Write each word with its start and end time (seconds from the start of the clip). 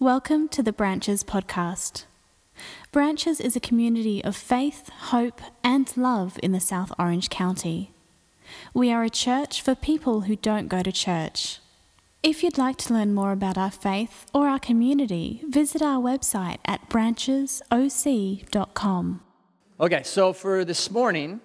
Welcome 0.00 0.48
to 0.48 0.60
the 0.60 0.72
Branches 0.72 1.22
podcast. 1.22 2.06
Branches 2.90 3.40
is 3.40 3.54
a 3.54 3.60
community 3.60 4.24
of 4.24 4.34
faith, 4.34 4.88
hope, 4.88 5.40
and 5.62 5.96
love 5.96 6.36
in 6.42 6.50
the 6.50 6.58
South 6.58 6.90
Orange 6.98 7.30
County. 7.30 7.92
We 8.74 8.90
are 8.90 9.04
a 9.04 9.08
church 9.08 9.62
for 9.62 9.76
people 9.76 10.22
who 10.22 10.34
don't 10.34 10.66
go 10.66 10.82
to 10.82 10.90
church. 10.90 11.60
If 12.24 12.42
you'd 12.42 12.58
like 12.58 12.76
to 12.78 12.92
learn 12.92 13.14
more 13.14 13.30
about 13.30 13.56
our 13.56 13.70
faith 13.70 14.26
or 14.34 14.48
our 14.48 14.58
community, 14.58 15.42
visit 15.48 15.80
our 15.80 16.02
website 16.02 16.58
at 16.64 16.90
branchesoc.com. 16.90 19.20
Okay, 19.78 20.02
so 20.02 20.32
for 20.32 20.64
this 20.64 20.90
morning, 20.90 21.40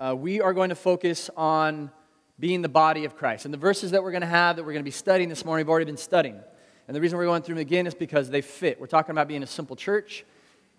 uh, 0.00 0.14
we 0.16 0.40
are 0.40 0.54
going 0.54 0.68
to 0.68 0.76
focus 0.76 1.28
on 1.36 1.90
being 2.38 2.62
the 2.62 2.68
body 2.68 3.04
of 3.04 3.16
Christ. 3.16 3.46
And 3.46 3.52
the 3.52 3.58
verses 3.58 3.90
that 3.90 4.04
we're 4.04 4.12
going 4.12 4.20
to 4.20 4.28
have 4.28 4.54
that 4.56 4.62
we're 4.62 4.74
going 4.74 4.84
to 4.84 4.84
be 4.84 4.92
studying 4.92 5.28
this 5.28 5.44
morning, 5.44 5.66
we've 5.66 5.70
already 5.70 5.86
been 5.86 5.96
studying. 5.96 6.38
And 6.86 6.94
the 6.94 7.00
reason 7.00 7.18
we're 7.18 7.24
going 7.24 7.42
through 7.42 7.56
them 7.56 7.62
again 7.62 7.86
is 7.86 7.94
because 7.94 8.30
they 8.30 8.42
fit. 8.42 8.80
We're 8.80 8.86
talking 8.86 9.10
about 9.10 9.28
being 9.28 9.42
a 9.42 9.46
simple 9.46 9.74
church. 9.74 10.24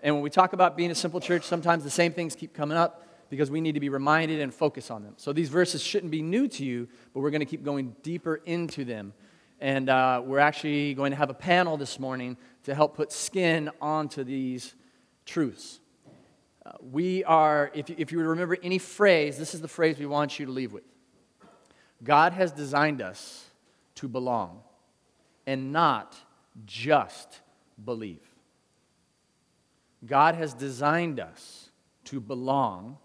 And 0.02 0.16
when 0.16 0.24
we 0.24 0.30
talk 0.30 0.54
about 0.54 0.78
being 0.78 0.92
a 0.92 0.96
simple 0.96 1.20
church, 1.20 1.44
sometimes 1.44 1.84
the 1.84 1.90
same 1.90 2.14
things 2.14 2.36
keep 2.36 2.54
coming 2.54 2.78
up 2.78 3.04
because 3.30 3.52
we 3.52 3.60
need 3.60 3.74
to 3.74 3.80
be 3.80 3.90
reminded 3.90 4.40
and 4.40 4.54
focus 4.54 4.90
on 4.90 5.04
them. 5.04 5.14
So 5.18 5.34
these 5.34 5.50
verses 5.50 5.82
shouldn't 5.82 6.12
be 6.12 6.22
new 6.22 6.48
to 6.48 6.64
you, 6.64 6.88
but 7.14 7.20
we're 7.20 7.30
going 7.30 7.42
to 7.42 7.46
keep 7.46 7.64
going 7.64 7.96
deeper 8.04 8.36
into 8.46 8.86
them. 8.86 9.14
And 9.60 9.90
uh, 9.90 10.22
we're 10.24 10.40
actually 10.40 10.94
going 10.94 11.12
to 11.12 11.18
have 11.18 11.30
a 11.30 11.34
panel 11.34 11.76
this 11.78 12.00
morning 12.00 12.38
to 12.64 12.76
help 12.76 12.96
put 12.96 13.12
skin 13.12 13.70
onto 13.82 14.24
these 14.24 14.76
truths. 15.26 15.80
Uh, 16.66 16.72
we 16.92 17.24
are, 17.26 17.72
if 17.74 17.90
you, 17.90 17.96
if 17.98 18.12
you 18.12 18.20
remember 18.20 18.58
any 18.64 18.78
phrase, 18.78 19.38
this 19.38 19.54
is 19.54 19.62
the 19.62 19.68
phrase 19.68 19.98
we 19.98 20.06
want 20.06 20.40
you 20.40 20.46
to 20.46 20.52
leave 20.52 20.72
with 20.72 20.84
God 22.04 22.34
has 22.34 22.52
designed 22.52 23.02
us 23.02 23.46
to 23.96 24.08
belong 24.08 24.62
and 25.48 25.72
not 25.72 26.16
just 26.66 27.42
believe. 27.84 28.22
God 30.06 30.36
has 30.36 30.53
designed 30.53 31.20
us 31.20 31.72
to 32.06 32.20
belong 32.20 32.98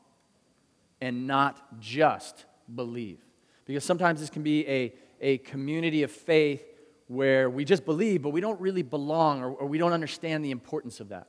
and 1.01 1.27
not 1.27 1.81
just 1.81 2.45
believe. 2.75 3.19
Because 3.65 3.85
sometimes 3.85 4.21
this 4.21 4.29
can 4.29 4.43
be 4.43 4.67
a, 4.69 4.93
a 5.21 5.39
community 5.39 6.03
of 6.03 6.11
faith 6.11 6.63
where 7.07 7.49
we 7.49 7.65
just 7.65 7.85
believe, 7.85 8.23
but 8.23 8.31
we 8.31 8.41
don't 8.41 8.61
really 8.61 8.83
belong 8.83 9.43
or, 9.43 9.51
or 9.51 9.67
we 9.67 9.79
don't 9.79 9.93
understand 9.93 10.45
the 10.45 10.51
importance 10.51 11.01
of 11.01 11.09
that. 11.11 11.29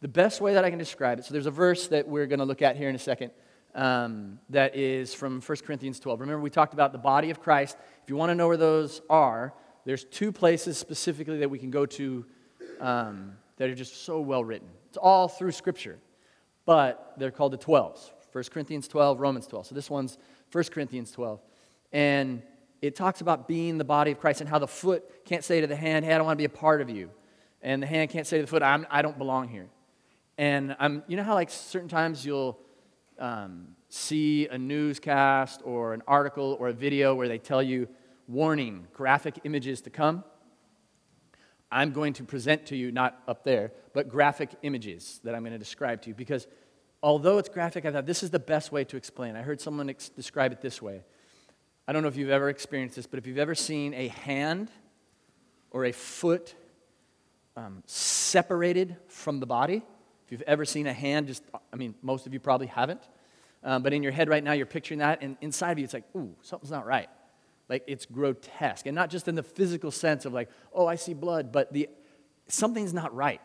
The 0.00 0.08
best 0.08 0.40
way 0.40 0.54
that 0.54 0.64
I 0.64 0.70
can 0.70 0.78
describe 0.78 1.18
it, 1.18 1.24
so 1.24 1.32
there's 1.32 1.46
a 1.46 1.50
verse 1.50 1.88
that 1.88 2.06
we're 2.06 2.26
going 2.26 2.38
to 2.38 2.44
look 2.44 2.62
at 2.62 2.76
here 2.76 2.88
in 2.88 2.94
a 2.94 3.00
second 3.00 3.32
um, 3.74 4.38
that 4.50 4.76
is 4.76 5.12
from 5.12 5.40
1 5.40 5.58
Corinthians 5.66 5.98
12. 5.98 6.20
Remember, 6.20 6.40
we 6.40 6.50
talked 6.50 6.72
about 6.72 6.92
the 6.92 6.98
body 6.98 7.30
of 7.30 7.40
Christ. 7.40 7.76
If 8.02 8.08
you 8.08 8.16
want 8.16 8.30
to 8.30 8.34
know 8.34 8.48
where 8.48 8.56
those 8.56 9.00
are, 9.10 9.54
there's 9.88 10.04
two 10.04 10.30
places 10.30 10.76
specifically 10.76 11.38
that 11.38 11.48
we 11.48 11.58
can 11.58 11.70
go 11.70 11.86
to 11.86 12.26
um, 12.78 13.32
that 13.56 13.70
are 13.70 13.74
just 13.74 14.04
so 14.04 14.20
well 14.20 14.44
written. 14.44 14.68
It's 14.90 14.98
all 14.98 15.28
through 15.28 15.52
Scripture, 15.52 15.98
but 16.66 17.14
they're 17.16 17.30
called 17.30 17.52
the 17.52 17.58
12s 17.58 18.10
1 18.30 18.44
Corinthians 18.52 18.86
12, 18.86 19.18
Romans 19.18 19.46
12. 19.46 19.68
So 19.68 19.74
this 19.74 19.88
one's 19.88 20.18
1 20.52 20.64
Corinthians 20.64 21.10
12. 21.12 21.40
And 21.90 22.42
it 22.82 22.96
talks 22.96 23.22
about 23.22 23.48
being 23.48 23.78
the 23.78 23.84
body 23.84 24.10
of 24.10 24.20
Christ 24.20 24.42
and 24.42 24.50
how 24.50 24.58
the 24.58 24.68
foot 24.68 25.24
can't 25.24 25.42
say 25.42 25.62
to 25.62 25.66
the 25.66 25.74
hand, 25.74 26.04
Hey, 26.04 26.12
I 26.12 26.18
don't 26.18 26.26
want 26.26 26.36
to 26.36 26.42
be 26.42 26.44
a 26.44 26.50
part 26.50 26.82
of 26.82 26.90
you. 26.90 27.08
And 27.62 27.82
the 27.82 27.86
hand 27.86 28.10
can't 28.10 28.26
say 28.26 28.36
to 28.36 28.42
the 28.42 28.46
foot, 28.46 28.62
I'm, 28.62 28.86
I 28.90 29.00
don't 29.00 29.16
belong 29.16 29.48
here. 29.48 29.70
And 30.36 30.76
I'm, 30.78 31.02
you 31.08 31.16
know 31.16 31.22
how, 31.22 31.32
like, 31.32 31.48
certain 31.48 31.88
times 31.88 32.26
you'll 32.26 32.60
um, 33.18 33.68
see 33.88 34.48
a 34.48 34.58
newscast 34.58 35.62
or 35.64 35.94
an 35.94 36.02
article 36.06 36.58
or 36.60 36.68
a 36.68 36.74
video 36.74 37.14
where 37.14 37.26
they 37.26 37.38
tell 37.38 37.62
you, 37.62 37.88
warning, 38.28 38.86
graphic 38.92 39.40
images 39.44 39.80
to 39.80 39.90
come. 39.90 40.22
I'm 41.70 41.92
going 41.92 42.12
to 42.14 42.24
present 42.24 42.66
to 42.66 42.76
you, 42.76 42.92
not 42.92 43.20
up 43.26 43.42
there, 43.42 43.72
but 43.92 44.08
graphic 44.08 44.50
images 44.62 45.20
that 45.24 45.34
I'm 45.34 45.42
going 45.42 45.52
to 45.52 45.58
describe 45.58 46.02
to 46.02 46.08
you 46.08 46.14
because 46.14 46.46
although 47.02 47.38
it's 47.38 47.48
graphic, 47.48 47.84
I 47.84 47.92
thought 47.92 48.06
this 48.06 48.22
is 48.22 48.30
the 48.30 48.38
best 48.38 48.72
way 48.72 48.84
to 48.84 48.96
explain. 48.96 49.36
I 49.36 49.42
heard 49.42 49.60
someone 49.60 49.90
ex- 49.90 50.08
describe 50.08 50.52
it 50.52 50.60
this 50.60 50.80
way. 50.80 51.02
I 51.86 51.92
don't 51.92 52.02
know 52.02 52.08
if 52.08 52.16
you've 52.16 52.30
ever 52.30 52.48
experienced 52.48 52.96
this, 52.96 53.06
but 53.06 53.18
if 53.18 53.26
you've 53.26 53.38
ever 53.38 53.54
seen 53.54 53.94
a 53.94 54.08
hand 54.08 54.70
or 55.70 55.86
a 55.86 55.92
foot 55.92 56.54
um, 57.56 57.82
separated 57.86 58.96
from 59.08 59.40
the 59.40 59.46
body, 59.46 59.82
if 60.24 60.32
you've 60.32 60.42
ever 60.42 60.64
seen 60.64 60.86
a 60.86 60.92
hand, 60.92 61.26
just, 61.26 61.42
I 61.72 61.76
mean, 61.76 61.94
most 62.02 62.26
of 62.26 62.34
you 62.34 62.40
probably 62.40 62.66
haven't, 62.66 63.00
um, 63.64 63.82
but 63.82 63.92
in 63.92 64.02
your 64.02 64.12
head 64.12 64.28
right 64.28 64.44
now, 64.44 64.52
you're 64.52 64.66
picturing 64.66 64.98
that, 64.98 65.22
and 65.22 65.36
inside 65.40 65.72
of 65.72 65.78
you, 65.78 65.84
it's 65.84 65.94
like, 65.94 66.04
ooh, 66.14 66.34
something's 66.42 66.70
not 66.70 66.86
right. 66.86 67.08
Like 67.68 67.84
it's 67.86 68.06
grotesque. 68.06 68.86
And 68.86 68.94
not 68.94 69.10
just 69.10 69.28
in 69.28 69.34
the 69.34 69.42
physical 69.42 69.90
sense 69.90 70.24
of 70.24 70.32
like, 70.32 70.48
oh, 70.72 70.86
I 70.86 70.96
see 70.96 71.14
blood, 71.14 71.52
but 71.52 71.72
the, 71.72 71.88
something's 72.48 72.94
not 72.94 73.14
right. 73.14 73.42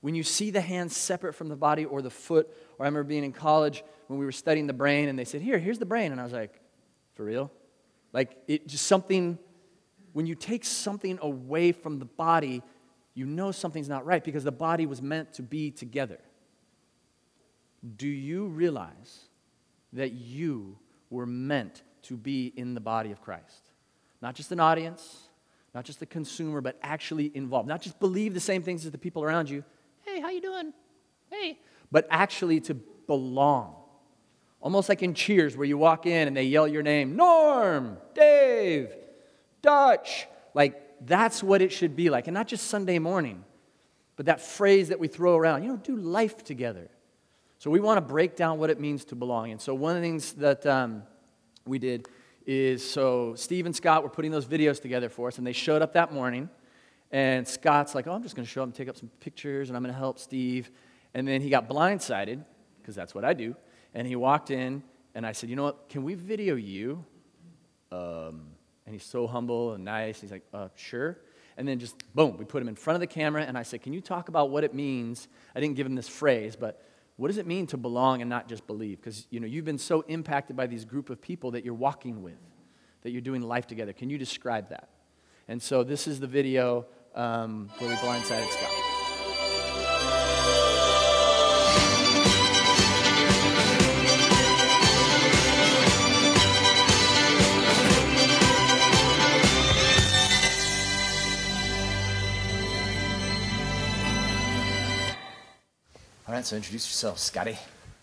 When 0.00 0.14
you 0.14 0.22
see 0.22 0.50
the 0.50 0.60
hand 0.60 0.92
separate 0.92 1.34
from 1.34 1.48
the 1.48 1.56
body 1.56 1.84
or 1.84 2.00
the 2.00 2.10
foot, 2.10 2.48
or 2.78 2.86
I 2.86 2.88
remember 2.88 3.04
being 3.04 3.24
in 3.24 3.32
college 3.32 3.82
when 4.06 4.18
we 4.18 4.24
were 4.24 4.32
studying 4.32 4.66
the 4.66 4.72
brain 4.72 5.08
and 5.08 5.18
they 5.18 5.24
said, 5.24 5.42
here, 5.42 5.58
here's 5.58 5.78
the 5.78 5.86
brain. 5.86 6.12
And 6.12 6.20
I 6.20 6.24
was 6.24 6.32
like, 6.32 6.58
for 7.14 7.24
real? 7.24 7.50
Like 8.12 8.36
it 8.48 8.66
just 8.66 8.86
something, 8.86 9.38
when 10.12 10.26
you 10.26 10.34
take 10.34 10.64
something 10.64 11.18
away 11.20 11.72
from 11.72 11.98
the 11.98 12.06
body, 12.06 12.62
you 13.14 13.26
know 13.26 13.52
something's 13.52 13.88
not 13.88 14.06
right 14.06 14.22
because 14.24 14.44
the 14.44 14.52
body 14.52 14.86
was 14.86 15.02
meant 15.02 15.34
to 15.34 15.42
be 15.42 15.70
together. 15.70 16.18
Do 17.96 18.08
you 18.08 18.46
realize 18.46 19.28
that 19.92 20.12
you 20.12 20.78
were 21.10 21.26
meant 21.26 21.82
to 22.02 22.16
be 22.16 22.52
in 22.56 22.74
the 22.74 22.80
body 22.80 23.10
of 23.10 23.20
Christ. 23.20 23.70
Not 24.22 24.34
just 24.34 24.52
an 24.52 24.60
audience, 24.60 25.28
not 25.74 25.84
just 25.84 26.02
a 26.02 26.06
consumer, 26.06 26.60
but 26.60 26.78
actually 26.82 27.30
involved. 27.34 27.68
Not 27.68 27.80
just 27.80 27.98
believe 28.00 28.34
the 28.34 28.40
same 28.40 28.62
things 28.62 28.84
as 28.84 28.92
the 28.92 28.98
people 28.98 29.22
around 29.22 29.48
you. 29.48 29.64
Hey, 30.02 30.20
how 30.20 30.30
you 30.30 30.40
doing? 30.40 30.72
Hey. 31.30 31.58
But 31.92 32.06
actually 32.10 32.60
to 32.62 32.74
belong. 32.74 33.76
Almost 34.60 34.88
like 34.88 35.02
in 35.02 35.14
Cheers 35.14 35.56
where 35.56 35.66
you 35.66 35.78
walk 35.78 36.06
in 36.06 36.28
and 36.28 36.36
they 36.36 36.44
yell 36.44 36.68
your 36.68 36.82
name, 36.82 37.16
Norm, 37.16 37.96
Dave, 38.14 38.92
Dutch. 39.62 40.26
Like 40.54 41.06
that's 41.06 41.42
what 41.42 41.62
it 41.62 41.72
should 41.72 41.96
be 41.96 42.10
like. 42.10 42.26
And 42.26 42.34
not 42.34 42.46
just 42.46 42.66
Sunday 42.66 42.98
morning, 42.98 43.44
but 44.16 44.26
that 44.26 44.40
phrase 44.40 44.88
that 44.88 45.00
we 45.00 45.08
throw 45.08 45.36
around, 45.36 45.62
you 45.62 45.70
know, 45.70 45.76
do 45.76 45.96
life 45.96 46.44
together. 46.44 46.90
So 47.58 47.70
we 47.70 47.80
want 47.80 47.96
to 47.98 48.02
break 48.02 48.36
down 48.36 48.58
what 48.58 48.70
it 48.70 48.80
means 48.80 49.04
to 49.06 49.14
belong. 49.14 49.50
And 49.50 49.60
so 49.60 49.74
one 49.74 49.96
of 49.96 50.02
the 50.02 50.06
things 50.06 50.32
that 50.34 50.66
um, 50.66 51.04
we 51.70 51.78
did 51.78 52.08
is 52.46 52.88
so 52.88 53.34
Steve 53.36 53.66
and 53.66 53.74
Scott 53.74 54.02
were 54.02 54.08
putting 54.08 54.30
those 54.30 54.44
videos 54.44 54.80
together 54.80 55.08
for 55.08 55.28
us, 55.28 55.38
and 55.38 55.46
they 55.46 55.52
showed 55.52 55.82
up 55.82 55.94
that 55.94 56.12
morning. 56.12 56.50
And 57.12 57.46
Scott's 57.46 57.94
like, 57.94 58.06
Oh, 58.06 58.12
I'm 58.12 58.22
just 58.22 58.36
going 58.36 58.44
to 58.44 58.50
show 58.50 58.62
up 58.62 58.66
and 58.66 58.74
take 58.74 58.88
up 58.88 58.96
some 58.96 59.10
pictures, 59.20 59.70
and 59.70 59.76
I'm 59.76 59.82
going 59.82 59.94
to 59.94 59.98
help 59.98 60.18
Steve. 60.18 60.70
And 61.14 61.26
then 61.26 61.40
he 61.40 61.48
got 61.48 61.68
blindsided, 61.68 62.44
because 62.80 62.94
that's 62.94 63.14
what 63.14 63.24
I 63.24 63.34
do. 63.34 63.56
And 63.94 64.06
he 64.06 64.16
walked 64.16 64.50
in, 64.50 64.82
and 65.14 65.26
I 65.26 65.32
said, 65.32 65.50
You 65.50 65.56
know 65.56 65.64
what? 65.64 65.88
Can 65.88 66.02
we 66.02 66.14
video 66.14 66.54
you? 66.54 67.04
Um, 67.92 68.48
and 68.86 68.94
he's 68.94 69.04
so 69.04 69.26
humble 69.26 69.72
and 69.74 69.84
nice. 69.84 70.20
He's 70.20 70.30
like, 70.30 70.44
uh, 70.52 70.68
Sure. 70.76 71.18
And 71.56 71.68
then 71.68 71.78
just 71.78 71.96
boom, 72.14 72.38
we 72.38 72.44
put 72.44 72.62
him 72.62 72.68
in 72.68 72.76
front 72.76 72.96
of 72.96 73.00
the 73.00 73.06
camera, 73.06 73.42
and 73.42 73.58
I 73.58 73.62
said, 73.62 73.82
Can 73.82 73.92
you 73.92 74.00
talk 74.00 74.28
about 74.28 74.50
what 74.50 74.64
it 74.64 74.74
means? 74.74 75.28
I 75.54 75.60
didn't 75.60 75.76
give 75.76 75.86
him 75.86 75.94
this 75.94 76.08
phrase, 76.08 76.56
but 76.56 76.82
what 77.20 77.28
does 77.28 77.36
it 77.36 77.46
mean 77.46 77.66
to 77.66 77.76
belong 77.76 78.22
and 78.22 78.30
not 78.30 78.48
just 78.48 78.66
believe? 78.66 78.98
Because 78.98 79.26
you 79.28 79.40
know, 79.40 79.46
you've 79.46 79.66
been 79.66 79.76
so 79.76 80.00
impacted 80.08 80.56
by 80.56 80.66
these 80.66 80.86
group 80.86 81.10
of 81.10 81.20
people 81.20 81.50
that 81.50 81.66
you're 81.66 81.74
walking 81.74 82.22
with, 82.22 82.38
that 83.02 83.10
you're 83.10 83.20
doing 83.20 83.42
life 83.42 83.66
together. 83.66 83.92
Can 83.92 84.08
you 84.08 84.16
describe 84.16 84.70
that? 84.70 84.88
And 85.46 85.60
so 85.60 85.84
this 85.84 86.06
is 86.06 86.18
the 86.18 86.26
video 86.26 86.86
um, 87.14 87.68
where 87.78 87.90
we 87.90 87.96
blindsided 87.96 88.48
Scott. 88.48 88.79
Right, 106.40 106.46
so 106.46 106.56
introduce 106.56 106.86
yourself, 106.86 107.18
Scotty. 107.18 107.58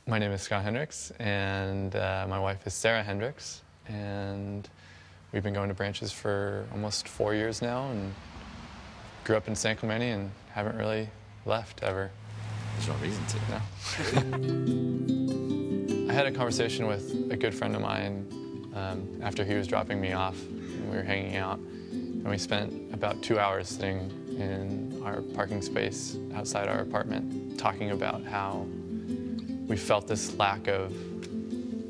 My 0.06 0.20
name 0.20 0.32
is 0.32 0.44
Scott 0.44 0.62
Hendricks, 0.62 1.10
and 1.18 1.96
uh, 1.96 2.28
my 2.30 2.40
wife 2.40 2.68
is 2.68 2.76
Sarah 2.76 3.02
Hendricks, 3.02 3.64
and 3.88 4.70
we've 5.32 5.42
been 5.42 5.56
going 5.56 5.70
to 5.70 5.74
branches 5.74 6.12
for 6.12 6.68
almost 6.72 7.08
four 7.08 7.34
years 7.34 7.64
now, 7.64 7.90
and 7.90 8.14
grew 9.24 9.38
up 9.38 9.48
in 9.48 9.56
San 9.56 9.76
Clemente 9.76 10.12
and 10.12 10.30
haven't 10.52 10.78
really 10.78 11.10
left 11.48 11.82
ever. 11.82 12.12
There's 12.76 12.88
no 12.88 12.94
reason 13.02 13.26
to. 13.26 13.38
No. 13.50 13.60
I 16.12 16.14
had 16.14 16.28
a 16.28 16.32
conversation 16.32 16.86
with 16.86 17.32
a 17.32 17.36
good 17.36 17.56
friend 17.56 17.76
of 17.76 17.82
mine 17.82 18.72
um, 18.76 19.20
after 19.24 19.44
he 19.44 19.56
was 19.56 19.66
dropping 19.66 20.00
me 20.00 20.14
off, 20.14 20.40
and 20.44 20.92
we 20.92 20.96
were 20.96 21.02
hanging 21.02 21.38
out, 21.38 21.60
and 22.28 22.34
we 22.34 22.38
spent 22.38 22.94
about 22.94 23.22
two 23.24 23.40
hours 23.40 23.70
sitting 23.70 24.12
in 24.38 25.02
our 25.06 25.22
parking 25.22 25.62
space 25.62 26.18
outside 26.36 26.68
our 26.68 26.80
apartment 26.80 27.58
talking 27.58 27.92
about 27.92 28.22
how 28.22 28.68
we 29.66 29.78
felt 29.78 30.10
this 30.10 30.36
lack 30.36 30.68
of 30.68 30.92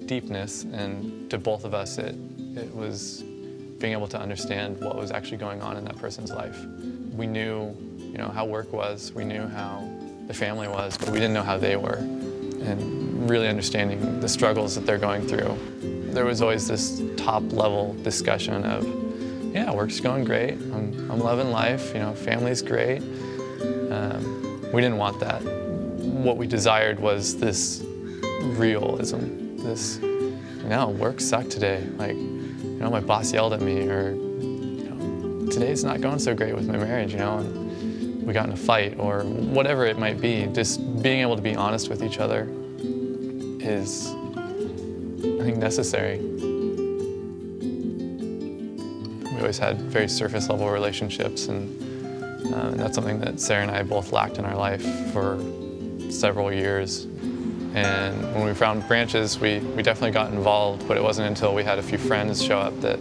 deepness 0.05 0.61
and 0.61 1.27
to 1.31 1.39
both 1.39 1.65
of 1.65 1.73
us 1.73 1.97
it, 1.97 2.13
it 2.55 2.71
was 2.75 3.23
being 3.79 3.93
able 3.93 4.07
to 4.07 4.19
understand 4.19 4.79
what 4.79 4.95
was 4.95 5.09
actually 5.09 5.37
going 5.37 5.59
on 5.63 5.75
in 5.75 5.83
that 5.85 5.97
person's 5.97 6.29
life. 6.29 6.63
We 7.15 7.25
knew, 7.25 7.75
you 7.97 8.19
know, 8.19 8.27
how 8.27 8.45
work 8.45 8.71
was, 8.71 9.11
we 9.13 9.23
knew 9.25 9.47
how 9.47 9.89
the 10.27 10.35
family 10.35 10.67
was, 10.67 10.99
but 10.99 11.09
we 11.09 11.17
didn't 11.17 11.33
know 11.33 11.41
how 11.41 11.57
they 11.57 11.77
were. 11.77 11.97
And 11.97 13.27
really 13.27 13.47
understanding 13.47 14.19
the 14.19 14.29
struggles 14.29 14.75
that 14.75 14.85
they're 14.85 14.99
going 14.99 15.27
through. 15.27 15.57
There 16.13 16.25
was 16.25 16.43
always 16.43 16.67
this 16.67 17.01
top 17.17 17.41
level 17.51 17.95
discussion 18.03 18.63
of, 18.63 19.06
yeah, 19.53 19.71
work's 19.73 19.99
going 19.99 20.23
great, 20.23 20.53
I'm, 20.53 21.11
I'm 21.11 21.19
loving 21.19 21.51
life, 21.51 21.93
you 21.93 21.99
know, 21.99 22.13
family's 22.13 22.61
great. 22.61 23.01
Um, 23.91 24.61
we 24.73 24.81
didn't 24.81 24.97
want 24.97 25.19
that. 25.21 25.41
What 25.41 26.37
we 26.37 26.47
desired 26.47 26.99
was 26.99 27.37
this 27.37 27.83
realism, 28.41 29.57
this, 29.57 29.99
you 30.01 30.69
know, 30.69 30.89
work 30.89 31.19
sucked 31.19 31.51
today. 31.51 31.83
Like, 31.97 32.15
you 32.15 32.77
know, 32.79 32.89
my 32.89 32.99
boss 32.99 33.31
yelled 33.31 33.53
at 33.53 33.61
me, 33.61 33.87
or, 33.87 34.11
you 34.11 34.89
know, 34.89 35.47
today's 35.49 35.83
not 35.83 36.01
going 36.01 36.19
so 36.19 36.35
great 36.35 36.53
with 36.55 36.67
my 36.67 36.77
marriage, 36.77 37.13
you 37.13 37.19
know, 37.19 37.37
and 37.37 38.25
we 38.25 38.33
got 38.33 38.45
in 38.45 38.51
a 38.51 38.57
fight, 38.57 38.99
or 38.99 39.21
whatever 39.21 39.85
it 39.85 39.97
might 39.97 40.19
be. 40.19 40.45
Just 40.47 41.01
being 41.01 41.21
able 41.21 41.35
to 41.37 41.41
be 41.41 41.55
honest 41.55 41.89
with 41.89 42.03
each 42.03 42.19
other 42.19 42.47
is, 43.59 44.07
I 44.35 45.43
think, 45.43 45.57
necessary. 45.57 46.19
Always 49.47 49.57
had 49.57 49.79
very 49.79 50.09
surface 50.09 50.49
level 50.49 50.69
relationships, 50.69 51.47
and, 51.47 52.53
uh, 52.53 52.67
and 52.67 52.77
that's 52.77 52.95
something 52.95 53.17
that 53.21 53.39
Sarah 53.39 53.61
and 53.61 53.71
I 53.71 53.81
both 53.81 54.11
lacked 54.11 54.39
in 54.39 54.43
our 54.43 54.57
life 54.57 54.83
for 55.13 55.39
several 56.09 56.51
years. 56.51 57.05
And 57.73 58.21
when 58.35 58.43
we 58.43 58.53
found 58.53 58.85
branches, 58.89 59.39
we, 59.39 59.59
we 59.59 59.83
definitely 59.83 60.11
got 60.11 60.33
involved, 60.33 60.85
but 60.85 60.97
it 60.97 61.03
wasn't 61.03 61.29
until 61.29 61.55
we 61.55 61.63
had 61.63 61.79
a 61.79 61.81
few 61.81 61.97
friends 61.97 62.43
show 62.43 62.59
up 62.59 62.77
that 62.81 62.99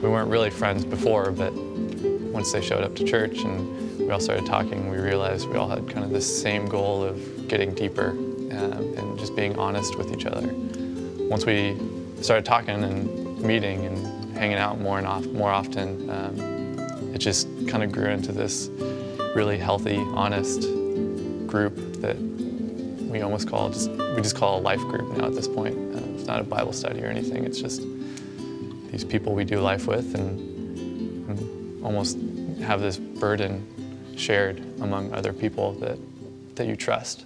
we 0.00 0.08
weren't 0.08 0.30
really 0.30 0.48
friends 0.48 0.86
before, 0.86 1.30
but 1.30 1.52
once 1.52 2.50
they 2.50 2.62
showed 2.62 2.82
up 2.82 2.96
to 2.96 3.04
church 3.04 3.40
and 3.40 3.98
we 3.98 4.08
all 4.08 4.20
started 4.20 4.46
talking, 4.46 4.88
we 4.88 4.96
realized 4.96 5.46
we 5.50 5.56
all 5.56 5.68
had 5.68 5.86
kind 5.90 6.02
of 6.02 6.12
this 6.12 6.24
same 6.42 6.64
goal 6.64 7.04
of 7.04 7.46
getting 7.46 7.74
deeper 7.74 8.12
um, 8.12 8.94
and 8.96 9.18
just 9.18 9.36
being 9.36 9.54
honest 9.58 9.98
with 9.98 10.14
each 10.14 10.24
other. 10.24 10.48
Once 11.28 11.44
we 11.44 11.76
started 12.22 12.46
talking 12.46 12.82
and 12.84 13.38
meeting 13.42 13.84
and 13.84 14.13
hanging 14.34 14.58
out 14.58 14.80
more 14.80 14.98
and 14.98 15.06
off, 15.06 15.26
more 15.26 15.50
often, 15.50 16.10
um, 16.10 16.38
it 17.14 17.18
just 17.18 17.48
kind 17.68 17.82
of 17.82 17.92
grew 17.92 18.08
into 18.08 18.32
this 18.32 18.68
really 19.34 19.58
healthy, 19.58 19.96
honest 19.96 20.62
group 21.46 21.76
that 22.00 22.16
we 23.14 23.20
almost 23.22 23.48
call 23.48 23.70
just 23.70 23.90
we 23.90 24.16
just 24.20 24.36
call 24.36 24.58
a 24.58 24.62
life 24.62 24.80
group 24.80 25.16
now 25.16 25.26
at 25.26 25.34
this 25.34 25.46
point. 25.46 25.76
Uh, 25.94 26.00
it's 26.14 26.26
not 26.26 26.40
a 26.40 26.44
Bible 26.44 26.72
study 26.72 27.02
or 27.02 27.06
anything. 27.06 27.44
It's 27.44 27.60
just 27.60 27.82
these 28.90 29.04
people 29.04 29.34
we 29.34 29.44
do 29.44 29.60
life 29.60 29.86
with 29.86 30.14
and, 30.14 31.28
and 31.28 31.84
almost 31.84 32.18
have 32.62 32.80
this 32.80 32.96
burden 32.96 34.14
shared 34.16 34.64
among 34.80 35.12
other 35.12 35.32
people 35.32 35.72
that 35.74 35.98
that 36.56 36.66
you 36.66 36.76
trust. 36.76 37.24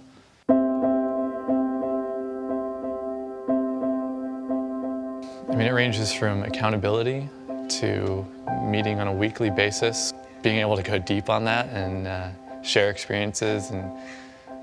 Mean, 5.59 5.67
it 5.67 5.71
ranges 5.71 6.13
from 6.13 6.43
accountability 6.43 7.27
to 7.67 8.25
meeting 8.63 9.01
on 9.01 9.09
a 9.09 9.13
weekly 9.13 9.49
basis, 9.49 10.13
being 10.41 10.59
able 10.59 10.77
to 10.77 10.81
go 10.81 10.97
deep 10.97 11.29
on 11.29 11.43
that 11.43 11.67
and 11.67 12.07
uh, 12.07 12.29
share 12.61 12.89
experiences 12.89 13.69
and 13.71 13.91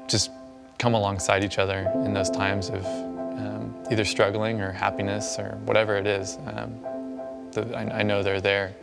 just 0.09 0.31
come 0.79 0.95
alongside 0.95 1.45
each 1.45 1.59
other 1.59 1.93
in 1.97 2.15
those 2.15 2.31
times 2.31 2.71
of 2.71 2.87
um, 2.87 3.75
either 3.91 4.07
struggling 4.07 4.63
or 4.63 4.73
happiness 4.73 5.39
or 5.39 5.59
whatever 5.67 5.97
it 5.97 6.07
is. 6.07 6.39
Um, 6.47 6.81
the, 7.53 7.77
I, 7.77 7.99
I, 7.99 8.03
know 8.03 8.23
they're 8.23 8.41
there. 8.41 8.75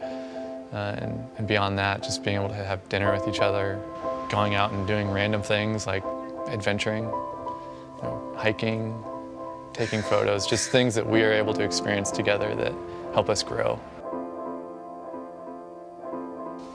Uh, 0.71 0.95
and, 1.00 1.27
and, 1.39 1.48
beyond 1.48 1.80
that, 1.80 2.04
just 2.04 2.24
being 2.24 2.36
able 2.36 2.50
to 2.50 2.54
have 2.54 2.88
dinner 2.89 3.12
with 3.12 3.27
each 3.27 3.39
other, 3.39 3.81
going 4.30 4.54
out 4.54 4.71
and 4.71 4.86
doing 4.86 5.09
random 5.09 5.42
things 5.42 5.88
like 5.88 6.04
adventuring, 6.48 7.06
you 7.06 8.04
know, 8.04 8.36
hiking, 8.38 9.04
taking 9.74 10.02
photos, 10.02 10.46
just 10.46 10.70
things 10.70 10.96
that 10.96 11.06
we 11.06 11.24
are 11.24 11.31
able 11.31 11.54
to 11.54 11.64
experience 11.64 12.12
together 12.12 12.56
that 12.56 12.74
help 13.14 13.30
us 13.30 13.44
grow. 13.44 13.80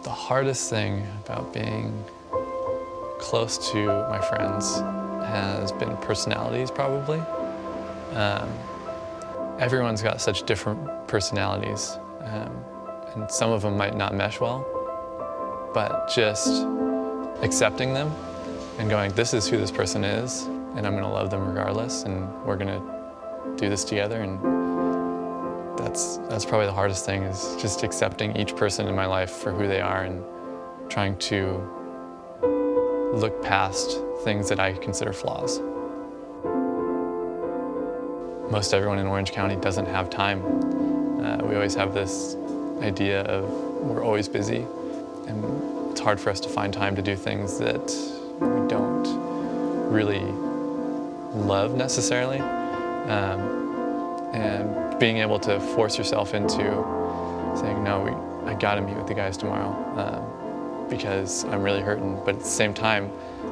The 0.02 0.10
hardest 0.10 0.68
thing 0.68 1.06
about 1.24 1.52
being 1.52 2.04
close 3.18 3.70
to 3.72 3.86
my 4.08 4.20
friends 4.20 4.78
has 5.26 5.72
been 5.72 5.96
personalities, 5.98 6.70
probably. 6.70 7.20
Um, 8.14 8.50
everyone's 9.58 10.02
got 10.02 10.20
such 10.20 10.44
different 10.44 11.08
personalities, 11.08 11.98
um, 12.20 12.64
and 13.14 13.30
some 13.30 13.50
of 13.50 13.62
them 13.62 13.76
might 13.76 13.96
not 13.96 14.14
mesh 14.14 14.40
well, 14.40 14.66
but 15.74 16.08
just 16.08 16.64
accepting 17.42 17.94
them 17.94 18.12
and 18.78 18.88
going, 18.88 19.12
this 19.12 19.34
is 19.34 19.48
who 19.48 19.56
this 19.56 19.70
person 19.70 20.04
is, 20.04 20.48
and 20.76 20.86
I'm 20.86 20.94
gonna 20.94 21.12
love 21.12 21.30
them 21.30 21.46
regardless, 21.46 22.02
and 22.04 22.30
we're 22.44 22.56
gonna 22.56 22.82
do 23.56 23.68
this 23.68 23.84
together. 23.84 24.20
And 24.22 25.78
that's, 25.78 26.18
that's 26.28 26.44
probably 26.44 26.66
the 26.66 26.72
hardest 26.72 27.04
thing 27.06 27.22
is 27.22 27.56
just 27.60 27.82
accepting 27.82 28.36
each 28.36 28.54
person 28.56 28.88
in 28.88 28.94
my 28.94 29.06
life 29.06 29.30
for 29.30 29.52
who 29.52 29.66
they 29.66 29.80
are 29.80 30.04
and 30.04 30.24
trying 30.90 31.16
to 31.18 31.62
look 33.12 33.42
past 33.42 34.00
things 34.24 34.48
that 34.48 34.60
I 34.60 34.72
consider 34.74 35.12
flaws. 35.12 35.60
Most 38.50 38.72
everyone 38.72 38.98
in 38.98 39.06
Orange 39.06 39.32
County 39.32 39.56
doesn't 39.56 39.86
have 39.86 40.08
time. 40.08 40.42
Uh, 41.22 41.44
we 41.44 41.54
always 41.54 41.74
have 41.74 41.92
this 41.92 42.36
idea 42.80 43.22
of 43.22 43.48
we're 43.82 44.04
always 44.04 44.28
busy, 44.28 44.66
and 45.26 45.90
it's 45.90 46.00
hard 46.00 46.18
for 46.18 46.30
us 46.30 46.40
to 46.40 46.48
find 46.48 46.72
time 46.72 46.96
to 46.96 47.02
do 47.02 47.14
things 47.14 47.58
that 47.58 47.92
we 48.40 48.68
don't 48.68 49.06
really 49.90 50.22
love 51.32 51.74
necessarily. 51.74 52.38
Um, 52.38 53.56
and 54.32 54.98
being 54.98 55.18
able 55.18 55.38
to 55.40 55.60
force 55.60 55.96
yourself 55.96 56.34
into 56.34 56.62
saying, 57.56 57.82
no, 57.82 58.00
we, 58.00 58.50
I 58.50 58.54
gotta 58.54 58.80
meet 58.80 58.96
with 58.96 59.06
the 59.06 59.14
guys 59.14 59.36
tomorrow. 59.36 59.70
Um, 59.98 60.88
because 60.88 61.44
I'm 61.44 61.62
really 61.62 61.80
hurting. 61.80 62.20
But 62.24 62.36
at 62.36 62.40
the 62.40 62.46
same 62.46 62.74
time, 62.74 63.10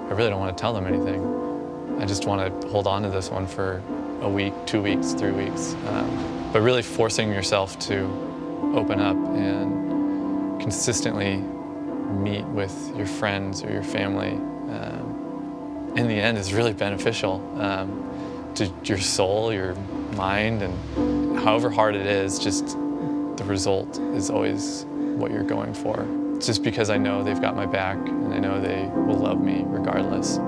I 0.08 0.12
really 0.12 0.30
don't 0.30 0.40
want 0.40 0.56
to 0.56 0.60
tell 0.60 0.72
them 0.72 0.86
anything. 0.86 2.00
I 2.00 2.06
just 2.06 2.26
want 2.26 2.62
to 2.62 2.68
hold 2.68 2.86
on 2.86 3.02
to 3.02 3.10
this 3.10 3.30
one 3.30 3.46
for 3.46 3.82
a 4.20 4.28
week, 4.28 4.52
two 4.66 4.82
weeks, 4.82 5.12
three 5.12 5.32
weeks. 5.32 5.74
Um, 5.86 6.50
but 6.52 6.60
really 6.60 6.82
forcing 6.82 7.30
yourself 7.30 7.78
to 7.80 8.04
open 8.74 9.00
up 9.00 9.16
and 9.16 10.60
consistently 10.60 11.36
meet 11.36 12.44
with 12.46 12.92
your 12.96 13.06
friends 13.06 13.62
or 13.62 13.70
your 13.70 13.82
family 13.82 14.38
in 15.96 16.08
the 16.08 16.14
end 16.14 16.38
is 16.38 16.52
really 16.52 16.74
beneficial 16.74 17.40
um, 17.60 18.52
to 18.54 18.70
your 18.84 18.98
soul, 18.98 19.52
your 19.52 19.74
mind, 20.14 20.62
and 20.62 21.38
however 21.38 21.70
hard 21.70 21.94
it 21.94 22.06
is, 22.06 22.38
just 22.38 22.68
the 23.36 23.44
result 23.44 23.98
is 23.98 24.30
always 24.30 24.84
what 24.88 25.30
you're 25.30 25.42
going 25.42 25.72
for 25.72 26.06
just 26.40 26.62
because 26.62 26.90
I 26.90 26.98
know 26.98 27.22
they've 27.22 27.40
got 27.40 27.56
my 27.56 27.66
back 27.66 27.96
and 27.96 28.32
I 28.32 28.38
know 28.38 28.60
they 28.60 28.90
will 28.94 29.18
love 29.18 29.40
me 29.40 29.64
regardless. 29.66 30.38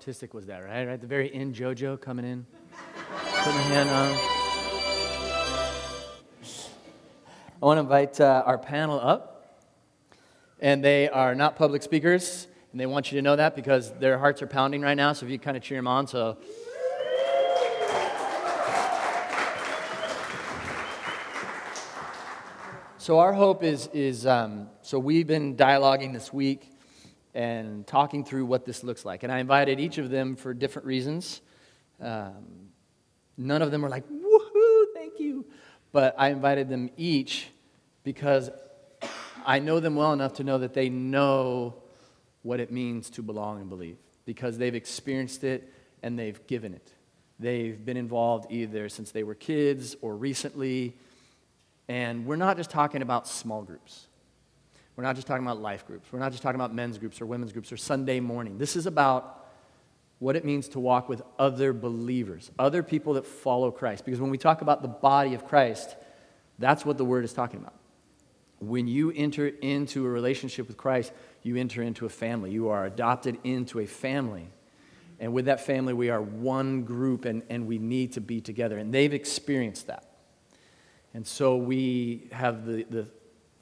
Artistic 0.00 0.32
was 0.32 0.46
that, 0.46 0.60
right? 0.60 0.86
Right 0.86 0.94
at 0.94 1.02
the 1.02 1.06
very 1.06 1.30
end, 1.34 1.54
JoJo 1.54 2.00
coming 2.00 2.24
in, 2.24 2.46
putting 2.72 3.52
her 3.52 3.74
hand 3.74 3.90
on. 3.90 4.08
I 7.60 7.66
want 7.66 7.76
to 7.76 7.82
invite 7.82 8.18
uh, 8.18 8.42
our 8.46 8.56
panel 8.56 8.98
up 8.98 9.60
and 10.58 10.82
they 10.82 11.10
are 11.10 11.34
not 11.34 11.54
public 11.54 11.82
speakers, 11.82 12.46
and 12.72 12.80
they 12.80 12.86
want 12.86 13.12
you 13.12 13.18
to 13.18 13.22
know 13.22 13.36
that 13.36 13.54
because 13.54 13.92
their 13.98 14.16
hearts 14.16 14.40
are 14.40 14.46
pounding 14.46 14.80
right 14.80 14.94
now. 14.94 15.12
So 15.12 15.26
if 15.26 15.32
you 15.32 15.38
kind 15.38 15.54
of 15.54 15.62
cheer 15.62 15.76
them 15.76 15.86
on, 15.86 16.06
so. 16.06 16.38
So 22.96 23.18
our 23.18 23.34
hope 23.34 23.62
is 23.62 23.90
is 23.92 24.24
um, 24.24 24.70
so 24.80 24.98
we've 24.98 25.26
been 25.26 25.56
dialoguing 25.56 26.14
this 26.14 26.32
week 26.32 26.70
and 27.34 27.86
talking 27.86 28.24
through 28.24 28.46
what 28.46 28.64
this 28.64 28.82
looks 28.82 29.04
like, 29.04 29.22
and 29.22 29.32
I 29.32 29.38
invited 29.38 29.80
each 29.80 29.98
of 29.98 30.10
them 30.10 30.36
for 30.36 30.52
different 30.54 30.86
reasons. 30.86 31.40
Um, 32.00 32.70
none 33.36 33.62
of 33.62 33.70
them 33.70 33.82
were 33.82 33.88
like, 33.88 34.08
"Woohoo! 34.08 34.84
Thank 34.94 35.20
you," 35.20 35.46
but 35.92 36.14
I 36.18 36.28
invited 36.28 36.68
them 36.68 36.90
each 36.96 37.48
because 38.02 38.50
I 39.46 39.58
know 39.58 39.80
them 39.80 39.96
well 39.96 40.12
enough 40.12 40.34
to 40.34 40.44
know 40.44 40.58
that 40.58 40.74
they 40.74 40.88
know 40.88 41.74
what 42.42 42.60
it 42.60 42.70
means 42.70 43.10
to 43.10 43.22
belong 43.22 43.60
and 43.60 43.68
believe 43.68 43.98
because 44.24 44.58
they've 44.58 44.74
experienced 44.74 45.44
it 45.44 45.72
and 46.02 46.18
they've 46.18 46.46
given 46.46 46.74
it. 46.74 46.92
They've 47.38 47.82
been 47.82 47.96
involved 47.96 48.50
either 48.50 48.88
since 48.88 49.10
they 49.10 49.22
were 49.22 49.34
kids 49.34 49.96
or 50.02 50.16
recently, 50.16 50.96
And 51.88 52.24
we're 52.24 52.36
not 52.36 52.56
just 52.56 52.70
talking 52.70 53.02
about 53.02 53.26
small 53.26 53.62
groups. 53.62 54.06
We're 55.00 55.06
not 55.06 55.16
just 55.16 55.26
talking 55.26 55.46
about 55.46 55.62
life 55.62 55.86
groups. 55.86 56.12
We're 56.12 56.18
not 56.18 56.30
just 56.30 56.42
talking 56.42 56.60
about 56.60 56.74
men's 56.74 56.98
groups 56.98 57.22
or 57.22 57.26
women's 57.26 57.52
groups 57.52 57.72
or 57.72 57.78
Sunday 57.78 58.20
morning. 58.20 58.58
This 58.58 58.76
is 58.76 58.84
about 58.84 59.46
what 60.18 60.36
it 60.36 60.44
means 60.44 60.68
to 60.68 60.78
walk 60.78 61.08
with 61.08 61.22
other 61.38 61.72
believers, 61.72 62.50
other 62.58 62.82
people 62.82 63.14
that 63.14 63.24
follow 63.24 63.70
Christ. 63.70 64.04
Because 64.04 64.20
when 64.20 64.28
we 64.28 64.36
talk 64.36 64.60
about 64.60 64.82
the 64.82 64.88
body 64.88 65.32
of 65.32 65.46
Christ, 65.46 65.96
that's 66.58 66.84
what 66.84 66.98
the 66.98 67.04
word 67.06 67.24
is 67.24 67.32
talking 67.32 67.60
about. 67.60 67.72
When 68.58 68.86
you 68.86 69.10
enter 69.16 69.46
into 69.46 70.04
a 70.04 70.08
relationship 70.10 70.68
with 70.68 70.76
Christ, 70.76 71.12
you 71.42 71.56
enter 71.56 71.82
into 71.82 72.04
a 72.04 72.10
family. 72.10 72.50
You 72.50 72.68
are 72.68 72.84
adopted 72.84 73.38
into 73.42 73.78
a 73.80 73.86
family. 73.86 74.50
And 75.18 75.32
with 75.32 75.46
that 75.46 75.64
family, 75.64 75.94
we 75.94 76.10
are 76.10 76.20
one 76.20 76.82
group 76.82 77.24
and, 77.24 77.42
and 77.48 77.66
we 77.66 77.78
need 77.78 78.12
to 78.12 78.20
be 78.20 78.42
together. 78.42 78.76
And 78.76 78.92
they've 78.92 79.14
experienced 79.14 79.86
that. 79.86 80.04
And 81.14 81.26
so 81.26 81.56
we 81.56 82.28
have 82.32 82.66
the, 82.66 82.84
the 82.84 83.08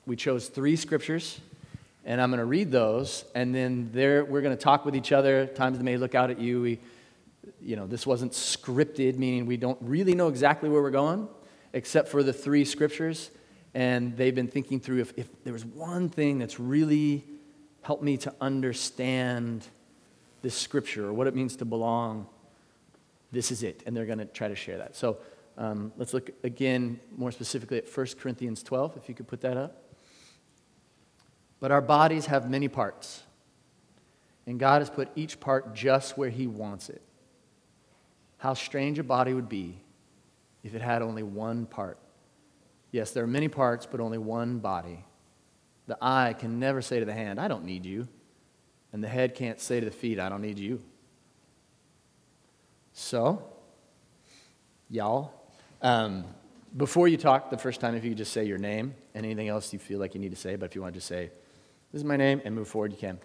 we 0.08 0.16
chose 0.16 0.48
three 0.48 0.74
scriptures, 0.74 1.38
and 2.06 2.18
I'm 2.18 2.30
going 2.30 2.38
to 2.38 2.46
read 2.46 2.70
those, 2.72 3.26
and 3.34 3.54
then 3.54 3.90
there 3.92 4.24
we're 4.24 4.40
going 4.40 4.56
to 4.56 4.62
talk 4.62 4.86
with 4.86 4.96
each 4.96 5.12
other. 5.12 5.46
Times 5.46 5.76
they 5.76 5.84
may 5.84 5.98
look 5.98 6.14
out 6.14 6.30
at 6.30 6.40
you. 6.40 6.62
We, 6.62 6.80
you 7.60 7.76
know, 7.76 7.86
this 7.86 8.06
wasn't 8.06 8.32
scripted, 8.32 9.18
meaning 9.18 9.44
we 9.44 9.58
don't 9.58 9.76
really 9.82 10.14
know 10.14 10.28
exactly 10.28 10.70
where 10.70 10.80
we're 10.80 10.90
going, 10.90 11.28
except 11.74 12.08
for 12.08 12.22
the 12.22 12.32
three 12.32 12.64
scriptures. 12.64 13.30
And 13.74 14.16
they've 14.16 14.34
been 14.34 14.48
thinking 14.48 14.80
through 14.80 15.00
if, 15.00 15.12
if 15.18 15.28
there 15.44 15.52
was 15.52 15.66
one 15.66 16.08
thing 16.08 16.38
that's 16.38 16.58
really 16.58 17.22
helped 17.82 18.02
me 18.02 18.16
to 18.16 18.34
understand 18.40 19.66
this 20.40 20.54
scripture 20.54 21.06
or 21.06 21.12
what 21.12 21.26
it 21.26 21.34
means 21.34 21.54
to 21.56 21.66
belong, 21.66 22.26
this 23.30 23.50
is 23.50 23.62
it. 23.62 23.82
And 23.84 23.94
they're 23.94 24.06
going 24.06 24.20
to 24.20 24.24
try 24.24 24.48
to 24.48 24.56
share 24.56 24.78
that. 24.78 24.96
So 24.96 25.18
um, 25.58 25.92
let's 25.98 26.14
look 26.14 26.30
again 26.44 26.98
more 27.14 27.30
specifically 27.30 27.76
at 27.76 27.94
1 27.94 28.06
Corinthians 28.18 28.62
12, 28.62 28.96
if 28.96 29.06
you 29.10 29.14
could 29.14 29.28
put 29.28 29.42
that 29.42 29.58
up. 29.58 29.82
But 31.60 31.72
our 31.72 31.80
bodies 31.80 32.26
have 32.26 32.48
many 32.48 32.68
parts, 32.68 33.22
and 34.46 34.58
God 34.58 34.80
has 34.80 34.90
put 34.90 35.08
each 35.16 35.40
part 35.40 35.74
just 35.74 36.16
where 36.16 36.30
He 36.30 36.46
wants 36.46 36.88
it. 36.88 37.02
How 38.38 38.54
strange 38.54 38.98
a 38.98 39.02
body 39.02 39.34
would 39.34 39.48
be 39.48 39.80
if 40.62 40.74
it 40.74 40.82
had 40.82 41.02
only 41.02 41.22
one 41.22 41.66
part. 41.66 41.98
Yes, 42.92 43.10
there 43.10 43.24
are 43.24 43.28
many 43.28 43.48
parts, 43.48 43.86
but 43.86 44.00
only 44.00 44.18
one 44.18 44.58
body. 44.58 45.04
The 45.86 45.98
eye 46.00 46.34
can 46.38 46.58
never 46.58 46.80
say 46.80 47.00
to 47.00 47.04
the 47.04 47.12
hand, 47.12 47.40
I 47.40 47.48
don't 47.48 47.64
need 47.64 47.84
you. 47.84 48.08
And 48.92 49.02
the 49.02 49.08
head 49.08 49.34
can't 49.34 49.60
say 49.60 49.80
to 49.80 49.86
the 49.86 49.92
feet, 49.92 50.18
I 50.18 50.28
don't 50.28 50.42
need 50.42 50.58
you. 50.58 50.80
So, 52.92 53.42
y'all, 54.88 55.32
um, 55.82 56.24
before 56.76 57.08
you 57.08 57.16
talk 57.16 57.50
the 57.50 57.58
first 57.58 57.80
time, 57.80 57.94
if 57.94 58.04
you 58.04 58.14
just 58.14 58.32
say 58.32 58.44
your 58.44 58.58
name 58.58 58.94
and 59.14 59.24
anything 59.24 59.48
else 59.48 59.72
you 59.72 59.78
feel 59.78 59.98
like 59.98 60.14
you 60.14 60.20
need 60.20 60.30
to 60.30 60.36
say, 60.36 60.56
but 60.56 60.66
if 60.66 60.74
you 60.74 60.82
want 60.82 60.94
to 60.94 60.98
just 60.98 61.08
say, 61.08 61.30
this 61.92 62.00
is 62.00 62.04
my 62.04 62.16
name, 62.16 62.42
and 62.45 62.54
move 62.54 62.68
forward, 62.68 62.92
you 62.92 62.99
can. 62.99 63.18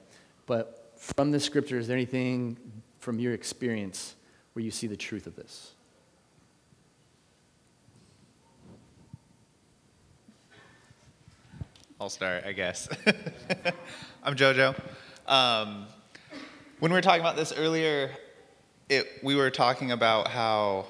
But 0.45 0.93
from 0.97 1.31
the 1.31 1.39
scripture, 1.39 1.77
is 1.77 1.87
there 1.87 1.97
anything 1.97 2.57
from 2.99 3.19
your 3.19 3.33
experience 3.33 4.15
where 4.53 4.63
you 4.63 4.71
see 4.71 4.87
the 4.87 4.95
truth 4.95 5.27
of 5.27 5.35
this? 5.35 5.73
I'll 11.99 12.09
start, 12.09 12.43
I 12.45 12.51
guess. 12.51 12.89
I'm 14.23 14.35
JoJo. 14.35 14.77
Um, 15.27 15.85
when 16.79 16.91
we 16.91 16.97
were 16.97 17.01
talking 17.01 17.21
about 17.21 17.35
this 17.35 17.53
earlier, 17.53 18.11
it, 18.89 19.07
we 19.23 19.35
were 19.35 19.49
talking 19.49 19.91
about 19.91 20.27
how 20.27 20.85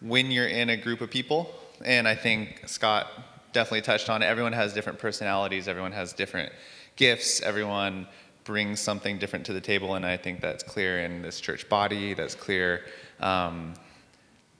when 0.00 0.30
you're 0.30 0.46
in 0.46 0.70
a 0.70 0.76
group 0.76 1.00
of 1.00 1.10
people, 1.10 1.52
and 1.84 2.06
I 2.06 2.14
think 2.14 2.62
Scott 2.66 3.08
definitely 3.56 3.80
touched 3.80 4.10
on. 4.10 4.22
Everyone 4.22 4.52
has 4.52 4.74
different 4.74 4.98
personalities, 4.98 5.66
everyone 5.66 5.92
has 5.92 6.12
different 6.12 6.52
gifts, 6.96 7.40
everyone 7.40 8.06
brings 8.44 8.80
something 8.80 9.16
different 9.16 9.46
to 9.46 9.54
the 9.54 9.62
table, 9.62 9.94
and 9.94 10.04
I 10.04 10.18
think 10.18 10.42
that's 10.42 10.62
clear 10.62 11.00
in 11.00 11.22
this 11.22 11.40
church 11.40 11.66
body, 11.66 12.12
that's 12.12 12.34
clear 12.34 12.82
um, 13.18 13.72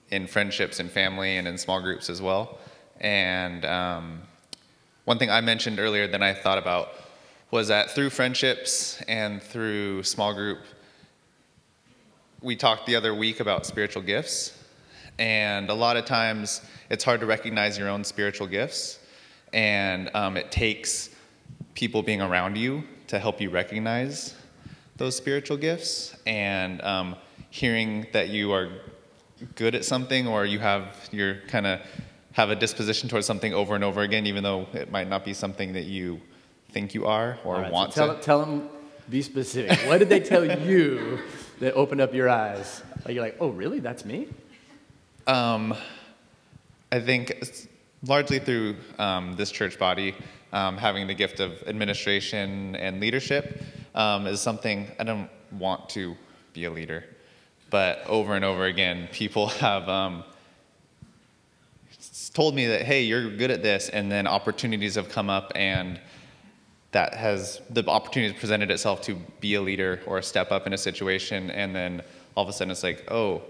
in 0.09 0.25
friendships 0.25 0.79
and 0.79 0.89
family 0.89 1.37
and 1.37 1.47
in 1.47 1.59
small 1.59 1.79
groups 1.79 2.09
as 2.09 2.23
well. 2.23 2.57
And 2.99 3.63
um, 3.65 4.21
one 5.05 5.19
thing 5.19 5.29
I 5.29 5.41
mentioned 5.41 5.79
earlier 5.79 6.07
that 6.07 6.23
I 6.23 6.33
thought 6.33 6.57
about 6.57 6.89
was 7.51 7.67
that 7.67 7.91
through 7.91 8.09
friendships 8.09 8.99
and 9.07 9.43
through 9.43 10.01
small 10.01 10.33
group, 10.33 10.57
we 12.41 12.55
talked 12.55 12.87
the 12.87 12.95
other 12.95 13.13
week 13.13 13.41
about 13.41 13.67
spiritual 13.67 14.01
gifts 14.01 14.56
and 15.19 15.69
a 15.69 15.73
lot 15.73 15.97
of 15.97 16.05
times 16.05 16.61
it's 16.89 17.03
hard 17.03 17.19
to 17.21 17.25
recognize 17.25 17.77
your 17.77 17.89
own 17.89 18.03
spiritual 18.03 18.47
gifts. 18.47 18.99
And 19.53 20.09
um, 20.13 20.37
it 20.37 20.51
takes 20.51 21.09
people 21.73 22.03
being 22.03 22.21
around 22.21 22.57
you 22.57 22.83
to 23.07 23.19
help 23.19 23.39
you 23.41 23.49
recognize 23.49 24.35
those 24.97 25.15
spiritual 25.15 25.57
gifts. 25.57 26.15
And 26.25 26.81
um, 26.81 27.15
hearing 27.49 28.07
that 28.13 28.29
you 28.29 28.51
are 28.51 28.69
good 29.55 29.75
at 29.75 29.85
something 29.85 30.27
or 30.27 30.45
you 30.45 30.59
have, 30.59 31.09
you're 31.11 31.35
kind 31.47 31.65
of 31.65 31.81
have 32.33 32.49
a 32.49 32.55
disposition 32.55 33.09
towards 33.09 33.25
something 33.25 33.53
over 33.53 33.73
and 33.75 33.83
over 33.83 34.01
again, 34.01 34.25
even 34.27 34.43
though 34.43 34.67
it 34.73 34.91
might 34.91 35.09
not 35.09 35.25
be 35.25 35.33
something 35.33 35.73
that 35.73 35.85
you 35.85 36.21
think 36.71 36.93
you 36.93 37.05
are 37.05 37.37
or 37.43 37.55
right, 37.55 37.71
want 37.71 37.93
so 37.93 38.07
tell, 38.07 38.15
to. 38.15 38.21
Tell 38.21 38.39
them, 38.45 38.69
be 39.09 39.21
specific. 39.21 39.79
what 39.87 39.99
did 39.99 40.09
they 40.09 40.19
tell 40.19 40.45
you 40.45 41.19
that 41.59 41.73
opened 41.73 42.01
up 42.01 42.13
your 42.13 42.29
eyes? 42.29 42.83
Like 43.05 43.15
you're 43.15 43.23
like, 43.23 43.37
oh, 43.39 43.49
really? 43.49 43.79
That's 43.79 44.05
me? 44.05 44.27
Um, 45.27 45.75
I 46.89 47.01
think 47.01 47.45
largely 48.05 48.39
through 48.39 48.77
um, 48.97 49.35
this 49.35 49.51
church 49.51 49.77
body, 49.77 50.15
um, 50.53 50.77
having 50.77 51.05
the 51.05 51.13
gift 51.13 51.41
of 51.41 51.61
administration 51.67 52.77
and 52.77 53.01
leadership 53.01 53.61
um, 53.93 54.25
is 54.25 54.39
something 54.39 54.89
I 54.97 55.03
don't 55.03 55.29
want 55.51 55.89
to 55.89 56.15
be 56.53 56.63
a 56.63 56.71
leader, 56.71 57.03
but 57.69 58.07
over 58.07 58.35
and 58.35 58.45
over 58.45 58.65
again, 58.65 59.09
people 59.11 59.47
have 59.59 59.89
um, 59.89 60.23
told 62.33 62.55
me 62.55 62.67
that, 62.67 62.83
hey, 62.83 63.03
you're 63.03 63.29
good 63.29 63.51
at 63.51 63.61
this, 63.61 63.89
and 63.89 64.09
then 64.09 64.27
opportunities 64.27 64.95
have 64.95 65.09
come 65.09 65.29
up 65.29 65.51
and 65.55 65.99
that 66.93 67.13
has 67.13 67.59
the 67.69 67.85
opportunity 67.89 68.33
presented 68.33 68.71
itself 68.71 69.01
to 69.01 69.15
be 69.41 69.55
a 69.55 69.61
leader 69.61 70.01
or 70.05 70.21
step 70.21 70.53
up 70.53 70.65
in 70.65 70.71
a 70.71 70.77
situation 70.77 71.51
and 71.51 71.75
then 71.75 72.01
all 72.35 72.43
of 72.43 72.49
a 72.49 72.53
sudden 72.53 72.71
it's 72.71 72.81
like 72.81 73.03
oh 73.11 73.41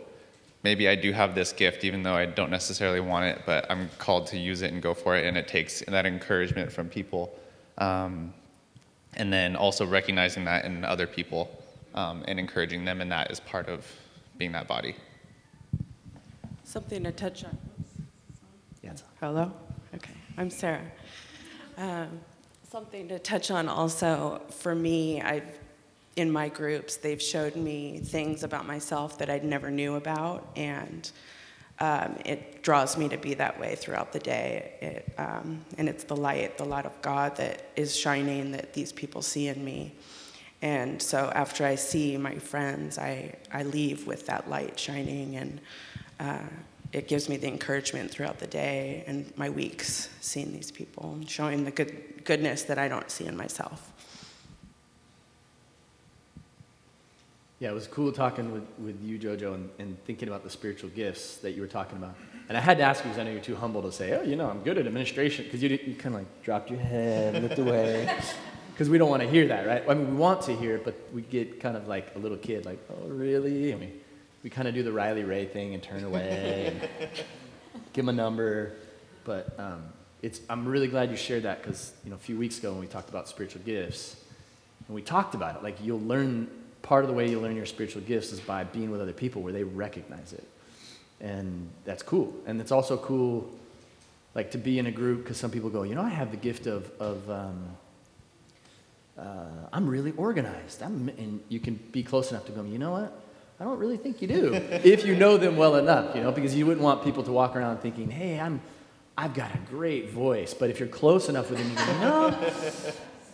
maybe 0.64 0.88
I 0.88 0.96
do 0.96 1.12
have 1.12 1.36
this 1.36 1.52
gift, 1.52 1.84
even 1.84 2.04
though 2.04 2.16
I 2.16 2.26
don't 2.26 2.52
necessarily 2.52 3.00
want 3.00 3.26
it, 3.26 3.42
but 3.46 3.70
I'm 3.70 3.90
called 3.98 4.28
to 4.28 4.38
use 4.38 4.62
it 4.62 4.72
and 4.72 4.82
go 4.82 4.94
for 4.94 5.16
it. 5.16 5.26
And 5.26 5.38
it 5.38 5.48
takes 5.48 5.82
that 5.88 6.06
encouragement 6.06 6.72
from 6.72 6.90
people. 6.90 7.38
Um, 7.78 8.34
and 9.16 9.32
then 9.32 9.56
also 9.56 9.86
recognizing 9.86 10.46
that 10.46 10.66
in 10.66 10.86
other 10.86 11.08
people 11.08 11.50
um, 11.96 12.24
and 12.28 12.40
encouraging 12.40 12.86
them, 12.86 13.02
and 13.02 13.12
that 13.12 13.32
is 13.32 13.40
part 13.40 13.68
of 13.68 13.86
being 14.38 14.52
that 14.52 14.68
body. 14.68 14.96
Something 16.64 17.04
to 17.04 17.12
touch 17.12 17.44
on. 17.44 17.58
Yes. 18.84 19.04
Hello? 19.20 19.52
Okay, 19.96 20.14
I'm 20.38 20.50
Sarah. 20.50 20.82
Um, 21.78 22.20
something 22.70 23.08
to 23.08 23.20
touch 23.20 23.50
on 23.50 23.68
also 23.68 24.42
for 24.50 24.76
me, 24.76 25.22
I've 25.22 25.58
in 26.18 26.32
my 26.32 26.50
groups, 26.50 26.98
they've 26.98 27.22
showed 27.22 27.56
me 27.56 28.00
things 28.00 28.44
about 28.44 28.66
myself 28.66 29.20
that 29.20 29.30
I'd 29.30 29.44
never 29.46 29.70
knew 29.70 29.96
about, 29.96 30.50
and 30.56 31.10
um, 31.80 32.18
it 32.26 32.64
draws 32.64 32.98
me 32.98 33.08
to 33.10 33.18
be 33.18 33.36
that 33.36 33.60
way 33.60 33.76
throughout 33.76 34.12
the 34.12 34.20
day. 34.20 34.74
It, 34.82 35.14
um, 35.20 35.64
and 35.78 35.88
it's 35.88 36.04
the 36.04 36.16
light, 36.16 36.58
the 36.58 36.66
light 36.66 36.88
of 36.88 37.02
God 37.04 37.36
that 37.38 37.70
is 37.76 37.96
shining 37.96 38.52
that 38.52 38.74
these 38.74 38.92
people 38.92 39.22
see 39.22 39.48
in 39.48 39.64
me. 39.64 39.94
And 40.64 41.00
so 41.00 41.32
after 41.36 41.66
I 41.68 41.76
see 41.76 42.18
my 42.18 42.40
friends, 42.40 42.98
I, 42.98 43.36
I 43.54 43.62
leave 43.62 44.08
with 44.08 44.26
that 44.26 44.50
light 44.50 44.80
shining, 44.80 45.36
and 45.36 45.62
uh, 46.20 46.40
it 46.94 47.08
gives 47.08 47.30
me 47.30 47.38
the 47.38 47.48
encouragement 47.48 48.10
throughout 48.10 48.40
the 48.40 48.48
day 48.48 49.04
and 49.06 49.32
my 49.38 49.52
weeks 49.52 50.10
seeing 50.20 50.52
these 50.52 50.72
people 50.72 51.14
and 51.14 51.30
showing 51.30 51.64
the 51.64 51.72
good, 51.72 52.24
goodness 52.24 52.64
that 52.64 52.80
I 52.80 52.88
don't 52.88 53.12
see 53.12 53.26
in 53.26 53.38
myself. 53.38 53.94
Yeah, 57.60 57.72
it 57.72 57.74
was 57.74 57.88
cool 57.88 58.12
talking 58.12 58.52
with, 58.52 58.68
with 58.78 59.02
you, 59.02 59.18
JoJo, 59.18 59.56
and, 59.56 59.70
and 59.80 60.06
thinking 60.06 60.28
about 60.28 60.44
the 60.44 60.50
spiritual 60.50 60.92
gifts 60.92 61.38
that 61.38 61.54
you 61.54 61.62
were 61.62 61.68
talking 61.68 61.98
about. 61.98 62.16
And 62.50 62.58
I 62.58 62.62
had 62.62 62.78
to 62.78 62.84
ask 62.84 63.04
you 63.04 63.10
because 63.10 63.20
I 63.20 63.24
know 63.24 63.32
you're 63.32 63.42
too 63.42 63.56
humble 63.56 63.82
to 63.82 63.92
say, 63.92 64.14
oh, 64.14 64.22
you 64.22 64.36
know, 64.36 64.48
I'm 64.48 64.62
good 64.62 64.78
at 64.78 64.86
administration, 64.86 65.46
because 65.46 65.64
you, 65.64 65.70
you 65.70 65.96
kind 65.96 66.14
of 66.14 66.22
like 66.22 66.44
dropped 66.44 66.70
your 66.70 66.80
head, 66.80 67.36
and 67.36 67.48
looked 67.48 67.60
away. 67.60 68.16
Because 68.74 68.92
we 68.92 69.00
don't 69.00 69.10
want 69.10 69.24
to 69.24 69.28
hear 69.28 69.48
that, 69.48 69.66
right? 69.66 69.84
I 69.90 69.96
mean, 69.96 70.12
we 70.12 70.16
want 70.18 70.44
to 70.44 70.56
hear 70.56 70.76
it, 70.76 70.86
but 70.86 70.94
we 71.12 71.24
get 71.24 71.60
kind 71.60 71.76
of 71.76 71.88
like 71.88 72.16
a 72.16 72.20
little 72.20 72.38
kid, 72.38 72.64
like, 72.64 72.78
oh, 72.92 73.08
really? 73.08 73.74
I 73.74 73.76
mean, 73.76 74.00
we 74.44 74.52
kind 74.52 74.68
of 74.68 74.76
do 74.76 74.84
the 74.84 74.92
Riley 74.92 75.24
Ray 75.24 75.46
thing 75.46 75.74
and 75.74 75.82
turn 75.82 76.04
away 76.04 76.68
and 76.68 77.10
give 77.94 78.06
him 78.06 78.10
a 78.10 78.14
number. 78.14 78.74
But 79.24 79.60
um, 79.60 79.82
it's, 80.22 80.42
I'm 80.48 80.68
really 80.68 80.88
glad 80.88 81.10
you 81.10 81.18
shared 81.18 81.42
that 81.42 81.64
because, 81.64 81.92
you 82.04 82.12
know, 82.12 82.18
a 82.18 82.20
few 82.20 82.38
weeks 82.38 82.60
ago 82.60 82.70
when 82.70 82.80
we 82.80 82.86
talked 82.86 83.10
about 83.10 83.28
spiritual 83.28 83.64
gifts, 83.66 84.16
and 84.88 84.94
we 84.94 85.02
talked 85.02 85.34
about 85.34 85.56
it, 85.56 85.64
like 85.64 85.84
you'll 85.84 86.00
learn 86.02 86.48
part 86.88 87.04
of 87.04 87.10
the 87.10 87.14
way 87.14 87.30
you 87.30 87.38
learn 87.38 87.54
your 87.54 87.66
spiritual 87.66 88.02
gifts 88.04 88.32
is 88.32 88.40
by 88.40 88.64
being 88.64 88.90
with 88.92 89.02
other 89.02 89.12
people 89.12 89.42
where 89.42 89.52
they 89.52 89.64
recognize 89.64 90.32
it. 90.32 90.48
And 91.20 91.68
that's 91.84 92.02
cool. 92.02 92.34
And 92.46 92.62
it's 92.62 92.72
also 92.72 92.96
cool, 92.96 93.50
like 94.34 94.52
to 94.52 94.58
be 94.58 94.80
in 94.80 94.86
a 94.86 94.92
group 94.92 95.24
because 95.24 95.36
some 95.36 95.52
people 95.52 95.70
go, 95.70 95.84
you 95.84 95.96
know, 95.96 96.02
I 96.02 96.08
have 96.10 96.32
the 96.32 96.38
gift 96.38 96.66
of, 96.66 96.90
of 96.98 97.30
um, 97.30 97.66
uh, 99.18 99.68
I'm 99.74 99.86
really 99.86 100.14
organized. 100.16 100.82
I'm, 100.82 101.10
and 101.18 101.42
you 101.50 101.60
can 101.60 101.76
be 101.92 102.04
close 102.04 102.32
enough 102.32 102.46
to 102.46 102.54
go, 102.54 102.64
you 102.64 102.80
know 102.80 102.92
what? 102.92 103.22
I 103.60 103.66
don't 103.66 103.80
really 103.80 103.98
think 103.98 104.22
you 104.22 104.30
do. 104.30 104.54
if 104.72 105.06
you 105.06 105.14
know 105.14 105.36
them 105.36 105.58
well 105.58 105.76
enough, 105.76 106.16
you 106.16 106.22
know, 106.22 106.32
because 106.32 106.56
you 106.56 106.66
wouldn't 106.66 106.84
want 106.84 107.04
people 107.04 107.24
to 107.24 107.32
walk 107.34 107.58
around 107.58 107.80
thinking, 107.80 108.10
hey, 108.10 108.40
I'm, 108.40 108.62
I've 109.18 109.34
got 109.34 109.54
a 109.54 109.58
great 109.70 110.12
voice. 110.12 110.54
But 110.54 110.70
if 110.70 110.80
you're 110.80 110.88
close 110.88 111.28
enough 111.28 111.50
with 111.50 111.60
them, 111.60 111.70
you 111.70 111.76
go, 111.76 112.00
no, 112.00 112.50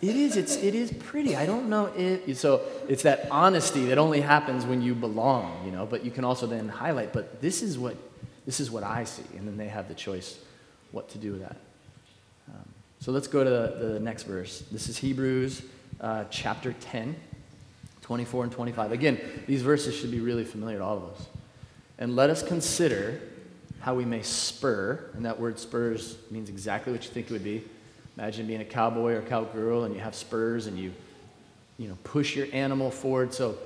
it 0.08 0.16
is, 0.16 0.36
it's, 0.36 0.56
it 0.56 0.74
is 0.74 0.92
pretty. 0.92 1.34
I 1.34 1.46
don't 1.46 1.70
know 1.70 1.90
if, 1.96 2.36
so 2.38 2.60
it's 2.88 3.04
that 3.04 3.26
honesty 3.30 3.86
that 3.86 3.96
only 3.96 4.20
happens 4.20 4.66
when 4.66 4.82
you 4.82 4.94
belong, 4.94 5.64
you 5.64 5.72
know, 5.72 5.86
but 5.86 6.04
you 6.04 6.10
can 6.10 6.24
also 6.24 6.46
then 6.46 6.68
highlight, 6.68 7.12
but 7.14 7.40
this 7.40 7.62
is 7.62 7.78
what, 7.78 7.96
this 8.44 8.60
is 8.60 8.70
what 8.70 8.82
I 8.82 9.04
see. 9.04 9.24
And 9.36 9.48
then 9.48 9.56
they 9.56 9.68
have 9.68 9.88
the 9.88 9.94
choice 9.94 10.38
what 10.92 11.08
to 11.10 11.18
do 11.18 11.32
with 11.32 11.40
that. 11.40 11.56
Um, 12.48 12.68
so 13.00 13.12
let's 13.12 13.26
go 13.26 13.42
to 13.42 13.48
the, 13.50 13.92
the, 13.94 14.00
next 14.00 14.24
verse. 14.24 14.64
This 14.70 14.88
is 14.88 14.98
Hebrews 14.98 15.62
uh, 16.00 16.24
chapter 16.30 16.74
10, 16.74 17.16
24 18.02 18.44
and 18.44 18.52
25. 18.52 18.92
Again, 18.92 19.20
these 19.46 19.62
verses 19.62 19.96
should 19.96 20.10
be 20.10 20.20
really 20.20 20.44
familiar 20.44 20.78
to 20.78 20.84
all 20.84 20.98
of 20.98 21.04
us. 21.04 21.26
And 21.98 22.14
let 22.14 22.28
us 22.28 22.42
consider 22.42 23.20
how 23.80 23.94
we 23.94 24.04
may 24.04 24.22
spur, 24.22 25.10
and 25.14 25.24
that 25.24 25.40
word 25.40 25.58
spurs 25.58 26.18
means 26.30 26.50
exactly 26.50 26.92
what 26.92 27.04
you 27.04 27.10
think 27.10 27.30
it 27.30 27.32
would 27.32 27.44
be. 27.44 27.64
Imagine 28.16 28.46
being 28.46 28.60
a 28.60 28.64
cowboy 28.64 29.14
or 29.14 29.22
cowgirl 29.22 29.84
and 29.84 29.94
you 29.94 30.00
have 30.00 30.14
spurs 30.14 30.66
and 30.66 30.78
you, 30.78 30.92
you 31.78 31.88
know, 31.88 31.98
push 32.04 32.36
your 32.36 32.46
animal 32.52 32.90
forward. 32.90 33.34
So, 33.34 33.58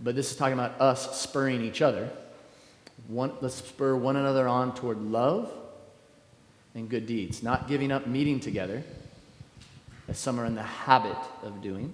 but 0.00 0.14
this 0.14 0.30
is 0.30 0.36
talking 0.36 0.54
about 0.54 0.80
us 0.80 1.20
spurring 1.20 1.62
each 1.62 1.82
other. 1.82 2.08
One, 3.08 3.32
let's 3.40 3.56
spur 3.56 3.96
one 3.96 4.16
another 4.16 4.46
on 4.48 4.74
toward 4.74 5.00
love 5.00 5.52
and 6.74 6.88
good 6.88 7.06
deeds, 7.06 7.42
not 7.42 7.68
giving 7.68 7.90
up 7.90 8.06
meeting 8.06 8.38
together, 8.38 8.82
as 10.08 10.18
some 10.18 10.38
are 10.38 10.44
in 10.44 10.54
the 10.54 10.62
habit 10.62 11.16
of 11.42 11.62
doing, 11.62 11.92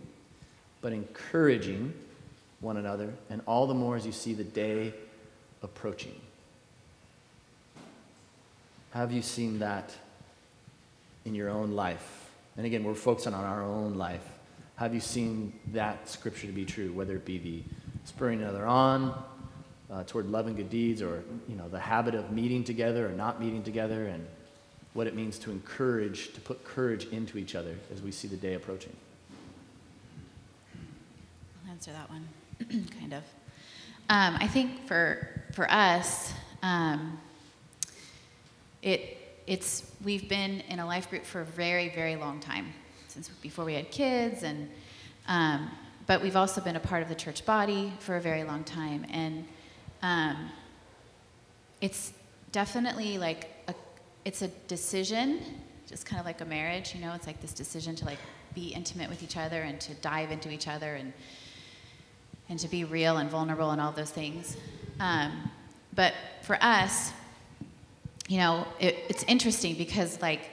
but 0.80 0.92
encouraging 0.92 1.94
one 2.60 2.76
another, 2.76 3.12
and 3.30 3.42
all 3.46 3.66
the 3.66 3.74
more 3.74 3.96
as 3.96 4.04
you 4.04 4.12
see 4.12 4.34
the 4.34 4.44
day 4.44 4.92
approaching. 5.62 6.14
Have 8.92 9.12
you 9.12 9.22
seen 9.22 9.60
that 9.60 9.90
in 11.24 11.34
your 11.34 11.50
own 11.50 11.72
life? 11.72 12.30
And 12.56 12.66
again, 12.66 12.84
we're 12.84 12.94
focusing 12.94 13.34
on 13.34 13.44
our 13.44 13.62
own 13.62 13.94
life. 13.94 14.24
Have 14.76 14.94
you 14.94 15.00
seen 15.00 15.52
that 15.72 16.08
scripture 16.08 16.46
to 16.46 16.52
be 16.52 16.64
true, 16.64 16.92
whether 16.92 17.14
it 17.16 17.24
be 17.24 17.38
the 17.38 17.62
spurring 18.04 18.42
another 18.42 18.66
on 18.66 19.22
uh, 19.90 20.02
toward 20.04 20.26
love 20.26 20.46
and 20.46 20.56
good 20.56 20.70
deeds, 20.70 21.02
or 21.02 21.22
you 21.48 21.54
know 21.54 21.68
the 21.68 21.78
habit 21.78 22.14
of 22.14 22.32
meeting 22.32 22.64
together 22.64 23.06
or 23.06 23.10
not 23.10 23.40
meeting 23.40 23.62
together, 23.62 24.06
and 24.06 24.26
what 24.94 25.06
it 25.06 25.14
means 25.14 25.38
to 25.38 25.50
encourage, 25.50 26.32
to 26.32 26.40
put 26.40 26.64
courage 26.64 27.06
into 27.06 27.38
each 27.38 27.54
other 27.54 27.76
as 27.92 28.02
we 28.02 28.10
see 28.10 28.28
the 28.28 28.36
day 28.36 28.54
approaching. 28.54 28.94
I'll 31.64 31.72
answer 31.72 31.92
that 31.92 32.10
one, 32.10 32.28
kind 33.00 33.14
of. 33.14 33.22
Um, 34.10 34.36
I 34.40 34.46
think 34.46 34.86
for 34.86 35.28
for 35.52 35.70
us, 35.70 36.32
um, 36.62 37.18
it 38.82 39.18
it's 39.46 39.90
we've 40.04 40.28
been 40.28 40.60
in 40.68 40.78
a 40.78 40.86
life 40.86 41.10
group 41.10 41.24
for 41.24 41.40
a 41.40 41.44
very 41.44 41.88
very 41.88 42.16
long 42.16 42.40
time 42.40 42.72
since 43.08 43.28
before 43.28 43.64
we 43.64 43.74
had 43.74 43.90
kids 43.90 44.42
and 44.42 44.68
um, 45.28 45.70
but 46.06 46.22
we've 46.22 46.36
also 46.36 46.60
been 46.60 46.76
a 46.76 46.80
part 46.80 47.02
of 47.02 47.08
the 47.08 47.14
church 47.14 47.44
body 47.46 47.92
for 47.98 48.16
a 48.16 48.20
very 48.20 48.44
long 48.44 48.64
time 48.64 49.06
and 49.10 49.46
um, 50.02 50.50
it's 51.80 52.12
definitely 52.50 53.18
like 53.18 53.50
a 53.68 53.74
it's 54.24 54.42
a 54.42 54.48
decision, 54.68 55.40
just 55.88 56.06
kind 56.06 56.20
of 56.20 56.26
like 56.26 56.40
a 56.40 56.44
marriage, 56.44 56.94
you 56.94 57.00
know, 57.00 57.12
it's 57.14 57.26
like 57.26 57.40
this 57.40 57.52
decision 57.52 57.96
to 57.96 58.04
like 58.04 58.18
be 58.54 58.68
intimate 58.68 59.08
with 59.08 59.22
each 59.22 59.36
other 59.36 59.62
and 59.62 59.80
to 59.80 59.94
dive 59.94 60.30
into 60.30 60.50
each 60.50 60.68
other 60.68 60.94
and 60.94 61.12
and 62.48 62.58
to 62.58 62.68
be 62.68 62.84
real 62.84 63.16
and 63.16 63.30
vulnerable 63.30 63.70
and 63.70 63.80
all 63.80 63.92
those 63.92 64.10
things. 64.10 64.56
Um, 65.00 65.50
but 65.94 66.12
for 66.42 66.58
us, 66.60 67.12
you 68.32 68.38
know, 68.38 68.66
it, 68.80 68.96
it's 69.10 69.24
interesting 69.24 69.74
because 69.74 70.22
like 70.22 70.48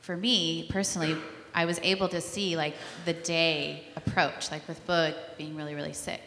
for 0.00 0.16
me 0.16 0.66
personally, 0.70 1.16
I 1.54 1.66
was 1.66 1.78
able 1.84 2.08
to 2.08 2.20
see 2.20 2.56
like 2.56 2.74
the 3.04 3.12
day 3.12 3.84
approach, 3.94 4.50
like 4.50 4.66
with 4.66 4.84
Boog 4.88 5.14
being 5.38 5.54
really, 5.54 5.76
really 5.76 5.92
sick. 5.92 6.20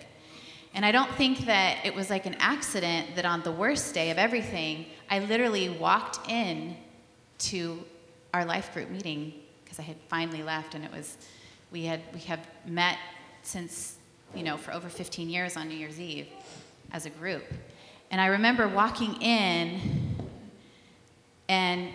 And 0.74 0.86
I 0.86 0.94
don't 0.94 1.12
think 1.16 1.40
that 1.48 1.86
it 1.86 1.94
was 1.94 2.10
like 2.10 2.26
an 2.26 2.36
accident 2.40 3.18
that 3.18 3.26
on 3.26 3.42
the 3.42 3.52
worst 3.52 3.94
day 3.94 4.10
of 4.10 4.18
everything, 4.18 4.86
I 5.10 5.20
literally 5.20 5.68
walked 5.68 6.32
in 6.32 6.78
to 7.40 7.84
our 8.34 8.46
life 8.46 8.74
group 8.74 8.90
meeting 8.90 9.34
because 9.66 9.80
I 9.80 9.84
had 9.84 9.98
finally 10.08 10.44
left 10.44 10.76
and 10.76 10.86
it 10.86 10.92
was, 10.94 11.18
we 11.74 11.84
had, 11.84 12.00
we 12.14 12.22
have 12.22 12.48
met 12.66 13.00
since, 13.42 13.98
you 14.34 14.44
know, 14.44 14.56
for 14.56 14.74
over 14.74 14.88
15 14.88 15.30
years 15.30 15.58
on 15.58 15.68
New 15.68 15.76
Year's 15.76 16.00
Eve 16.00 16.28
as 16.94 17.06
a 17.06 17.10
group. 17.10 17.44
And 18.12 18.22
I 18.22 18.28
remember 18.28 18.70
walking 18.70 19.22
in 19.22 20.05
and, 21.50 21.90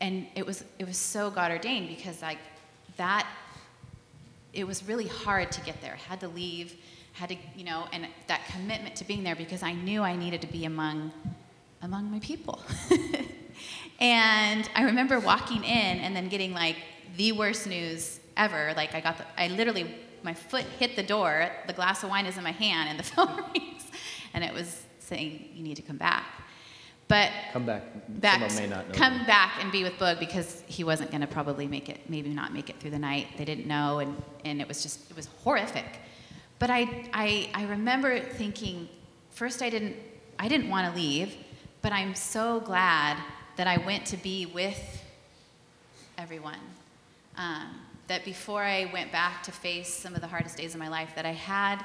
and 0.00 0.26
it 0.34 0.46
was, 0.46 0.64
it 0.78 0.86
was 0.86 0.96
so 0.96 1.30
God 1.30 1.50
ordained 1.50 1.88
because 1.88 2.22
like 2.22 2.38
that, 2.96 3.26
it 4.52 4.66
was 4.66 4.82
really 4.84 5.06
hard 5.06 5.52
to 5.52 5.60
get 5.60 5.80
there. 5.80 5.94
I 5.94 6.10
had 6.10 6.20
to 6.20 6.28
leave 6.28 6.74
had 7.18 7.30
to, 7.30 7.36
you 7.56 7.64
know, 7.64 7.86
and 7.92 8.06
that 8.28 8.46
commitment 8.46 8.94
to 8.96 9.04
being 9.04 9.24
there 9.24 9.34
because 9.34 9.62
I 9.62 9.72
knew 9.72 10.02
I 10.02 10.14
needed 10.14 10.40
to 10.42 10.46
be 10.46 10.64
among, 10.66 11.12
among 11.82 12.10
my 12.10 12.20
people. 12.20 12.62
and 14.00 14.70
I 14.74 14.84
remember 14.84 15.18
walking 15.18 15.64
in 15.64 15.98
and 15.98 16.14
then 16.14 16.28
getting 16.28 16.54
like 16.54 16.76
the 17.16 17.32
worst 17.32 17.66
news 17.66 18.20
ever. 18.36 18.72
Like 18.76 18.94
I 18.94 19.00
got 19.00 19.18
the, 19.18 19.24
I 19.36 19.48
literally, 19.48 19.92
my 20.22 20.32
foot 20.32 20.64
hit 20.78 20.94
the 20.94 21.02
door, 21.02 21.50
the 21.66 21.72
glass 21.72 22.04
of 22.04 22.10
wine 22.10 22.26
is 22.26 22.38
in 22.38 22.44
my 22.44 22.52
hand, 22.52 22.88
and 22.88 22.98
the 22.98 23.02
phone 23.14 23.42
rings, 23.52 23.90
and 24.32 24.44
it 24.44 24.52
was 24.52 24.84
saying, 25.00 25.48
"You 25.54 25.62
need 25.62 25.76
to 25.76 25.82
come 25.82 25.96
back." 25.96 26.24
But 27.08 27.30
come 27.52 27.64
back. 27.64 27.82
back 28.08 28.50
come 28.92 29.24
back 29.24 29.62
and 29.62 29.72
be 29.72 29.82
with 29.82 29.94
Boog 29.94 30.20
because 30.20 30.62
he 30.66 30.84
wasn't 30.84 31.10
going 31.10 31.22
to 31.22 31.26
probably 31.26 31.66
make 31.66 31.88
it, 31.88 32.00
maybe 32.08 32.28
not 32.28 32.52
make 32.52 32.68
it 32.68 32.78
through 32.78 32.90
the 32.90 32.98
night. 32.98 33.28
They 33.38 33.46
didn't 33.46 33.66
know, 33.66 33.98
and 33.98 34.22
and 34.44 34.60
it 34.60 34.68
was 34.68 34.82
just 34.82 35.10
it 35.10 35.16
was 35.16 35.26
horrific. 35.42 35.86
But 36.58 36.70
I, 36.70 37.08
I, 37.12 37.50
I 37.54 37.64
remember 37.64 38.18
thinking, 38.18 38.88
first 39.30 39.62
I 39.62 39.70
didn't, 39.70 39.96
I 40.38 40.48
didn't 40.48 40.68
want 40.68 40.92
to 40.92 41.00
leave, 41.00 41.34
but 41.82 41.92
I'm 41.92 42.14
so 42.14 42.60
glad 42.60 43.16
that 43.56 43.66
I 43.66 43.76
went 43.78 44.06
to 44.06 44.16
be 44.16 44.46
with 44.46 45.02
everyone. 46.16 46.58
Um, 47.36 47.80
that 48.08 48.24
before 48.24 48.62
I 48.62 48.90
went 48.92 49.12
back 49.12 49.42
to 49.44 49.52
face 49.52 49.92
some 49.92 50.14
of 50.14 50.20
the 50.20 50.26
hardest 50.26 50.56
days 50.56 50.74
of 50.74 50.80
my 50.80 50.88
life, 50.88 51.10
that 51.14 51.26
I 51.26 51.32
had 51.32 51.84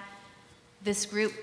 this 0.83 1.05
group 1.05 1.33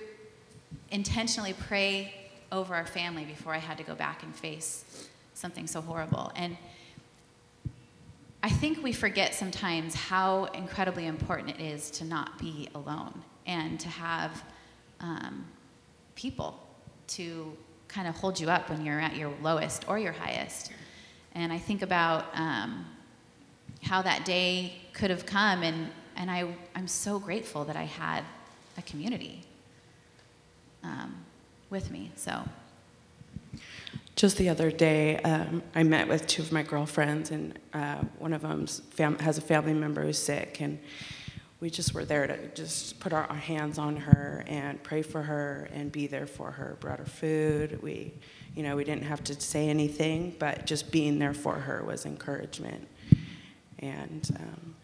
intentionally 0.91 1.53
pray 1.53 2.15
over 2.53 2.75
our 2.75 2.87
family 2.87 3.25
before 3.25 3.55
I 3.55 3.59
had 3.59 3.79
to 3.79 3.85
go 3.85 3.95
back 3.95 4.23
and 4.23 4.35
face 4.35 5.09
something 5.35 5.67
so 5.67 5.81
horrible. 5.81 6.33
And 6.37 6.57
I 8.43 8.49
think 8.49 8.83
we 8.83 8.93
forget 8.93 9.35
sometimes 9.35 9.95
how 9.95 10.47
incredibly 10.47 11.07
important 11.07 11.51
it 11.51 11.61
is 11.61 11.91
to 11.93 12.05
not 12.05 12.39
be 12.39 12.69
alone 12.75 13.23
and 13.47 13.79
to 13.81 13.89
have 13.89 14.43
um, 15.01 15.45
people 16.15 16.59
to 17.09 17.57
kind 17.89 18.07
of 18.07 18.15
hold 18.17 18.39
you 18.39 18.49
up 18.49 18.71
when 18.71 18.85
you're 18.85 19.01
at 19.01 19.17
your 19.17 19.33
lowest 19.43 19.89
or 19.89 19.99
your 19.99 20.13
highest. 20.13 20.73
And 21.35 21.53
I 21.53 21.59
think 21.59 21.83
about 21.83 22.27
um, 22.35 22.87
how 23.83 24.03
that 24.03 24.25
day 24.25 24.75
could 24.93 25.11
have 25.11 25.27
come, 25.27 25.63
and, 25.63 25.91
and 26.17 26.31
I, 26.31 26.47
I'm 26.75 26.89
so 26.89 27.19
grateful 27.19 27.65
that 27.65 27.77
I 27.77 27.85
had 27.85 28.25
a 28.79 28.83
community 28.83 29.43
um, 30.83 31.15
with 31.71 31.91
me. 31.91 32.11
So. 32.17 32.45
Just 34.17 34.37
the 34.37 34.51
other 34.51 34.71
day, 34.71 35.17
um, 35.19 35.63
I 35.75 35.83
met 35.83 36.07
with 36.07 36.27
two 36.27 36.43
of 36.43 36.53
my 36.53 36.63
girlfriends, 36.63 37.31
and 37.31 37.59
uh, 37.73 38.03
one 38.19 38.35
of 38.35 38.43
them 38.43 38.67
fam- 38.67 39.19
has 39.19 39.39
a 39.39 39.41
family 39.41 39.73
member 39.73 40.03
who's 40.03 40.19
sick, 40.19 40.61
and 40.61 40.79
we 41.61 41.71
just 41.71 41.95
were 41.95 42.05
there 42.05 42.27
to 42.27 42.49
just 42.49 43.01
put 43.01 43.15
our, 43.15 43.25
our, 43.25 43.37
hands 43.37 43.79
on 43.79 43.97
her 43.97 44.45
and 44.47 44.83
pray 44.83 45.01
for 45.01 45.23
her 45.23 45.71
and 45.73 45.91
be 45.91 46.07
there 46.07 46.27
for 46.27 46.51
her. 46.51 46.77
Brought 46.81 46.99
her 46.99 47.07
food. 47.07 47.81
We, 47.83 48.13
you 48.55 48.63
know, 48.63 48.77
we 48.77 48.85
didn't 48.85 49.05
have 49.05 49.25
to 49.25 49.41
say 49.41 49.69
anything, 49.69 50.37
but 50.39 50.67
just 50.67 50.91
being 50.91 51.19
there 51.19 51.35
for 51.35 51.55
her 51.55 51.83
was 51.83 52.05
encouragement, 52.05 52.87
and 53.79 54.29
um, 54.39 54.75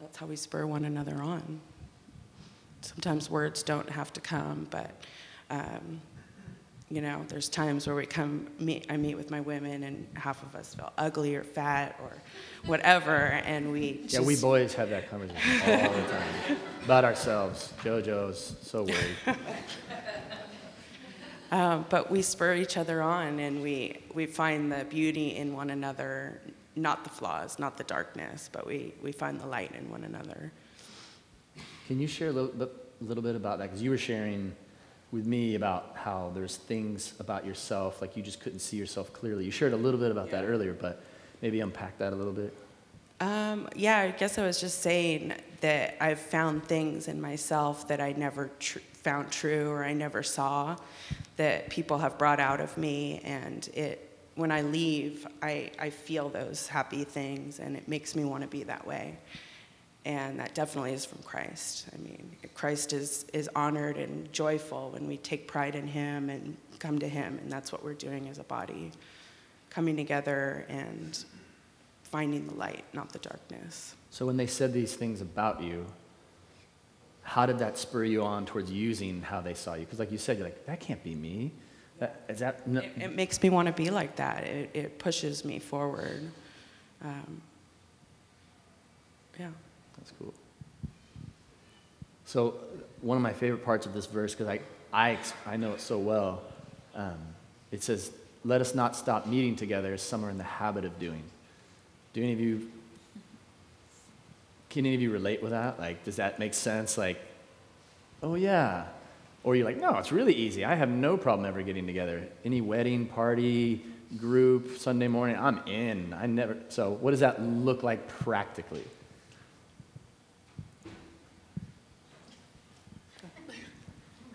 that's 0.00 0.16
how 0.16 0.26
we 0.26 0.34
spur 0.34 0.66
one 0.66 0.84
another 0.84 1.22
on. 1.22 1.60
Sometimes 2.84 3.30
words 3.30 3.62
don't 3.62 3.88
have 3.88 4.12
to 4.12 4.20
come, 4.20 4.66
but 4.70 4.90
um, 5.50 6.00
you 6.90 7.00
know, 7.00 7.24
there's 7.28 7.48
times 7.48 7.86
where 7.86 7.96
we 7.96 8.06
come, 8.06 8.46
meet, 8.60 8.86
I 8.90 8.96
meet 8.96 9.16
with 9.16 9.30
my 9.30 9.40
women, 9.40 9.82
and 9.84 10.06
half 10.14 10.42
of 10.42 10.54
us 10.54 10.74
feel 10.74 10.92
ugly 10.98 11.34
or 11.34 11.42
fat 11.42 11.98
or 12.02 12.12
whatever, 12.66 13.16
and 13.16 13.72
we 13.72 14.00
just, 14.02 14.14
yeah, 14.14 14.20
we 14.20 14.36
boys 14.36 14.74
have 14.74 14.90
that 14.90 15.08
conversation 15.10 15.86
all 15.86 15.92
the 15.92 16.08
time 16.08 16.58
about 16.84 17.04
ourselves. 17.04 17.72
JoJo's 17.82 18.56
so 18.62 18.84
worried. 18.84 19.38
Um, 21.50 21.86
but 21.88 22.10
we 22.10 22.20
spur 22.20 22.56
each 22.56 22.76
other 22.76 23.00
on 23.00 23.38
and 23.38 23.62
we, 23.62 24.00
we 24.12 24.26
find 24.26 24.72
the 24.72 24.84
beauty 24.86 25.36
in 25.36 25.54
one 25.54 25.70
another, 25.70 26.40
not 26.74 27.04
the 27.04 27.10
flaws, 27.10 27.60
not 27.60 27.76
the 27.76 27.84
darkness, 27.84 28.50
but 28.50 28.66
we, 28.66 28.92
we 29.00 29.12
find 29.12 29.38
the 29.38 29.46
light 29.46 29.72
in 29.72 29.88
one 29.88 30.02
another. 30.02 30.50
Can 31.86 32.00
you 32.00 32.06
share 32.06 32.28
a 32.28 32.32
little, 32.32 32.50
bit- 32.50 32.72
little 33.00 33.22
bit 33.22 33.36
about 33.36 33.58
that? 33.58 33.66
Because 33.66 33.82
you 33.82 33.90
were 33.90 33.98
sharing 33.98 34.54
with 35.12 35.26
me 35.26 35.54
about 35.54 35.92
how 35.94 36.32
there's 36.34 36.56
things 36.56 37.14
about 37.20 37.46
yourself, 37.46 38.00
like 38.00 38.16
you 38.16 38.22
just 38.22 38.40
couldn't 38.40 38.58
see 38.58 38.76
yourself 38.76 39.12
clearly. 39.12 39.44
You 39.44 39.50
shared 39.50 39.72
a 39.72 39.76
little 39.76 40.00
bit 40.00 40.10
about 40.10 40.30
that 40.30 40.44
earlier, 40.44 40.72
but 40.72 41.02
maybe 41.40 41.60
unpack 41.60 41.98
that 41.98 42.12
a 42.12 42.16
little 42.16 42.32
bit. 42.32 42.52
Um, 43.20 43.68
yeah, 43.76 43.98
I 43.98 44.10
guess 44.10 44.38
I 44.38 44.44
was 44.44 44.60
just 44.60 44.80
saying 44.80 45.34
that 45.60 45.96
I've 46.00 46.18
found 46.18 46.64
things 46.64 47.06
in 47.06 47.20
myself 47.20 47.86
that 47.88 48.00
I 48.00 48.12
never 48.12 48.50
tr- 48.58 48.80
found 48.92 49.30
true 49.30 49.70
or 49.70 49.84
I 49.84 49.92
never 49.92 50.22
saw 50.22 50.76
that 51.36 51.70
people 51.70 51.98
have 51.98 52.18
brought 52.18 52.40
out 52.40 52.60
of 52.60 52.76
me. 52.76 53.20
And 53.24 53.68
it, 53.74 54.18
when 54.34 54.50
I 54.50 54.62
leave, 54.62 55.26
I, 55.42 55.70
I 55.78 55.90
feel 55.90 56.28
those 56.28 56.66
happy 56.66 57.04
things 57.04 57.60
and 57.60 57.76
it 57.76 57.86
makes 57.86 58.16
me 58.16 58.24
want 58.24 58.42
to 58.42 58.48
be 58.48 58.64
that 58.64 58.84
way. 58.86 59.16
And 60.04 60.38
that 60.38 60.54
definitely 60.54 60.92
is 60.92 61.06
from 61.06 61.22
Christ. 61.22 61.86
I 61.94 61.96
mean, 61.96 62.36
Christ 62.52 62.92
is, 62.92 63.24
is 63.32 63.48
honored 63.56 63.96
and 63.96 64.30
joyful 64.32 64.90
when 64.90 65.06
we 65.06 65.16
take 65.16 65.48
pride 65.48 65.74
in 65.74 65.86
Him 65.86 66.28
and 66.28 66.56
come 66.78 66.98
to 66.98 67.08
Him. 67.08 67.38
And 67.42 67.50
that's 67.50 67.72
what 67.72 67.82
we're 67.82 67.94
doing 67.94 68.28
as 68.28 68.38
a 68.38 68.44
body 68.44 68.92
coming 69.70 69.96
together 69.96 70.66
and 70.68 71.24
finding 72.02 72.46
the 72.46 72.54
light, 72.54 72.84
not 72.92 73.12
the 73.12 73.18
darkness. 73.18 73.94
So 74.10 74.26
when 74.26 74.36
they 74.36 74.46
said 74.46 74.72
these 74.72 74.94
things 74.94 75.22
about 75.22 75.62
you, 75.62 75.86
how 77.22 77.46
did 77.46 77.58
that 77.60 77.78
spur 77.78 78.04
you 78.04 78.22
on 78.22 78.44
towards 78.44 78.70
using 78.70 79.22
how 79.22 79.40
they 79.40 79.54
saw 79.54 79.74
you? 79.74 79.86
Because 79.86 79.98
like 79.98 80.12
you 80.12 80.18
said, 80.18 80.36
you're 80.36 80.46
like, 80.46 80.66
that 80.66 80.80
can't 80.80 81.02
be 81.02 81.14
me. 81.14 81.50
That, 81.98 82.20
is 82.28 82.40
that, 82.40 82.66
no, 82.68 82.80
It, 82.80 82.92
it 83.00 83.16
makes 83.16 83.42
me 83.42 83.48
want 83.48 83.66
to 83.66 83.72
be 83.72 83.88
like 83.90 84.16
that. 84.16 84.44
It, 84.44 84.70
it 84.74 84.98
pushes 84.98 85.44
me 85.44 85.58
forward. 85.58 86.30
Um, 87.02 87.40
yeah. 89.40 89.48
That's 90.04 90.16
cool. 90.18 90.34
So, 92.26 92.54
one 93.00 93.16
of 93.16 93.22
my 93.22 93.32
favorite 93.32 93.64
parts 93.64 93.86
of 93.86 93.94
this 93.94 94.06
verse, 94.06 94.34
because 94.34 94.48
I, 94.48 94.60
I, 94.92 95.18
I 95.46 95.56
know 95.56 95.72
it 95.72 95.80
so 95.80 95.98
well, 95.98 96.42
um, 96.94 97.18
it 97.70 97.82
says, 97.82 98.12
Let 98.44 98.60
us 98.60 98.74
not 98.74 98.96
stop 98.96 99.26
meeting 99.26 99.56
together 99.56 99.94
as 99.94 100.02
some 100.02 100.24
are 100.24 100.30
in 100.30 100.36
the 100.36 100.44
habit 100.44 100.84
of 100.84 100.98
doing. 100.98 101.22
Do 102.12 102.22
any 102.22 102.32
of 102.32 102.40
you, 102.40 102.70
can 104.68 104.84
any 104.84 104.94
of 104.94 105.00
you 105.00 105.10
relate 105.10 105.42
with 105.42 105.52
that? 105.52 105.78
Like, 105.78 106.04
does 106.04 106.16
that 106.16 106.38
make 106.38 106.52
sense? 106.52 106.98
Like, 106.98 107.18
oh 108.22 108.34
yeah. 108.34 108.86
Or 109.42 109.56
you're 109.56 109.66
like, 109.66 109.78
no, 109.78 109.98
it's 109.98 110.12
really 110.12 110.34
easy. 110.34 110.64
I 110.64 110.74
have 110.74 110.88
no 110.88 111.16
problem 111.16 111.46
ever 111.46 111.62
getting 111.62 111.86
together. 111.86 112.26
Any 112.44 112.60
wedding, 112.60 113.06
party, 113.06 113.84
group, 114.16 114.78
Sunday 114.78 115.08
morning, 115.08 115.36
I'm 115.38 115.58
in. 115.66 116.14
I 116.14 116.26
never. 116.26 116.56
So, 116.68 116.90
what 116.90 117.10
does 117.10 117.20
that 117.20 117.42
look 117.42 117.82
like 117.82 118.06
practically? 118.08 118.84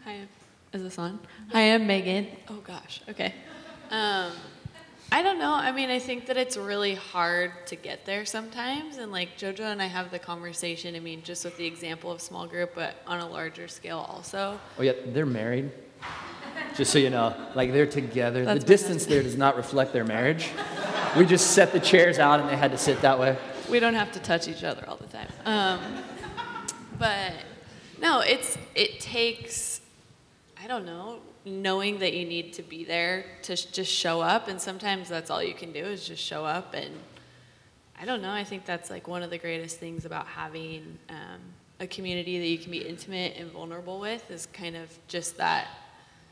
Hi, 0.04 0.22
is 0.74 0.84
this 0.84 1.00
on? 1.00 1.20
Hi, 1.52 1.74
I'm 1.74 1.88
Megan. 1.88 2.28
Oh 2.48 2.62
gosh, 2.64 3.02
okay. 3.10 3.34
Um, 3.90 4.32
I 5.12 5.24
don't 5.24 5.40
know. 5.40 5.54
I 5.54 5.72
mean, 5.72 5.90
I 5.90 5.98
think 5.98 6.28
that 6.28 6.38
it's 6.38 6.56
really 6.58 6.94
hard 6.94 7.52
to 7.68 7.76
get 7.76 8.06
there 8.06 8.26
sometimes, 8.26 8.98
and 8.98 9.12
like 9.12 9.38
JoJo 9.38 9.62
and 9.62 9.82
I 9.82 9.88
have 9.88 10.12
the 10.12 10.20
conversation. 10.20 10.96
I 10.96 11.00
mean, 11.00 11.24
just 11.24 11.44
with 11.44 11.58
the 11.58 11.66
example 11.66 12.12
of 12.12 12.22
small 12.22 12.46
group, 12.46 12.74
but 12.76 12.98
on 13.08 13.20
a 13.20 13.28
larger 13.28 13.68
scale 13.68 14.06
also. 14.08 14.60
Oh 14.78 14.84
yeah, 14.84 14.94
they're 15.08 15.26
married. 15.26 15.72
Just 16.76 16.92
so 16.92 17.00
you 17.00 17.10
know, 17.10 17.36
like 17.56 17.74
they're 17.74 17.88
together. 17.88 18.46
That's 18.46 18.64
the 18.64 18.68
distance 18.68 19.06
there 19.08 19.24
does 19.24 19.38
not 19.38 19.58
reflect 19.58 19.92
their 19.92 20.06
marriage. 20.06 20.50
We 21.18 21.26
just 21.26 21.52
set 21.52 21.72
the 21.72 21.80
chairs 21.80 22.20
out 22.20 22.40
and 22.40 22.48
they 22.48 22.56
had 22.56 22.72
to 22.72 22.78
sit 22.78 23.02
that 23.02 23.18
way. 23.18 23.36
we 23.72 23.80
don't 23.80 23.96
have 23.96 24.12
to 24.12 24.20
touch 24.20 24.48
each 24.48 24.64
other 24.64 24.88
all 24.88 24.98
the 24.98 25.08
time. 25.08 25.28
Um, 25.46 25.80
but 27.00 27.34
no, 28.00 28.20
it's 28.20 28.60
it 28.76 29.00
takes 29.00 29.79
I 29.79 29.79
don't 30.70 30.86
know 30.86 31.20
knowing 31.46 32.00
that 32.00 32.14
you 32.14 32.26
need 32.26 32.54
to 32.54 32.64
be 32.64 32.84
there 32.84 33.26
to 33.44 33.56
sh- 33.56 33.66
just 33.66 33.92
show 33.92 34.22
up, 34.22 34.48
and 34.48 34.62
sometimes 34.62 35.10
that's 35.10 35.30
all 35.30 35.44
you 35.44 35.54
can 35.54 35.72
do 35.72 35.84
is 35.84 36.08
just 36.08 36.24
show 36.24 36.46
up. 36.46 36.74
And 36.74 36.96
I 38.00 38.06
don't 38.06 38.22
know. 38.22 38.32
I 38.32 38.44
think 38.44 38.66
that's 38.66 38.90
like 38.90 39.08
one 39.08 39.24
of 39.24 39.30
the 39.30 39.38
greatest 39.38 39.78
things 39.80 40.06
about 40.06 40.28
having 40.28 40.98
um, 41.10 41.40
a 41.80 41.88
community 41.88 42.40
that 42.40 42.48
you 42.48 42.58
can 42.58 42.72
be 42.72 42.80
intimate 42.80 43.36
and 43.38 43.52
vulnerable 43.52 44.00
with 44.00 44.30
is 44.32 44.48
kind 44.54 44.76
of 44.76 44.90
just 45.08 45.38
that 45.38 45.68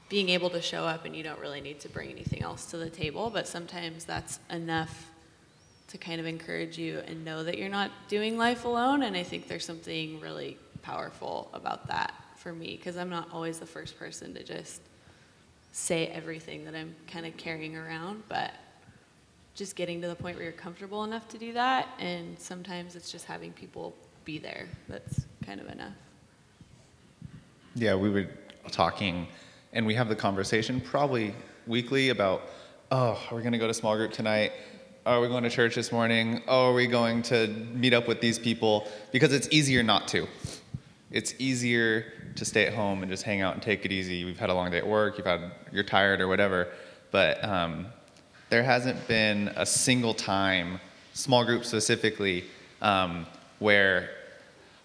being 0.10 0.30
able 0.30 0.50
to 0.52 0.62
show 0.62 0.86
up 0.86 1.04
and 1.04 1.16
you 1.16 1.24
don't 1.24 1.40
really 1.40 1.60
need 1.60 1.82
to 1.82 1.90
bring 1.90 2.10
anything 2.10 2.42
else 2.42 2.68
to 2.68 2.78
the 2.78 2.90
table 2.90 3.30
but 3.30 3.46
sometimes 3.46 4.06
that's 4.06 4.40
enough 4.50 5.12
to 5.90 5.98
kind 5.98 6.22
of 6.22 6.26
encourage 6.26 6.78
you 6.78 7.00
and 7.08 7.26
know 7.26 7.44
that 7.44 7.58
you're 7.58 7.70
not 7.70 7.92
doing 8.08 8.38
life 8.38 8.66
alone. 8.66 9.04
And 9.04 9.16
I 9.16 9.24
think 9.24 9.48
there's 9.48 9.66
something 9.66 10.20
really 10.20 10.58
powerful 10.82 11.50
about 11.54 11.88
that 11.88 12.14
for 12.38 12.54
me 12.54 12.78
because 12.78 12.98
I'm 12.98 13.10
not 13.10 13.30
always 13.34 13.60
the 13.60 13.66
first 13.66 13.98
person 13.98 14.34
to 14.36 14.44
just 14.44 14.82
say 15.72 16.08
everything 16.08 16.66
that 16.66 16.76
I'm 16.76 16.96
kind 17.12 17.26
of 17.26 17.36
carrying 17.38 17.76
around, 17.76 18.24
but 18.30 18.52
just 19.54 19.76
getting 19.76 20.02
to 20.02 20.08
the 20.08 20.16
point 20.16 20.38
where 20.38 20.44
you're 20.44 20.54
comfortable 20.54 21.04
enough 21.04 21.28
to 21.30 21.38
do 21.38 21.54
that. 21.54 21.90
And 22.00 22.40
sometimes 22.40 22.96
it's 22.96 23.12
just 23.12 23.26
having 23.26 23.52
people 23.52 23.94
be 24.24 24.38
there 24.38 24.68
that's 24.88 25.26
kind 25.46 25.60
of 25.60 25.68
enough. 25.68 25.94
Yeah, 27.76 27.96
we 27.96 28.10
were 28.10 28.28
talking, 28.72 29.28
and 29.74 29.86
we 29.86 29.94
have 29.94 30.10
the 30.10 30.16
conversation 30.16 30.82
probably 30.82 31.34
weekly 31.68 32.10
about, 32.10 32.44
oh, 32.92 33.20
are 33.30 33.36
we 33.36 33.42
going 33.42 33.54
to 33.54 33.60
go 33.60 33.68
to 33.68 33.74
small 33.74 33.96
group 33.96 34.12
tonight? 34.12 34.52
Are 35.06 35.22
we 35.22 35.28
going 35.28 35.44
to 35.44 35.50
church 35.50 35.76
this 35.76 35.92
morning? 35.92 36.42
Oh, 36.48 36.72
are 36.72 36.74
we 36.74 36.88
going 36.88 37.22
to 37.24 37.48
meet 37.48 37.94
up 37.94 38.08
with 38.08 38.20
these 38.20 38.38
people? 38.38 38.88
Because 39.12 39.32
it's 39.32 39.48
easier 39.52 39.84
not 39.84 40.08
to. 40.10 40.28
It's 41.12 41.34
easier 41.40 42.06
to 42.38 42.46
stay 42.46 42.66
at 42.66 42.74
home 42.74 43.02
and 43.02 43.12
just 43.12 43.24
hang 43.24 43.42
out 43.42 43.54
and 43.54 43.62
take 43.62 43.86
it 43.86 43.92
easy. 43.92 44.24
We've 44.24 44.40
had 44.40 44.50
a 44.50 44.54
long 44.54 44.72
day 44.72 44.78
at 44.78 44.88
work. 44.88 45.18
You've 45.18 45.28
had 45.28 45.52
you're 45.72 45.84
tired 45.84 46.22
or 46.22 46.28
whatever, 46.28 46.70
but 47.12 47.44
um, 47.44 47.88
there 48.50 48.64
hasn't 48.64 49.08
been 49.08 49.50
a 49.56 49.66
single 49.66 50.14
time, 50.14 50.80
small 51.14 51.44
group 51.44 51.66
specifically, 51.66 52.46
um, 52.82 53.26
where 53.60 54.10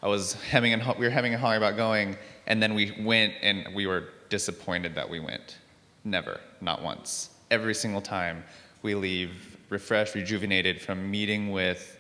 I 0.03 0.09
was 0.09 0.35
hemming 0.35 0.73
and 0.73 0.83
we 0.99 1.05
were 1.05 1.11
hemming 1.11 1.35
and 1.35 1.41
hawing 1.41 1.59
about 1.59 1.77
going, 1.77 2.17
and 2.47 2.63
then 2.63 2.75
we 2.75 2.93
went 3.01 3.35
and 3.43 3.75
we 3.75 3.87
were 3.87 4.05
disappointed 4.29 4.95
that 4.95 5.09
we 5.09 5.21
went. 5.21 5.59
Never, 6.05 6.41
not 6.61 6.83
once. 6.83 7.31
Every 7.51 7.75
single 7.75 8.01
time 8.01 8.45
we 8.83 8.95
leave 8.95 9.57
refreshed, 9.69 10.15
rejuvenated 10.15 10.81
from 10.81 11.11
meeting 11.11 11.53
with 11.53 11.99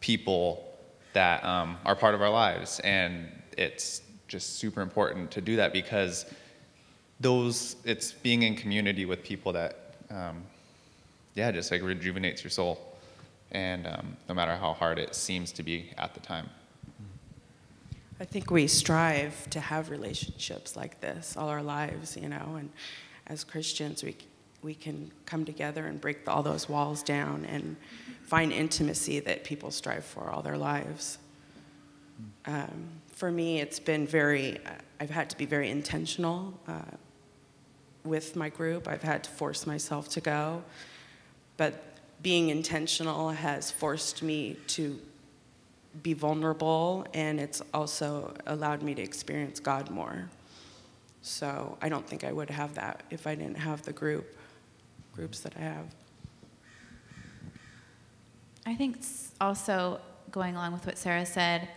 people 0.00 0.64
that 1.12 1.44
um, 1.44 1.76
are 1.84 1.94
part 1.94 2.14
of 2.14 2.22
our 2.22 2.30
lives, 2.30 2.80
and 2.80 3.28
it's 3.56 4.02
just 4.28 4.58
super 4.58 4.80
important 4.80 5.30
to 5.30 5.40
do 5.40 5.56
that 5.56 5.72
because 5.72 6.26
those 7.20 7.76
it's 7.84 8.12
being 8.12 8.42
in 8.42 8.56
community 8.56 9.04
with 9.04 9.22
people 9.22 9.52
that 9.52 9.94
um, 10.10 10.42
yeah 11.34 11.50
just 11.50 11.70
like 11.70 11.82
rejuvenates 11.82 12.42
your 12.42 12.50
soul 12.50 12.96
and 13.52 13.86
um, 13.86 14.16
no 14.28 14.34
matter 14.34 14.56
how 14.56 14.72
hard 14.72 14.98
it 14.98 15.14
seems 15.14 15.52
to 15.52 15.62
be 15.62 15.90
at 15.98 16.14
the 16.14 16.20
time 16.20 16.48
I 18.20 18.24
think 18.24 18.50
we 18.50 18.68
strive 18.68 19.50
to 19.50 19.60
have 19.60 19.90
relationships 19.90 20.76
like 20.76 21.00
this 21.00 21.36
all 21.36 21.48
our 21.48 21.62
lives, 21.62 22.16
you 22.16 22.28
know, 22.28 22.56
and 22.56 22.70
as 23.26 23.42
Christians, 23.42 24.04
we, 24.04 24.16
we 24.62 24.74
can 24.74 25.10
come 25.26 25.44
together 25.44 25.86
and 25.86 26.00
break 26.00 26.28
all 26.28 26.42
those 26.42 26.68
walls 26.68 27.02
down 27.02 27.44
and 27.44 27.76
find 28.22 28.52
intimacy 28.52 29.18
that 29.20 29.42
people 29.44 29.70
strive 29.70 30.04
for 30.04 30.30
all 30.30 30.42
their 30.42 30.56
lives. 30.56 31.18
Um, 32.46 32.88
for 33.14 33.30
me, 33.30 33.60
it's 33.60 33.78
been 33.78 34.06
very, 34.06 34.58
I've 35.00 35.10
had 35.10 35.30
to 35.30 35.36
be 35.36 35.46
very 35.46 35.70
intentional 35.70 36.58
uh, 36.66 36.96
with 38.04 38.34
my 38.34 38.48
group. 38.48 38.88
I've 38.88 39.02
had 39.02 39.24
to 39.24 39.30
force 39.30 39.66
myself 39.66 40.08
to 40.10 40.20
go. 40.20 40.64
But 41.56 41.82
being 42.22 42.48
intentional 42.48 43.30
has 43.30 43.70
forced 43.70 44.22
me 44.22 44.56
to 44.68 44.98
be 46.02 46.12
vulnerable, 46.12 47.06
and 47.14 47.38
it's 47.38 47.62
also 47.72 48.34
allowed 48.46 48.82
me 48.82 48.94
to 48.96 49.02
experience 49.02 49.60
God 49.60 49.90
more. 49.90 50.28
So 51.22 51.78
I 51.80 51.88
don't 51.88 52.06
think 52.06 52.24
I 52.24 52.32
would 52.32 52.50
have 52.50 52.74
that 52.74 53.04
if 53.10 53.28
I 53.28 53.36
didn't 53.36 53.58
have 53.58 53.82
the 53.82 53.92
group, 53.92 54.36
groups 55.14 55.40
that 55.40 55.56
I 55.56 55.60
have. 55.60 55.86
I 58.66 58.74
think 58.74 58.98
also 59.40 60.00
going 60.32 60.56
along 60.56 60.72
with 60.72 60.84
what 60.84 60.98
Sarah 60.98 61.24
said. 61.24 61.68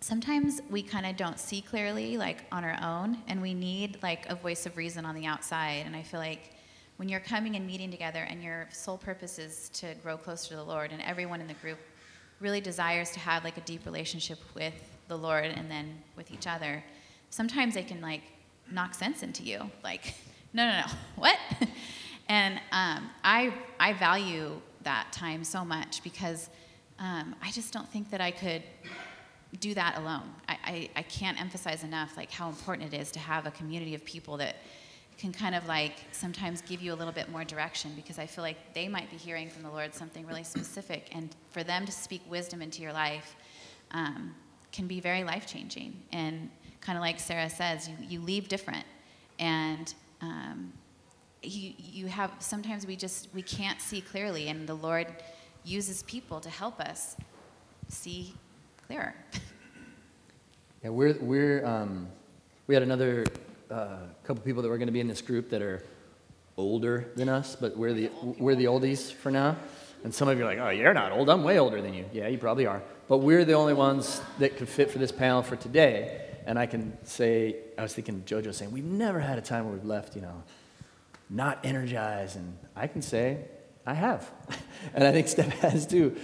Sometimes 0.00 0.60
we 0.70 0.82
kind 0.82 1.06
of 1.06 1.16
don't 1.16 1.38
see 1.38 1.62
clearly, 1.62 2.16
like 2.16 2.44
on 2.52 2.64
our 2.64 2.78
own, 2.82 3.18
and 3.28 3.40
we 3.40 3.54
need 3.54 3.98
like 4.02 4.26
a 4.30 4.34
voice 4.34 4.66
of 4.66 4.76
reason 4.76 5.04
on 5.04 5.14
the 5.14 5.26
outside. 5.26 5.84
And 5.86 5.96
I 5.96 6.02
feel 6.02 6.20
like 6.20 6.50
when 6.96 7.08
you're 7.08 7.20
coming 7.20 7.56
and 7.56 7.66
meeting 7.66 7.90
together, 7.90 8.20
and 8.28 8.42
your 8.42 8.68
sole 8.70 8.98
purpose 8.98 9.38
is 9.38 9.68
to 9.70 9.94
grow 10.02 10.16
closer 10.16 10.50
to 10.50 10.56
the 10.56 10.64
Lord, 10.64 10.92
and 10.92 11.02
everyone 11.02 11.40
in 11.40 11.46
the 11.46 11.54
group 11.54 11.78
really 12.40 12.60
desires 12.60 13.10
to 13.12 13.18
have 13.18 13.44
like 13.44 13.56
a 13.56 13.62
deep 13.62 13.84
relationship 13.86 14.38
with 14.54 14.74
the 15.08 15.16
Lord 15.16 15.46
and 15.46 15.70
then 15.70 16.02
with 16.16 16.30
each 16.30 16.46
other, 16.46 16.84
sometimes 17.30 17.74
they 17.74 17.82
can 17.82 18.00
like 18.00 18.22
knock 18.70 18.94
sense 18.94 19.22
into 19.22 19.42
you. 19.42 19.70
Like, 19.82 20.14
no, 20.52 20.66
no, 20.68 20.80
no. 20.80 20.86
What? 21.16 21.38
and 22.28 22.60
um, 22.72 23.10
I, 23.24 23.52
I 23.80 23.92
value 23.94 24.60
that 24.82 25.12
time 25.12 25.44
so 25.44 25.64
much 25.64 26.02
because 26.02 26.50
um, 26.98 27.34
I 27.42 27.50
just 27.50 27.72
don't 27.72 27.88
think 27.90 28.10
that 28.10 28.20
I 28.20 28.30
could 28.30 28.62
do 29.60 29.74
that 29.74 29.98
alone. 29.98 30.28
I, 30.48 30.58
I, 30.64 30.90
I 30.96 31.02
can't 31.02 31.40
emphasize 31.40 31.84
enough 31.84 32.16
like 32.16 32.30
how 32.30 32.48
important 32.48 32.92
it 32.92 33.00
is 33.00 33.10
to 33.12 33.18
have 33.18 33.46
a 33.46 33.50
community 33.50 33.94
of 33.94 34.04
people 34.04 34.36
that 34.38 34.56
can 35.18 35.32
kind 35.32 35.54
of 35.54 35.66
like 35.66 35.94
sometimes 36.12 36.60
give 36.62 36.82
you 36.82 36.92
a 36.92 36.96
little 36.96 37.12
bit 37.12 37.30
more 37.30 37.44
direction 37.44 37.92
because 37.96 38.18
I 38.18 38.26
feel 38.26 38.44
like 38.44 38.74
they 38.74 38.86
might 38.86 39.10
be 39.10 39.16
hearing 39.16 39.48
from 39.48 39.62
the 39.62 39.70
Lord 39.70 39.94
something 39.94 40.26
really 40.26 40.44
specific, 40.44 41.08
and 41.12 41.34
for 41.50 41.64
them 41.64 41.86
to 41.86 41.92
speak 41.92 42.20
wisdom 42.28 42.60
into 42.60 42.82
your 42.82 42.92
life 42.92 43.34
um, 43.92 44.34
can 44.72 44.86
be 44.86 45.00
very 45.00 45.24
life 45.24 45.46
changing. 45.46 46.02
And 46.12 46.50
kind 46.80 46.98
of 46.98 47.02
like 47.02 47.18
Sarah 47.18 47.48
says, 47.48 47.88
you, 47.88 47.94
you 48.08 48.20
leave 48.20 48.48
different, 48.48 48.84
and 49.38 49.94
um, 50.20 50.72
you, 51.42 51.72
you 51.78 52.06
have 52.08 52.32
sometimes 52.40 52.86
we 52.86 52.96
just 52.96 53.28
we 53.32 53.42
can't 53.42 53.80
see 53.80 54.02
clearly, 54.02 54.48
and 54.48 54.66
the 54.66 54.74
Lord 54.74 55.06
uses 55.64 56.02
people 56.02 56.40
to 56.40 56.50
help 56.50 56.78
us 56.78 57.16
see 57.88 58.34
clearer. 58.86 59.14
Yeah, 60.84 60.90
we're, 60.90 61.16
we're, 61.20 61.66
um, 61.66 62.08
we 62.66 62.74
had 62.74 62.82
another 62.82 63.26
uh, 63.70 63.96
couple 64.24 64.42
people 64.44 64.62
that 64.62 64.68
were 64.68 64.78
going 64.78 64.86
to 64.86 64.92
be 64.92 65.00
in 65.00 65.08
this 65.08 65.22
group 65.22 65.50
that 65.50 65.60
are 65.60 65.82
older 66.56 67.10
than 67.16 67.28
us, 67.28 67.56
but 67.56 67.76
we're 67.76 67.92
the, 67.92 68.10
we're 68.38 68.54
the 68.54 68.66
oldies 68.66 69.12
for 69.12 69.30
now. 69.30 69.56
And 70.04 70.14
some 70.14 70.28
of 70.28 70.38
you 70.38 70.44
are 70.44 70.46
like, 70.46 70.58
oh, 70.58 70.68
you're 70.70 70.94
not 70.94 71.10
old. 71.10 71.28
I'm 71.28 71.42
way 71.42 71.58
older 71.58 71.82
than 71.82 71.94
you. 71.94 72.04
Yeah, 72.12 72.28
you 72.28 72.38
probably 72.38 72.66
are. 72.66 72.80
But 73.08 73.18
we're 73.18 73.44
the 73.44 73.54
only 73.54 73.74
ones 73.74 74.20
that 74.38 74.56
could 74.56 74.68
fit 74.68 74.90
for 74.90 74.98
this 74.98 75.10
panel 75.10 75.42
for 75.42 75.56
today. 75.56 76.22
And 76.46 76.58
I 76.58 76.66
can 76.66 76.96
say, 77.04 77.56
I 77.76 77.82
was 77.82 77.92
thinking, 77.92 78.22
JoJo 78.24 78.54
saying, 78.54 78.70
we've 78.70 78.84
never 78.84 79.18
had 79.18 79.36
a 79.36 79.42
time 79.42 79.64
where 79.64 79.74
we've 79.74 79.84
left, 79.84 80.14
you 80.14 80.22
know, 80.22 80.44
not 81.28 81.58
energized. 81.64 82.36
And 82.36 82.56
I 82.76 82.86
can 82.86 83.02
say, 83.02 83.46
I 83.84 83.94
have. 83.94 84.30
and 84.94 85.02
I 85.02 85.10
think 85.10 85.26
Steph 85.26 85.46
has 85.60 85.88
too, 85.88 86.16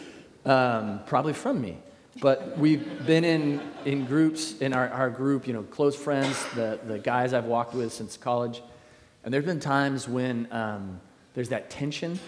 um, 0.44 1.00
probably 1.06 1.32
from 1.32 1.60
me. 1.60 1.78
But 2.20 2.58
we've 2.58 3.06
been 3.06 3.24
in, 3.24 3.60
in 3.84 4.04
groups, 4.04 4.58
in 4.58 4.74
our, 4.74 4.88
our 4.90 5.08
group, 5.08 5.46
you 5.46 5.54
know, 5.54 5.62
close 5.62 5.96
friends, 5.96 6.44
the, 6.54 6.78
the 6.86 6.98
guys 6.98 7.32
I've 7.32 7.46
walked 7.46 7.74
with 7.74 7.92
since 7.92 8.16
college. 8.16 8.62
And 9.24 9.32
there's 9.32 9.46
been 9.46 9.60
times 9.60 10.06
when 10.06 10.46
um, 10.50 11.00
there's 11.34 11.48
that 11.48 11.70
tension. 11.70 12.18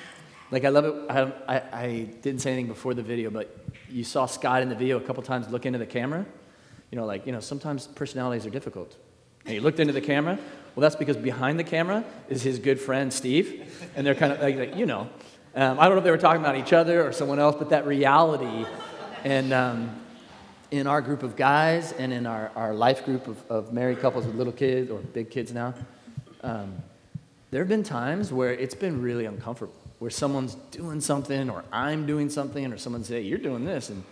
Like, 0.51 0.65
I 0.65 0.69
love 0.69 0.85
it. 0.85 0.95
I, 1.11 1.23
I, 1.49 1.63
I, 1.73 2.09
didn't 2.23 2.41
say 2.41 2.53
anything 2.53 2.69
before 2.69 2.95
the 2.95 3.03
video, 3.03 3.29
but 3.29 3.57
you 3.91 4.05
saw 4.05 4.27
Scott 4.27 4.63
in 4.63 4.69
the 4.69 4.75
video 4.75 4.97
a 4.97 5.01
couple 5.01 5.23
times 5.23 5.49
look 5.51 5.67
into 5.67 5.79
the 5.79 5.87
camera. 5.87 6.25
You 6.91 6.97
know, 6.97 7.05
like, 7.05 7.27
you 7.27 7.33
know, 7.33 7.41
sometimes 7.41 7.87
personalities 7.87 8.47
are 8.47 8.51
difficult. 8.51 8.97
And 9.45 9.53
he 9.53 9.61
looked 9.61 9.81
into 9.81 9.93
the 9.93 10.01
camera. 10.01 10.39
Well, 10.75 10.83
that's 10.83 10.97
because 10.97 11.17
behind 11.17 11.59
the 11.59 11.65
camera 11.65 12.05
is 12.29 12.43
his 12.43 12.59
good 12.59 12.81
friend, 12.81 13.13
Steve. 13.13 13.89
And 13.97 14.07
they're 14.07 14.15
kind 14.15 14.33
of 14.33 14.41
like, 14.41 14.57
like 14.57 14.77
you 14.77 14.87
know. 14.87 15.11
Um, 15.57 15.79
I 15.79 15.85
don't 15.85 15.93
know 15.93 15.99
if 15.99 16.05
they 16.05 16.11
were 16.11 16.19
talking 16.19 16.41
about 16.41 16.57
each 16.57 16.73
other 16.73 17.07
or 17.07 17.13
someone 17.13 17.39
else, 17.39 17.55
but 17.57 17.71
that 17.71 17.87
reality 17.87 18.67
and 19.25 19.53
um, 19.55 20.01
in 20.71 20.87
our 20.87 21.01
group 21.01 21.23
of 21.23 21.35
guys 21.35 21.93
and 21.93 22.13
in 22.13 22.27
our, 22.27 22.51
our 22.55 22.75
life 22.75 23.05
group 23.05 23.27
of, 23.27 23.51
of 23.51 23.73
married 23.73 24.01
couples 24.01 24.27
with 24.27 24.35
little 24.35 24.53
kids 24.53 24.91
or 24.91 24.99
big 24.99 25.31
kids 25.31 25.53
now, 25.53 25.75
um, 26.43 26.75
there 27.51 27.63
have 27.63 27.69
been 27.69 27.83
times 27.83 28.33
where 28.33 28.53
it's 28.53 28.75
been 28.75 29.01
really 29.01 29.25
uncomfortable, 29.25 29.75
where 29.99 30.11
someone's 30.11 30.57
doing 30.71 31.01
something 31.01 31.49
or 31.49 31.65
I'm 31.73 32.05
doing 32.07 32.29
something 32.29 32.73
or 32.73 32.77
someone 32.77 33.03
say, 33.03 33.23
you're 33.23 33.39
doing 33.39 33.65
this, 33.65 33.89
and 33.89 34.05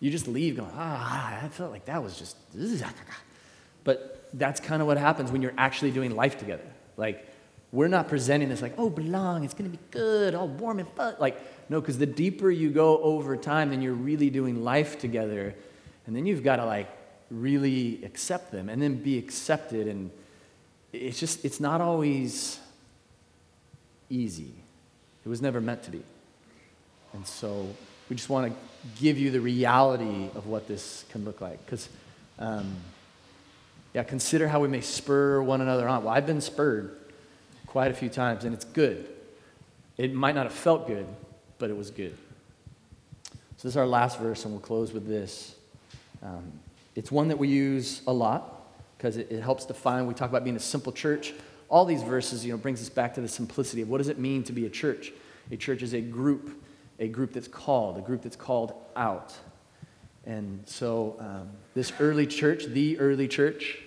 you 0.00 0.10
just 0.10 0.28
leave 0.28 0.56
going, 0.56 0.70
ah, 0.74 1.44
I 1.44 1.48
felt 1.48 1.70
like 1.70 1.84
that 1.86 2.02
was 2.02 2.18
just, 2.18 2.36
but 3.84 4.28
that's 4.34 4.60
kind 4.60 4.82
of 4.82 4.88
what 4.88 4.98
happens 4.98 5.30
when 5.32 5.40
you're 5.40 5.54
actually 5.56 5.92
doing 5.92 6.14
life 6.14 6.38
together. 6.38 6.66
Like, 6.96 7.28
we're 7.70 7.88
not 7.88 8.08
presenting 8.08 8.50
this 8.50 8.60
like, 8.60 8.74
oh, 8.76 8.90
belong, 8.90 9.44
it's 9.44 9.54
to 9.54 9.64
be 9.64 9.78
good, 9.90 10.34
all 10.34 10.48
warm 10.48 10.78
and 10.78 10.88
fun. 10.90 11.14
Like, 11.18 11.40
no, 11.72 11.80
because 11.80 11.96
the 11.96 12.04
deeper 12.04 12.50
you 12.50 12.68
go 12.68 12.98
over 13.02 13.34
time, 13.34 13.70
then 13.70 13.80
you're 13.80 13.94
really 13.94 14.28
doing 14.28 14.62
life 14.62 14.98
together. 14.98 15.54
And 16.06 16.14
then 16.14 16.26
you've 16.26 16.44
got 16.44 16.56
to 16.56 16.66
like 16.66 16.86
really 17.30 18.04
accept 18.04 18.52
them 18.52 18.68
and 18.68 18.80
then 18.80 18.96
be 18.96 19.16
accepted. 19.16 19.88
And 19.88 20.10
it's 20.92 21.18
just, 21.18 21.46
it's 21.46 21.60
not 21.60 21.80
always 21.80 22.60
easy. 24.10 24.52
It 25.24 25.30
was 25.30 25.40
never 25.40 25.62
meant 25.62 25.82
to 25.84 25.90
be. 25.90 26.02
And 27.14 27.26
so 27.26 27.66
we 28.10 28.16
just 28.16 28.28
want 28.28 28.52
to 28.52 29.02
give 29.02 29.16
you 29.16 29.30
the 29.30 29.40
reality 29.40 30.28
of 30.34 30.46
what 30.46 30.68
this 30.68 31.06
can 31.10 31.24
look 31.24 31.40
like. 31.40 31.64
Because, 31.64 31.88
um, 32.38 32.76
yeah, 33.94 34.02
consider 34.02 34.46
how 34.46 34.60
we 34.60 34.68
may 34.68 34.82
spur 34.82 35.40
one 35.40 35.62
another 35.62 35.88
on. 35.88 36.04
Well, 36.04 36.12
I've 36.12 36.26
been 36.26 36.42
spurred 36.42 36.94
quite 37.66 37.90
a 37.90 37.94
few 37.94 38.10
times, 38.10 38.44
and 38.44 38.52
it's 38.52 38.66
good. 38.66 39.08
It 39.96 40.12
might 40.12 40.34
not 40.34 40.44
have 40.44 40.52
felt 40.52 40.86
good, 40.86 41.06
but 41.62 41.70
it 41.70 41.76
was 41.76 41.92
good. 41.92 42.18
So, 43.30 43.68
this 43.68 43.74
is 43.74 43.76
our 43.76 43.86
last 43.86 44.18
verse, 44.18 44.44
and 44.44 44.52
we'll 44.52 44.60
close 44.60 44.92
with 44.92 45.06
this. 45.06 45.54
Um, 46.20 46.42
it's 46.96 47.12
one 47.12 47.28
that 47.28 47.38
we 47.38 47.46
use 47.46 48.02
a 48.08 48.12
lot 48.12 48.66
because 48.98 49.16
it, 49.16 49.30
it, 49.30 49.40
helps 49.42 49.64
define. 49.64 50.08
We 50.08 50.14
talk 50.14 50.28
about 50.28 50.42
being 50.42 50.56
a 50.56 50.60
simple 50.60 50.90
church. 50.90 51.32
All 51.68 51.84
these 51.84 52.02
verses, 52.02 52.44
you 52.44 52.50
know, 52.50 52.58
brings 52.58 52.82
us 52.82 52.88
back 52.88 53.14
to 53.14 53.20
the 53.20 53.28
simplicity 53.28 53.80
of 53.80 53.88
what 53.88 53.98
does 53.98 54.08
it 54.08 54.18
mean 54.18 54.42
to 54.42 54.52
be 54.52 54.66
a 54.66 54.68
church. 54.68 55.12
A 55.52 55.56
church 55.56 55.84
is 55.84 55.94
a 55.94 56.00
group, 56.00 56.64
a 56.98 57.06
group 57.06 57.32
that's 57.32 57.46
called, 57.46 57.96
a 57.96 58.00
group 58.00 58.22
that's 58.22 58.34
called 58.34 58.74
out. 58.96 59.32
And 60.26 60.64
so, 60.66 61.14
um, 61.20 61.50
this 61.74 61.92
early 62.00 62.26
church, 62.26 62.64
the 62.64 62.98
early 62.98 63.28
church, 63.28 63.78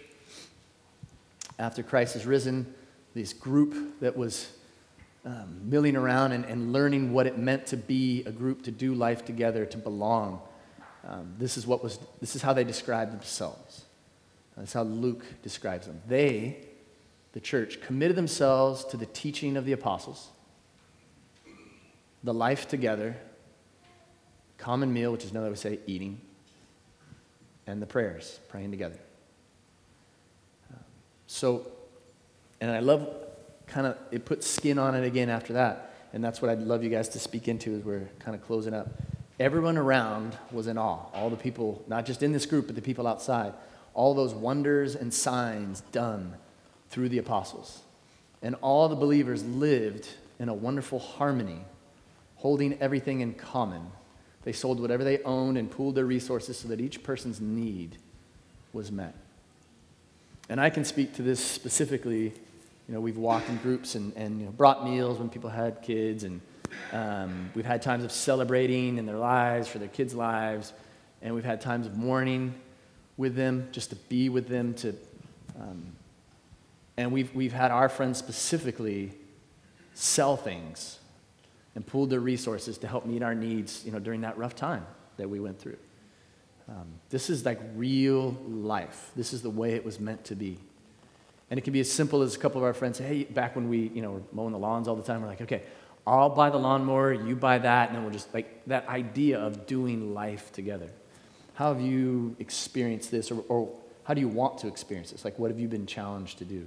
after 1.59 1.83
Christ 1.83 2.13
has 2.13 2.25
risen, 2.25 2.73
this 3.13 3.33
group 3.33 3.99
that 3.99 4.15
was 4.15 4.49
um, 5.25 5.59
milling 5.63 5.95
around 5.95 6.33
and, 6.33 6.45
and 6.45 6.71
learning 6.71 7.11
what 7.11 7.25
it 7.25 7.37
meant 7.37 7.65
to 7.67 7.77
be 7.77 8.23
a 8.25 8.31
group, 8.31 8.63
to 8.63 8.71
do 8.71 8.93
life 8.93 9.25
together, 9.25 9.65
to 9.65 9.77
belong. 9.77 10.39
Um, 11.07 11.33
this, 11.37 11.57
is 11.57 11.65
what 11.65 11.83
was, 11.83 11.99
this 12.21 12.35
is 12.35 12.41
how 12.41 12.53
they 12.53 12.63
described 12.63 13.11
themselves. 13.11 13.85
That's 14.55 14.73
how 14.73 14.83
Luke 14.83 15.25
describes 15.41 15.87
them. 15.87 16.01
They, 16.07 16.57
the 17.33 17.39
church, 17.39 17.81
committed 17.81 18.15
themselves 18.15 18.85
to 18.85 18.97
the 18.97 19.05
teaching 19.07 19.57
of 19.57 19.65
the 19.65 19.73
apostles, 19.73 20.29
the 22.23 22.33
life 22.33 22.67
together, 22.67 23.17
common 24.57 24.93
meal, 24.93 25.11
which 25.11 25.25
is 25.25 25.31
another 25.31 25.47
way 25.47 25.53
to 25.53 25.59
say 25.59 25.79
eating, 25.87 26.21
and 27.67 27.81
the 27.81 27.87
prayers, 27.87 28.39
praying 28.47 28.71
together. 28.71 28.97
Um, 30.71 30.79
so, 31.27 31.67
and 32.61 32.71
I 32.71 32.79
love 32.79 33.24
kind 33.67 33.87
of 33.87 33.97
it 34.11 34.25
puts 34.25 34.47
skin 34.47 34.77
on 34.77 34.95
it 34.95 35.05
again 35.05 35.29
after 35.29 35.53
that. 35.53 35.93
And 36.13 36.23
that's 36.23 36.41
what 36.41 36.49
I'd 36.49 36.59
love 36.59 36.83
you 36.83 36.89
guys 36.89 37.09
to 37.09 37.19
speak 37.19 37.47
into 37.47 37.75
as 37.75 37.83
we're 37.83 38.07
kind 38.19 38.35
of 38.35 38.41
closing 38.45 38.73
up. 38.73 38.87
Everyone 39.39 39.77
around 39.77 40.37
was 40.51 40.67
in 40.67 40.77
awe. 40.77 41.09
All 41.13 41.29
the 41.29 41.35
people, 41.35 41.83
not 41.87 42.05
just 42.05 42.23
in 42.23 42.31
this 42.31 42.45
group, 42.45 42.67
but 42.67 42.75
the 42.75 42.81
people 42.81 43.05
outside. 43.05 43.53
All 43.93 44.13
those 44.13 44.33
wonders 44.33 44.95
and 44.95 45.13
signs 45.13 45.81
done 45.91 46.35
through 46.89 47.09
the 47.09 47.17
apostles. 47.17 47.81
And 48.41 48.55
all 48.61 48.87
the 48.87 48.95
believers 48.95 49.43
lived 49.43 50.07
in 50.39 50.47
a 50.47 50.53
wonderful 50.53 50.99
harmony, 50.99 51.59
holding 52.35 52.79
everything 52.79 53.19
in 53.19 53.33
common. 53.33 53.91
They 54.43 54.53
sold 54.53 54.79
whatever 54.79 55.03
they 55.03 55.21
owned 55.23 55.57
and 55.57 55.69
pooled 55.69 55.95
their 55.95 56.05
resources 56.05 56.57
so 56.57 56.67
that 56.69 56.79
each 56.79 57.03
person's 57.03 57.41
need 57.41 57.97
was 58.71 58.91
met. 58.91 59.15
And 60.47 60.61
I 60.61 60.69
can 60.69 60.85
speak 60.85 61.15
to 61.15 61.23
this 61.23 61.43
specifically 61.43 62.33
you 62.87 62.93
know, 62.93 62.99
we've 62.99 63.17
walked 63.17 63.49
in 63.49 63.57
groups 63.57 63.95
and, 63.95 64.13
and 64.15 64.39
you 64.39 64.45
know, 64.45 64.51
brought 64.51 64.85
meals 64.85 65.17
when 65.17 65.29
people 65.29 65.49
had 65.49 65.81
kids, 65.81 66.23
and 66.23 66.41
um, 66.93 67.49
we've 67.55 67.65
had 67.65 67.81
times 67.81 68.03
of 68.03 68.11
celebrating 68.11 68.97
in 68.97 69.05
their 69.05 69.17
lives, 69.17 69.67
for 69.67 69.79
their 69.79 69.87
kids' 69.87 70.13
lives, 70.13 70.73
and 71.21 71.33
we've 71.33 71.45
had 71.45 71.61
times 71.61 71.87
of 71.87 71.97
mourning 71.97 72.53
with 73.17 73.35
them, 73.35 73.67
just 73.71 73.89
to 73.89 73.95
be 73.95 74.29
with 74.29 74.47
them, 74.47 74.73
to, 74.75 74.95
um, 75.59 75.95
and 76.97 77.11
we've, 77.11 77.33
we've 77.33 77.53
had 77.53 77.71
our 77.71 77.89
friends 77.89 78.17
specifically 78.17 79.13
sell 79.93 80.35
things 80.37 80.99
and 81.73 81.85
pooled 81.85 82.09
their 82.09 82.19
resources 82.19 82.77
to 82.77 82.87
help 82.87 83.05
meet 83.05 83.23
our 83.23 83.35
needs, 83.35 83.83
you 83.85 83.91
know, 83.91 83.99
during 83.99 84.21
that 84.21 84.37
rough 84.37 84.55
time 84.55 84.85
that 85.17 85.29
we 85.29 85.39
went 85.39 85.59
through. 85.59 85.77
Um, 86.67 86.87
this 87.09 87.29
is 87.29 87.45
like 87.45 87.59
real 87.75 88.31
life. 88.47 89.11
This 89.15 89.33
is 89.33 89.41
the 89.41 89.49
way 89.49 89.73
it 89.73 89.85
was 89.85 89.99
meant 89.99 90.23
to 90.25 90.35
be. 90.35 90.59
And 91.49 91.57
it 91.59 91.61
can 91.61 91.73
be 91.73 91.79
as 91.79 91.91
simple 91.91 92.21
as 92.21 92.35
a 92.35 92.39
couple 92.39 92.59
of 92.59 92.63
our 92.63 92.73
friends 92.73 92.97
say, 92.97 93.05
hey, 93.05 93.23
back 93.23 93.55
when 93.55 93.69
we, 93.69 93.89
you 93.93 94.01
know, 94.01 94.11
were 94.11 94.21
mowing 94.31 94.51
the 94.51 94.59
lawns 94.59 94.87
all 94.87 94.95
the 94.95 95.03
time, 95.03 95.21
we're 95.21 95.27
like, 95.27 95.41
okay, 95.41 95.61
I'll 96.07 96.29
buy 96.29 96.49
the 96.49 96.57
lawnmower, 96.57 97.13
you 97.13 97.35
buy 97.35 97.57
that, 97.59 97.89
and 97.89 97.95
then 97.95 98.03
we'll 98.03 98.13
just, 98.13 98.33
like, 98.33 98.65
that 98.65 98.87
idea 98.87 99.39
of 99.39 99.65
doing 99.67 100.13
life 100.13 100.51
together. 100.51 100.89
How 101.53 101.73
have 101.73 101.81
you 101.81 102.35
experienced 102.39 103.11
this, 103.11 103.31
or, 103.31 103.43
or 103.47 103.69
how 104.03 104.13
do 104.13 104.21
you 104.21 104.27
want 104.27 104.57
to 104.59 104.67
experience 104.67 105.11
this? 105.11 105.23
Like, 105.23 105.37
what 105.39 105.51
have 105.51 105.59
you 105.59 105.67
been 105.67 105.85
challenged 105.85 106.37
to 106.39 106.45
do? 106.45 106.65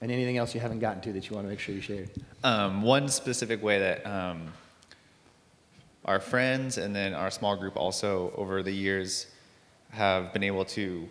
And 0.00 0.12
anything 0.12 0.36
else 0.36 0.54
you 0.54 0.60
haven't 0.60 0.80
gotten 0.80 1.00
to 1.02 1.12
that 1.14 1.28
you 1.28 1.34
want 1.34 1.46
to 1.46 1.50
make 1.50 1.60
sure 1.60 1.74
you 1.74 1.80
share? 1.80 2.04
Um, 2.42 2.82
one 2.82 3.08
specific 3.08 3.62
way 3.62 3.78
that 3.78 4.06
um, 4.06 4.48
our 6.04 6.20
friends 6.20 6.78
and 6.78 6.94
then 6.94 7.14
our 7.14 7.30
small 7.30 7.56
group 7.56 7.76
also 7.76 8.32
over 8.36 8.62
the 8.62 8.72
years 8.72 9.26
have 9.90 10.32
been 10.32 10.42
able 10.42 10.64
to 10.64 11.08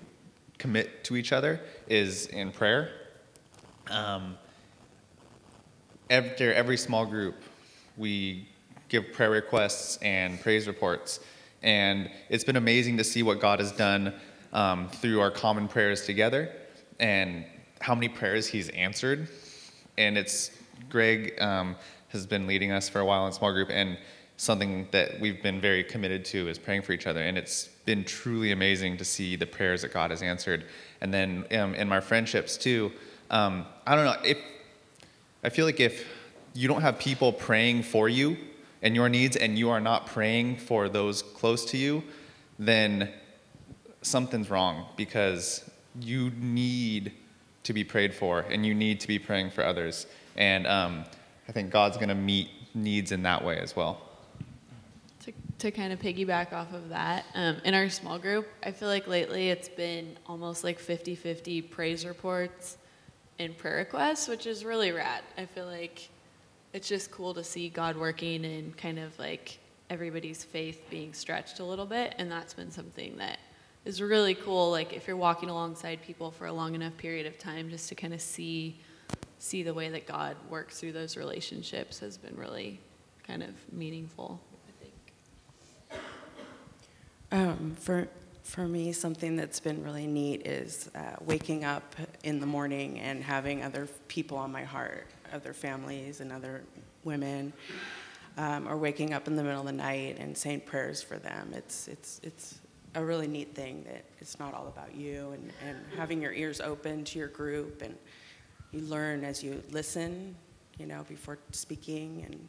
commit 0.57 1.03
to 1.05 1.15
each 1.15 1.31
other 1.31 1.59
is 1.87 2.27
in 2.27 2.51
prayer. 2.51 2.91
Um, 3.89 4.37
after 6.09 6.53
every 6.53 6.77
small 6.77 7.05
group, 7.05 7.35
we 7.97 8.47
give 8.89 9.11
prayer 9.13 9.31
requests 9.31 9.97
and 9.97 10.39
praise 10.41 10.67
reports. 10.67 11.19
And 11.63 12.11
it's 12.29 12.43
been 12.43 12.57
amazing 12.57 12.97
to 12.97 13.03
see 13.03 13.23
what 13.23 13.39
God 13.39 13.59
has 13.59 13.71
done 13.71 14.13
um, 14.51 14.89
through 14.89 15.19
our 15.21 15.31
common 15.31 15.67
prayers 15.67 16.05
together 16.05 16.51
and 16.99 17.45
how 17.81 17.95
many 17.95 18.09
prayers 18.09 18.47
He's 18.47 18.69
answered. 18.69 19.27
And 19.97 20.17
it's 20.17 20.51
Greg 20.89 21.33
um, 21.41 21.75
has 22.09 22.27
been 22.27 22.45
leading 22.47 22.71
us 22.71 22.89
for 22.89 22.99
a 22.99 23.05
while 23.05 23.25
in 23.25 23.33
small 23.33 23.51
group, 23.51 23.69
and 23.71 23.97
something 24.37 24.87
that 24.91 25.19
we've 25.19 25.41
been 25.41 25.61
very 25.61 25.83
committed 25.83 26.25
to 26.25 26.47
is 26.47 26.57
praying 26.57 26.81
for 26.81 26.91
each 26.91 27.07
other. 27.07 27.21
And 27.21 27.37
it's 27.37 27.67
been 27.85 28.03
truly 28.03 28.51
amazing 28.51 28.97
to 28.97 29.05
see 29.05 29.35
the 29.35 29.45
prayers 29.45 29.83
that 29.83 29.93
God 29.93 30.11
has 30.11 30.21
answered. 30.21 30.65
And 31.01 31.13
then 31.13 31.45
um, 31.51 31.75
in 31.75 31.87
my 31.87 31.99
friendships 31.99 32.57
too, 32.57 32.91
um, 33.29 33.65
I 33.85 33.95
don't 33.95 34.05
know 34.05 34.17
if 34.23 34.37
I 35.43 35.49
feel 35.49 35.65
like 35.65 35.79
if 35.79 36.07
you 36.53 36.67
don't 36.67 36.81
have 36.81 36.99
people 36.99 37.33
praying 37.33 37.83
for 37.83 38.07
you 38.07 38.37
and 38.81 38.95
your 38.95 39.07
needs, 39.07 39.37
and 39.37 39.57
you 39.57 39.69
are 39.69 39.79
not 39.79 40.07
praying 40.07 40.57
for 40.57 40.89
those 40.89 41.21
close 41.21 41.63
to 41.65 41.77
you, 41.77 42.03
then 42.59 43.09
something's 44.01 44.49
wrong 44.49 44.87
because 44.97 45.69
you 45.99 46.31
need 46.31 47.13
to 47.63 47.71
be 47.71 47.83
prayed 47.83 48.13
for 48.13 48.41
and 48.41 48.65
you 48.65 48.75
need 48.75 48.99
to 48.99 49.07
be 49.07 49.17
praying 49.17 49.51
for 49.51 49.65
others. 49.65 50.05
And 50.35 50.67
um, 50.67 51.05
I 51.47 51.53
think 51.53 51.71
God's 51.71 51.95
going 51.95 52.09
to 52.09 52.15
meet 52.15 52.49
needs 52.73 53.11
in 53.11 53.23
that 53.23 53.43
way 53.43 53.57
as 53.57 53.75
well. 53.75 54.01
To, 55.59 55.71
kind 55.71 55.93
of 55.93 55.99
piggyback 55.99 56.51
off 56.51 56.73
of 56.73 56.89
that, 56.89 57.25
um, 57.35 57.57
in 57.63 57.73
our 57.73 57.89
small 57.89 58.19
group, 58.19 58.47
I 58.63 58.71
feel 58.71 58.89
like 58.89 59.07
lately 59.07 59.49
it's 59.49 59.69
been 59.69 60.17
almost 60.27 60.63
like 60.63 60.77
50 60.77 61.15
50 61.15 61.61
praise 61.61 62.05
reports 62.05 62.77
and 63.39 63.57
prayer 63.57 63.77
requests, 63.77 64.27
which 64.27 64.45
is 64.45 64.65
really 64.65 64.91
rad. 64.91 65.21
I 65.37 65.45
feel 65.45 65.65
like 65.65 66.09
it's 66.73 66.87
just 66.87 67.11
cool 67.11 67.33
to 67.35 67.43
see 67.43 67.69
God 67.69 67.95
working 67.95 68.43
and 68.43 68.75
kind 68.75 68.99
of 68.99 69.17
like 69.17 69.59
everybody's 69.89 70.43
faith 70.43 70.81
being 70.89 71.13
stretched 71.13 71.59
a 71.59 71.63
little 71.63 71.85
bit. 71.85 72.15
And 72.17 72.31
that's 72.31 72.53
been 72.53 72.71
something 72.71 73.15
that 73.17 73.39
is 73.85 74.01
really 74.01 74.35
cool. 74.35 74.71
Like 74.71 74.93
if 74.93 75.07
you're 75.07 75.17
walking 75.17 75.49
alongside 75.49 76.01
people 76.01 76.31
for 76.31 76.47
a 76.47 76.53
long 76.53 76.75
enough 76.75 76.97
period 76.97 77.25
of 77.25 77.37
time, 77.37 77.69
just 77.69 77.89
to 77.89 77.95
kind 77.95 78.13
of 78.13 78.21
see 78.21 78.79
see 79.39 79.61
the 79.61 79.73
way 79.73 79.89
that 79.89 80.07
God 80.07 80.37
works 80.49 80.79
through 80.79 80.93
those 80.93 81.17
relationships 81.17 81.99
has 81.99 82.17
been 82.17 82.35
really 82.37 82.79
kind 83.27 83.43
of 83.43 83.49
meaningful. 83.73 84.39
Um, 87.33 87.75
for 87.79 88.07
for 88.43 88.67
me, 88.67 88.91
something 88.91 89.35
that's 89.35 89.59
been 89.59 89.83
really 89.83 90.05
neat 90.05 90.45
is 90.45 90.91
uh, 90.93 91.15
waking 91.25 91.63
up 91.63 91.95
in 92.23 92.39
the 92.39 92.45
morning 92.45 92.99
and 92.99 93.23
having 93.23 93.63
other 93.63 93.87
people 94.07 94.37
on 94.37 94.51
my 94.51 94.63
heart, 94.63 95.07
other 95.33 95.51
families 95.51 96.21
and 96.21 96.31
other 96.31 96.61
women, 97.03 97.51
um, 98.37 98.67
or 98.67 98.77
waking 98.77 99.15
up 99.15 99.27
in 99.27 99.35
the 99.35 99.41
middle 99.41 99.61
of 99.61 99.65
the 99.65 99.71
night 99.71 100.17
and 100.19 100.37
saying 100.37 100.61
prayers 100.61 101.01
for 101.01 101.17
them. 101.17 101.51
It's 101.55 101.87
it's 101.87 102.21
it's 102.21 102.59
a 102.93 103.03
really 103.03 103.27
neat 103.27 103.55
thing 103.55 103.83
that 103.87 104.05
it's 104.19 104.37
not 104.37 104.53
all 104.53 104.67
about 104.67 104.93
you 104.93 105.31
and, 105.31 105.51
and 105.67 105.77
having 105.97 106.21
your 106.21 106.33
ears 106.33 106.61
open 106.61 107.03
to 107.05 107.17
your 107.17 107.29
group 107.29 107.81
and 107.81 107.95
you 108.71 108.81
learn 108.81 109.23
as 109.23 109.43
you 109.43 109.63
listen, 109.71 110.35
you 110.77 110.85
know, 110.85 111.03
before 111.09 111.39
speaking 111.49 112.27
and 112.27 112.47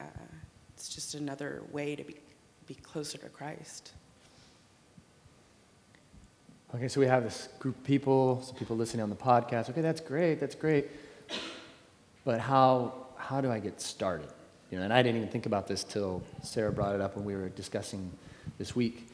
uh, 0.00 0.24
it's 0.72 0.88
just 0.88 1.14
another 1.14 1.62
way 1.72 1.94
to 1.94 2.04
be 2.04 2.16
be 2.66 2.74
closer 2.74 3.18
to 3.18 3.28
Christ. 3.28 3.92
Okay, 6.74 6.88
so 6.88 6.98
we 6.98 7.06
have 7.06 7.22
this 7.22 7.50
group 7.60 7.76
of 7.76 7.84
people, 7.84 8.42
some 8.42 8.56
people 8.56 8.76
listening 8.76 9.04
on 9.04 9.08
the 9.08 9.14
podcast. 9.14 9.70
Okay, 9.70 9.80
that's 9.80 10.00
great, 10.00 10.40
that's 10.40 10.56
great. 10.56 10.88
But 12.24 12.40
how, 12.40 12.94
how 13.16 13.40
do 13.40 13.48
I 13.48 13.60
get 13.60 13.80
started? 13.80 14.26
You 14.72 14.78
know, 14.78 14.84
and 14.84 14.92
I 14.92 15.00
didn't 15.00 15.18
even 15.18 15.28
think 15.28 15.46
about 15.46 15.68
this 15.68 15.84
till 15.84 16.24
Sarah 16.42 16.72
brought 16.72 16.96
it 16.96 17.00
up 17.00 17.14
when 17.14 17.24
we 17.24 17.36
were 17.36 17.48
discussing 17.48 18.10
this 18.58 18.74
week. 18.74 19.06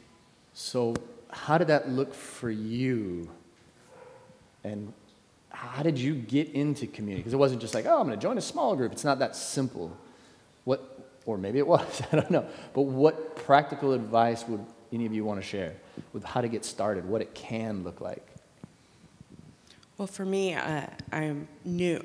So, 0.55 0.97
how 1.29 1.59
did 1.59 1.67
that 1.69 1.91
look 1.91 2.15
for 2.15 2.51
you? 2.51 3.29
And 4.65 4.95
how 5.51 5.83
did 5.83 5.99
you 5.99 6.15
get 6.15 6.49
into 6.53 6.87
community? 6.87 7.21
Because 7.21 7.35
it 7.35 7.39
wasn't 7.39 7.61
just 7.61 7.75
like, 7.75 7.85
oh, 7.85 8.01
I'm 8.01 8.07
going 8.07 8.19
to 8.19 8.23
join 8.23 8.39
a 8.39 8.43
small 8.43 8.75
group. 8.75 8.91
It's 8.91 9.05
not 9.05 9.19
that 9.19 9.37
simple. 9.37 9.95
What, 10.65 10.99
or 11.27 11.37
maybe 11.37 11.59
it 11.59 11.67
was, 11.67 12.03
I 12.13 12.17
don't 12.17 12.31
know. 12.31 12.47
But 12.73 12.83
what 12.83 13.37
practical 13.37 13.93
advice 13.93 14.49
would 14.49 14.65
any 14.93 15.07
of 15.07 15.13
you 15.13 15.25
want 15.25 15.41
to 15.41 15.47
share 15.47 15.75
with 16.13 16.25
how 16.25 16.41
to 16.41 16.49
get 16.49 16.65
started, 16.65 17.05
what 17.05 17.21
it 17.21 17.35
can 17.35 17.85
look 17.85 18.01
like? 18.01 18.27
Well, 19.99 20.07
for 20.07 20.25
me, 20.25 20.55
uh, 20.55 20.87
I'm 21.13 21.47
new, 21.65 22.05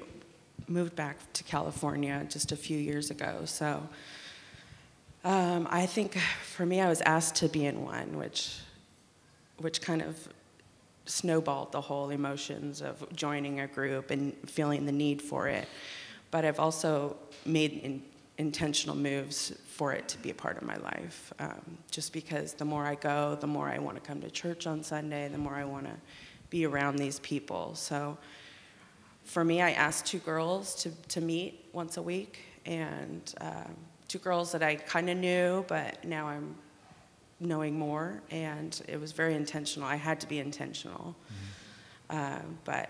moved 0.68 0.96
back 0.96 1.18
to 1.34 1.44
California 1.44 2.26
just 2.30 2.52
a 2.52 2.56
few 2.56 2.78
years 2.78 3.10
ago. 3.10 3.42
So 3.46 3.88
um, 5.24 5.68
I 5.72 5.86
think 5.86 6.18
for 6.44 6.66
me, 6.66 6.82
I 6.82 6.90
was 6.90 7.02
asked 7.02 7.36
to 7.38 7.48
be 7.48 7.66
in 7.66 7.84
one, 7.84 8.18
which, 8.18 8.60
which 9.58 9.82
kind 9.82 10.02
of 10.02 10.28
snowballed 11.06 11.72
the 11.72 11.82
whole 11.82 12.10
emotions 12.10 12.82
of 12.82 13.06
joining 13.16 13.60
a 13.60 13.68
group 13.68 14.12
and 14.12 14.34
feeling 14.46 14.86
the 14.86 14.92
need 14.92 15.22
for 15.22 15.48
it. 15.48 15.68
But 16.32 16.46
I've 16.46 16.60
also 16.60 17.16
made 17.46 18.04
intentional 18.38 18.96
moves 18.96 19.54
for 19.66 19.94
it 19.94 20.08
to 20.10 20.18
be 20.18 20.30
a 20.30 20.34
part 20.34 20.58
of 20.58 20.64
my 20.64 20.76
life. 20.78 21.34
Um, 21.40 21.78
just 21.92 22.12
because 22.14 22.54
the 22.54 22.66
more 22.66 22.86
I 22.86 22.96
go, 22.96 23.38
the 23.40 23.48
more 23.48 23.70
I 23.70 23.80
want 23.80 23.96
to 23.96 24.02
come 24.02 24.22
to 24.22 24.30
church 24.30 24.68
on 24.68 24.84
Sunday, 24.84 25.28
the 25.30 25.38
more 25.38 25.56
I 25.56 25.64
want 25.64 25.86
to 25.86 25.96
be 26.50 26.66
around 26.66 26.98
these 26.98 27.20
people. 27.20 27.76
So 27.76 28.18
for 29.24 29.44
me, 29.44 29.62
I 29.62 29.72
asked 29.72 30.06
two 30.06 30.20
girls 30.20 30.76
to, 30.84 30.92
to 31.10 31.22
meet 31.22 31.66
once 31.74 31.98
a 31.98 32.02
week, 32.02 32.40
and 32.66 33.34
um, 33.42 33.76
two 34.08 34.20
girls 34.20 34.52
that 34.52 34.62
I 34.62 34.76
kind 34.76 35.10
of 35.10 35.18
knew, 35.18 35.66
but 35.68 36.04
now 36.04 36.28
I'm 36.28 36.56
knowing 37.40 37.78
more, 37.78 38.22
and 38.32 38.80
it 38.88 39.00
was 39.00 39.12
very 39.12 39.34
intentional. 39.34 39.88
I 39.88 39.96
had 39.96 40.20
to 40.22 40.28
be 40.28 40.40
intentional, 40.40 41.16
mm-hmm. 42.10 42.18
uh, 42.18 42.42
but 42.64 42.90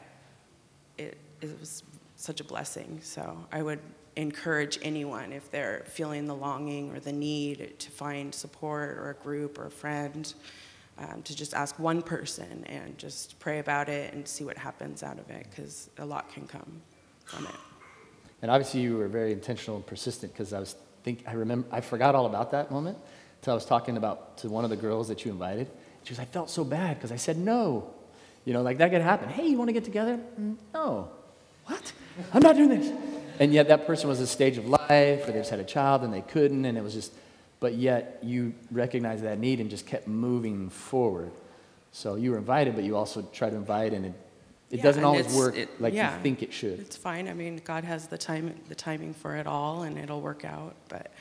it, 0.97 1.17
it 1.41 1.59
was 1.59 1.83
such 2.15 2.41
a 2.41 2.43
blessing. 2.43 2.99
So 3.01 3.37
I 3.51 3.61
would 3.61 3.79
encourage 4.15 4.79
anyone 4.81 5.31
if 5.33 5.51
they're 5.51 5.83
feeling 5.87 6.25
the 6.25 6.35
longing 6.35 6.95
or 6.95 6.99
the 6.99 7.11
need 7.11 7.77
to 7.79 7.91
find 7.91 8.33
support 8.33 8.97
or 8.97 9.09
a 9.09 9.23
group 9.23 9.59
or 9.59 9.65
a 9.65 9.71
friend 9.71 10.33
um, 10.97 11.21
to 11.23 11.35
just 11.35 11.53
ask 11.53 11.77
one 11.77 12.01
person 12.01 12.63
and 12.67 12.97
just 12.97 13.37
pray 13.39 13.59
about 13.59 13.89
it 13.89 14.13
and 14.13 14.27
see 14.27 14.43
what 14.43 14.57
happens 14.57 15.03
out 15.03 15.19
of 15.19 15.29
it 15.29 15.45
because 15.49 15.89
a 15.97 16.05
lot 16.05 16.31
can 16.33 16.47
come 16.47 16.81
from 17.25 17.45
it. 17.45 17.55
And 18.41 18.49
obviously, 18.49 18.81
you 18.81 18.97
were 18.97 19.07
very 19.07 19.31
intentional 19.31 19.75
and 19.75 19.85
persistent 19.85 20.31
because 20.31 20.53
I 20.53 20.59
was 20.59 20.75
think 21.03 21.23
I 21.27 21.33
remember 21.33 21.67
I 21.71 21.81
forgot 21.81 22.15
all 22.15 22.25
about 22.25 22.51
that 22.51 22.71
moment 22.71 22.97
until 23.41 23.53
I 23.53 23.55
was 23.55 23.65
talking 23.65 23.97
about 23.97 24.37
to 24.39 24.49
one 24.49 24.63
of 24.63 24.69
the 24.69 24.75
girls 24.75 25.07
that 25.09 25.25
you 25.25 25.31
invited. 25.31 25.67
She 26.03 26.11
was, 26.11 26.19
I 26.19 26.25
felt 26.25 26.49
so 26.49 26.63
bad 26.63 26.97
because 26.97 27.11
I 27.11 27.15
said 27.15 27.37
no. 27.37 27.91
You 28.45 28.53
know, 28.53 28.61
like 28.61 28.77
that 28.77 28.91
could 28.91 29.01
happen. 29.01 29.29
Hey, 29.29 29.47
you 29.47 29.57
want 29.57 29.69
to 29.69 29.73
get 29.73 29.83
together? 29.83 30.19
Mm, 30.39 30.55
no. 30.73 31.09
What? 31.65 31.93
I'm 32.33 32.41
not 32.41 32.55
doing 32.55 32.69
this. 32.69 32.91
And 33.39 33.53
yet 33.53 33.67
that 33.67 33.85
person 33.87 34.07
was 34.09 34.19
a 34.19 34.27
stage 34.27 34.57
of 34.57 34.67
life, 34.67 35.27
or 35.27 35.31
they 35.31 35.39
just 35.39 35.49
had 35.49 35.59
a 35.59 35.63
child 35.65 36.03
and 36.03 36.13
they 36.13 36.21
couldn't, 36.21 36.65
and 36.65 36.77
it 36.77 36.83
was 36.83 36.93
just, 36.93 37.11
but 37.59 37.73
yet 37.75 38.19
you 38.23 38.53
recognized 38.71 39.23
that 39.23 39.39
need 39.39 39.59
and 39.59 39.69
just 39.69 39.85
kept 39.85 40.07
moving 40.07 40.69
forward. 40.69 41.31
So 41.91 42.15
you 42.15 42.31
were 42.31 42.37
invited, 42.37 42.75
but 42.75 42.83
you 42.83 42.95
also 42.95 43.21
try 43.33 43.49
to 43.49 43.55
invite, 43.55 43.93
and 43.93 44.05
it, 44.07 44.13
it 44.71 44.77
Yeah, 44.77 44.83
doesn't 44.83 45.03
always 45.03 45.33
work 45.35 45.55
it- 45.55 45.81
like 45.81 45.93
yeah. 45.93 46.15
you 46.15 46.21
think 46.23 46.43
it 46.43 46.51
should. 46.53 46.79
It's 46.79 46.97
fine. 46.97 47.27
I 47.27 47.33
mean, 47.33 47.61
God 47.63 47.83
has 47.83 48.07
the 48.07 48.17
time, 48.17 48.53
the 48.69 48.75
timing 48.75 49.13
for 49.13 49.35
it 49.35 49.47
all, 49.47 49.83
and 49.83 49.97
it'll 49.97 50.21
work 50.21 50.43
out. 50.45 50.75
But 50.89 51.11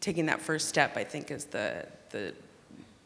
taking 0.00 0.26
that 0.26 0.40
first 0.40 0.68
step, 0.68 0.96
I 0.96 1.04
think, 1.04 1.30
is 1.30 1.44
the 1.46 1.86
the 2.10 2.34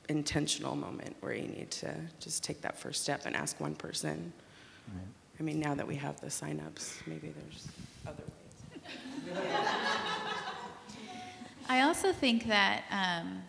intentional 0.09 0.77
moment 0.77 1.17
where 1.21 1.33
you 1.35 1.49
need 1.49 1.71
to 1.73 1.93
just 2.21 2.45
take 2.45 2.61
that 2.63 2.79
first 2.79 3.03
step 3.03 3.23
and 3.27 3.35
ask 3.35 3.59
one 3.61 3.75
person. 3.75 4.33
I 5.39 5.43
mean, 5.43 5.59
now 5.61 5.75
that 5.75 5.87
we 5.87 5.97
have 5.97 6.21
the 6.21 6.29
signups, 6.29 6.95
maybe 7.07 7.29
there's 7.37 7.67
other 8.07 8.23
ways. 8.23 9.37
I 11.69 11.83
also 11.83 12.13
think 12.13 12.47
that 12.47 12.85
um, 12.91 13.43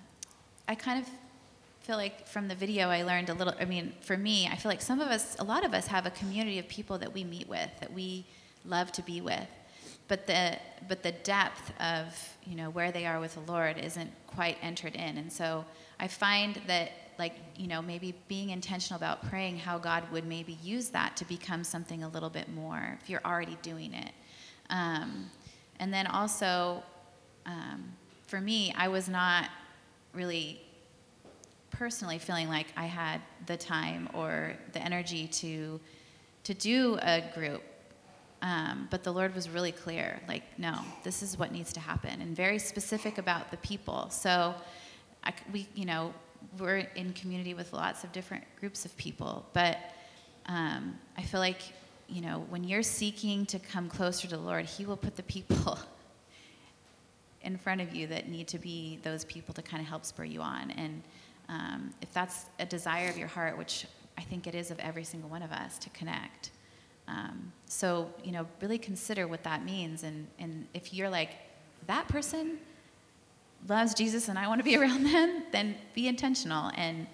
I 0.68 0.76
kind 0.76 1.02
of 1.02 1.10
feel 1.82 1.96
like 1.96 2.28
from 2.28 2.50
the 2.50 2.56
video 2.56 2.90
I 2.90 3.04
learned 3.04 3.30
a 3.30 3.34
little. 3.34 3.54
I 3.60 3.66
mean, 3.66 3.94
for 4.02 4.18
me, 4.18 4.48
I 4.52 4.56
feel 4.58 4.70
like 4.70 4.82
some 4.82 5.00
of 5.00 5.08
us, 5.08 5.38
a 5.40 5.44
lot 5.44 5.66
of 5.66 5.74
us, 5.74 5.88
have 5.88 6.06
a 6.06 6.12
community 6.12 6.60
of 6.60 6.68
people 6.68 6.98
that 6.98 7.14
we 7.14 7.24
meet 7.24 7.48
with 7.48 7.70
that 7.80 7.94
we 7.94 8.26
love 8.66 8.92
to 8.94 9.02
be 9.04 9.22
with, 9.22 9.48
but 10.10 10.28
the 10.28 10.58
but 10.90 11.02
the 11.04 11.14
depth 11.14 11.72
of 11.80 12.38
you 12.46 12.56
know 12.56 12.70
where 12.70 12.92
they 12.92 13.06
are 13.06 13.20
with 13.20 13.36
the 13.36 13.52
Lord 13.52 13.78
isn't 13.78 14.12
quite 14.28 14.58
entered 14.62 14.96
in, 14.96 15.18
and 15.18 15.32
so 15.32 15.64
I 16.00 16.10
find 16.10 16.60
that 16.68 16.92
like 17.18 17.36
you 17.56 17.68
know 17.68 17.82
maybe 17.82 18.14
being 18.28 18.50
intentional 18.50 18.98
about 18.98 19.28
praying 19.30 19.58
how 19.58 19.78
God 19.78 20.04
would 20.12 20.26
maybe 20.26 20.58
use 20.62 20.90
that 20.90 21.16
to 21.18 21.26
become 21.26 21.64
something 21.64 22.04
a 22.04 22.10
little 22.10 22.30
bit 22.30 22.50
more 22.50 22.98
if 23.02 23.10
you're 23.10 23.24
already 23.24 23.58
doing 23.62 23.94
it, 23.94 24.12
um, 24.70 25.30
and 25.80 25.94
then 25.94 26.08
also 26.08 26.84
um, 27.46 27.94
for 28.28 28.42
me, 28.42 28.74
I 28.78 28.88
was 28.88 29.08
not 29.08 29.50
really 30.14 30.60
personally 31.72 32.18
feeling 32.18 32.50
like 32.50 32.68
I 32.76 32.86
had 32.86 33.22
the 33.46 33.58
time 33.58 34.10
or 34.14 34.54
the 34.74 34.80
energy 34.80 35.28
to 35.28 35.80
to 36.44 36.54
do 36.54 36.98
a 37.02 37.24
group. 37.34 37.62
Um, 38.42 38.88
but 38.92 39.04
the 39.04 39.12
Lord 39.12 39.34
was 39.34 39.50
really 39.50 39.72
clear, 39.72 40.22
like, 40.28 40.44
no, 40.60 40.80
this 41.04 41.24
is 41.24 41.40
what 41.40 41.52
needs 41.52 41.74
to 41.74 41.80
happen, 41.80 42.22
and 42.22 42.36
very 42.36 42.60
specific 42.60 43.18
about 43.18 43.50
the 43.50 43.58
people. 43.58 44.10
So, 44.12 44.54
I, 45.24 45.34
we, 45.52 45.68
you 45.74 45.86
know, 45.86 46.14
we're 46.60 46.88
in 46.96 47.14
community 47.14 47.56
with 47.56 47.74
lots 47.74 48.04
of 48.04 48.12
different 48.12 48.44
groups 48.60 48.86
of 48.86 48.96
people, 48.96 49.44
but 49.54 49.78
um, 50.46 50.98
I 51.18 51.24
feel 51.24 51.40
like, 51.40 51.62
you 52.08 52.22
know, 52.22 52.46
when 52.50 52.64
you're 52.64 52.84
seeking 52.84 53.46
to 53.48 53.60
come 53.60 53.90
closer 53.90 54.28
to 54.28 54.36
the 54.36 54.42
Lord, 54.42 54.66
He 54.66 54.86
will 54.86 54.98
put 54.98 55.16
the 55.16 55.24
people 55.24 55.78
in 57.42 57.58
front 57.58 57.82
of 57.82 57.94
you 57.94 58.08
that 58.08 58.30
need 58.30 58.48
to 58.50 58.60
be 58.60 59.00
those 59.04 59.26
people 59.26 59.54
to 59.54 59.62
kind 59.62 59.82
of 59.82 59.88
help 59.88 60.06
spur 60.06 60.24
you 60.24 60.42
on. 60.42 60.72
And 60.72 61.04
um, 61.50 61.94
if 62.02 62.12
that's 62.14 62.46
a 62.60 62.66
desire 62.66 63.10
of 63.10 63.18
your 63.18 63.28
heart, 63.28 63.58
which 63.58 63.86
I 64.18 64.22
think 64.22 64.48
it 64.48 64.56
is 64.56 64.72
of 64.72 64.80
every 64.80 65.04
single 65.04 65.30
one 65.30 65.42
of 65.42 65.52
us 65.52 65.78
to 65.80 65.90
connect. 65.92 66.52
Um, 67.08 67.54
so, 67.68 68.10
you 68.24 68.32
know, 68.32 68.48
really 68.62 68.78
consider 68.78 69.28
what 69.28 69.44
that 69.44 69.64
means. 69.64 70.04
And, 70.04 70.28
and 70.40 70.68
if 70.74 70.94
you're 70.94 71.10
like, 71.10 71.32
that 71.86 72.08
person 72.08 72.58
loves 73.68 73.94
Jesus 73.94 74.28
and 74.28 74.38
I 74.38 74.48
want 74.48 74.60
to 74.60 74.64
be 74.64 74.76
around 74.82 75.04
them, 75.04 75.44
then 75.52 75.76
be 75.94 76.08
intentional 76.08 76.72
and, 76.76 77.08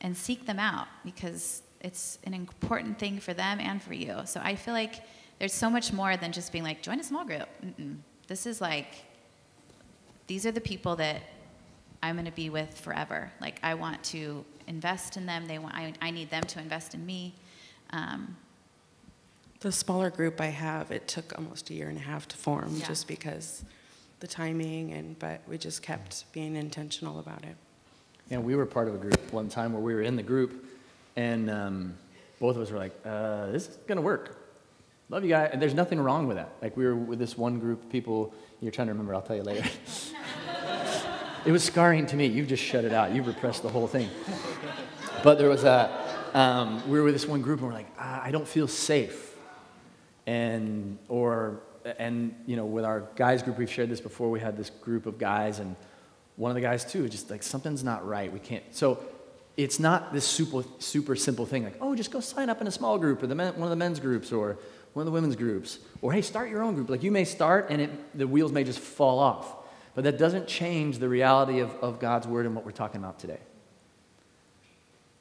and 0.00 0.16
seek 0.16 0.46
them 0.46 0.58
out 0.58 0.88
because 1.04 1.62
it's 1.80 2.18
an 2.24 2.34
important 2.34 2.98
thing 2.98 3.18
for 3.20 3.34
them 3.34 3.60
and 3.60 3.82
for 3.82 3.94
you. 3.94 4.20
So 4.26 4.40
I 4.42 4.54
feel 4.56 4.74
like 4.74 5.02
there's 5.38 5.54
so 5.54 5.70
much 5.70 5.92
more 5.92 6.16
than 6.16 6.32
just 6.32 6.52
being 6.52 6.64
like, 6.64 6.82
join 6.82 7.00
a 7.00 7.04
small 7.04 7.24
group. 7.24 7.48
Mm-mm. 7.64 7.96
This 8.26 8.46
is 8.46 8.60
like, 8.60 8.88
these 10.26 10.44
are 10.46 10.52
the 10.52 10.60
people 10.60 10.96
that 10.96 11.22
I'm 12.02 12.16
going 12.16 12.26
to 12.26 12.32
be 12.32 12.50
with 12.50 12.78
forever. 12.78 13.32
Like, 13.40 13.58
I 13.62 13.74
want 13.74 14.02
to 14.04 14.44
invest 14.66 15.16
in 15.16 15.26
them. 15.26 15.46
They 15.46 15.58
want, 15.58 15.74
I, 15.74 15.92
I 16.00 16.10
need 16.10 16.30
them 16.30 16.42
to 16.44 16.60
invest 16.60 16.94
in 16.94 17.04
me. 17.04 17.34
Um, 17.90 18.36
the 19.60 19.72
smaller 19.72 20.10
group 20.10 20.40
I 20.40 20.46
have, 20.46 20.90
it 20.90 21.08
took 21.08 21.36
almost 21.36 21.70
a 21.70 21.74
year 21.74 21.88
and 21.88 21.98
a 21.98 22.02
half 22.02 22.28
to 22.28 22.36
form 22.36 22.76
Yeah. 22.76 22.86
just 22.86 23.06
because 23.08 23.64
the 24.20 24.26
timing 24.26 24.92
and 24.92 25.18
but 25.18 25.40
we 25.48 25.56
just 25.56 25.82
kept 25.82 26.30
being 26.32 26.54
intentional 26.56 27.18
about 27.18 27.42
it. 27.44 27.56
And 28.30 28.44
we 28.44 28.54
were 28.54 28.66
part 28.66 28.86
of 28.88 28.94
a 28.94 28.98
group 28.98 29.32
one 29.32 29.48
time 29.48 29.72
where 29.72 29.82
we 29.82 29.92
were 29.94 30.02
in 30.02 30.16
the 30.16 30.22
group, 30.22 30.64
and 31.16 31.50
um, 31.50 31.94
both 32.38 32.56
of 32.56 32.62
us 32.62 32.70
were 32.70 32.78
like, 32.78 32.94
uh, 33.04 33.50
"This 33.50 33.68
is 33.68 33.76
gonna 33.86 34.00
work." 34.00 34.36
Love 35.08 35.24
you 35.24 35.30
guys, 35.30 35.50
and 35.52 35.60
there's 35.60 35.74
nothing 35.74 35.98
wrong 35.98 36.28
with 36.28 36.36
that. 36.36 36.52
Like 36.62 36.76
we 36.76 36.84
were 36.84 36.94
with 36.94 37.18
this 37.18 37.36
one 37.36 37.58
group 37.58 37.82
of 37.82 37.90
people. 37.90 38.32
You're 38.60 38.70
trying 38.70 38.86
to 38.86 38.92
remember. 38.92 39.14
I'll 39.14 39.22
tell 39.22 39.36
you 39.36 39.42
later. 39.42 39.68
it 41.44 41.50
was 41.50 41.64
scarring 41.64 42.06
to 42.06 42.16
me. 42.16 42.26
You've 42.26 42.48
just 42.48 42.62
shut 42.62 42.84
it 42.84 42.92
out. 42.92 43.12
You've 43.12 43.26
repressed 43.26 43.62
the 43.62 43.68
whole 43.68 43.86
thing. 43.86 44.08
But 45.22 45.38
there 45.38 45.48
was 45.48 45.64
a. 45.64 45.90
Um, 46.32 46.88
we 46.88 46.98
were 46.98 47.04
with 47.04 47.14
this 47.14 47.26
one 47.26 47.42
group, 47.42 47.58
and 47.60 47.68
we're 47.68 47.74
like, 47.74 47.90
"Ah, 47.98 48.22
I 48.22 48.30
don't 48.30 48.46
feel 48.46 48.68
safe, 48.68 49.34
and 50.26 50.98
or 51.08 51.60
and 51.98 52.34
you 52.46 52.56
know, 52.56 52.64
with 52.64 52.84
our 52.84 53.08
guys 53.16 53.42
group, 53.42 53.58
we've 53.58 53.70
shared 53.70 53.90
this 53.90 54.00
before. 54.00 54.30
We 54.30 54.40
had 54.40 54.56
this 54.56 54.70
group 54.70 55.06
of 55.06 55.18
guys, 55.18 55.58
and 55.58 55.76
one 56.36 56.50
of 56.50 56.54
the 56.54 56.60
guys 56.60 56.84
too, 56.84 57.08
just 57.08 57.30
like 57.30 57.42
something's 57.42 57.84
not 57.84 58.06
right. 58.06 58.32
We 58.32 58.38
can't. 58.38 58.64
So 58.70 59.02
it's 59.62 59.78
not 59.78 60.12
this 60.12 60.24
super 60.24 60.64
super 60.78 61.16
simple 61.16 61.46
thing 61.46 61.64
like, 61.64 61.76
oh, 61.80 61.94
just 61.94 62.10
go 62.10 62.20
sign 62.20 62.48
up 62.48 62.60
in 62.60 62.66
a 62.66 62.70
small 62.70 62.98
group 62.98 63.22
or 63.22 63.26
the 63.26 63.34
men, 63.34 63.54
one 63.54 63.64
of 63.64 63.70
the 63.70 63.76
men's 63.76 64.00
groups 64.00 64.32
or 64.32 64.58
one 64.92 65.02
of 65.02 65.06
the 65.06 65.12
women's 65.12 65.36
groups, 65.36 65.78
or 66.02 66.12
hey, 66.12 66.22
start 66.22 66.50
your 66.50 66.62
own 66.62 66.74
group. 66.74 66.90
Like 66.90 67.02
you 67.02 67.12
may 67.12 67.24
start, 67.24 67.66
and 67.70 67.80
it, 67.80 68.18
the 68.18 68.26
wheels 68.26 68.52
may 68.52 68.64
just 68.64 68.80
fall 68.80 69.18
off, 69.18 69.54
but 69.94 70.04
that 70.04 70.18
doesn't 70.18 70.48
change 70.48 70.98
the 70.98 71.08
reality 71.08 71.60
of, 71.60 71.70
of 71.76 72.00
God's 72.00 72.26
word 72.26 72.46
and 72.46 72.54
what 72.54 72.64
we're 72.64 72.72
talking 72.72 73.00
about 73.00 73.18
today. 73.18 73.38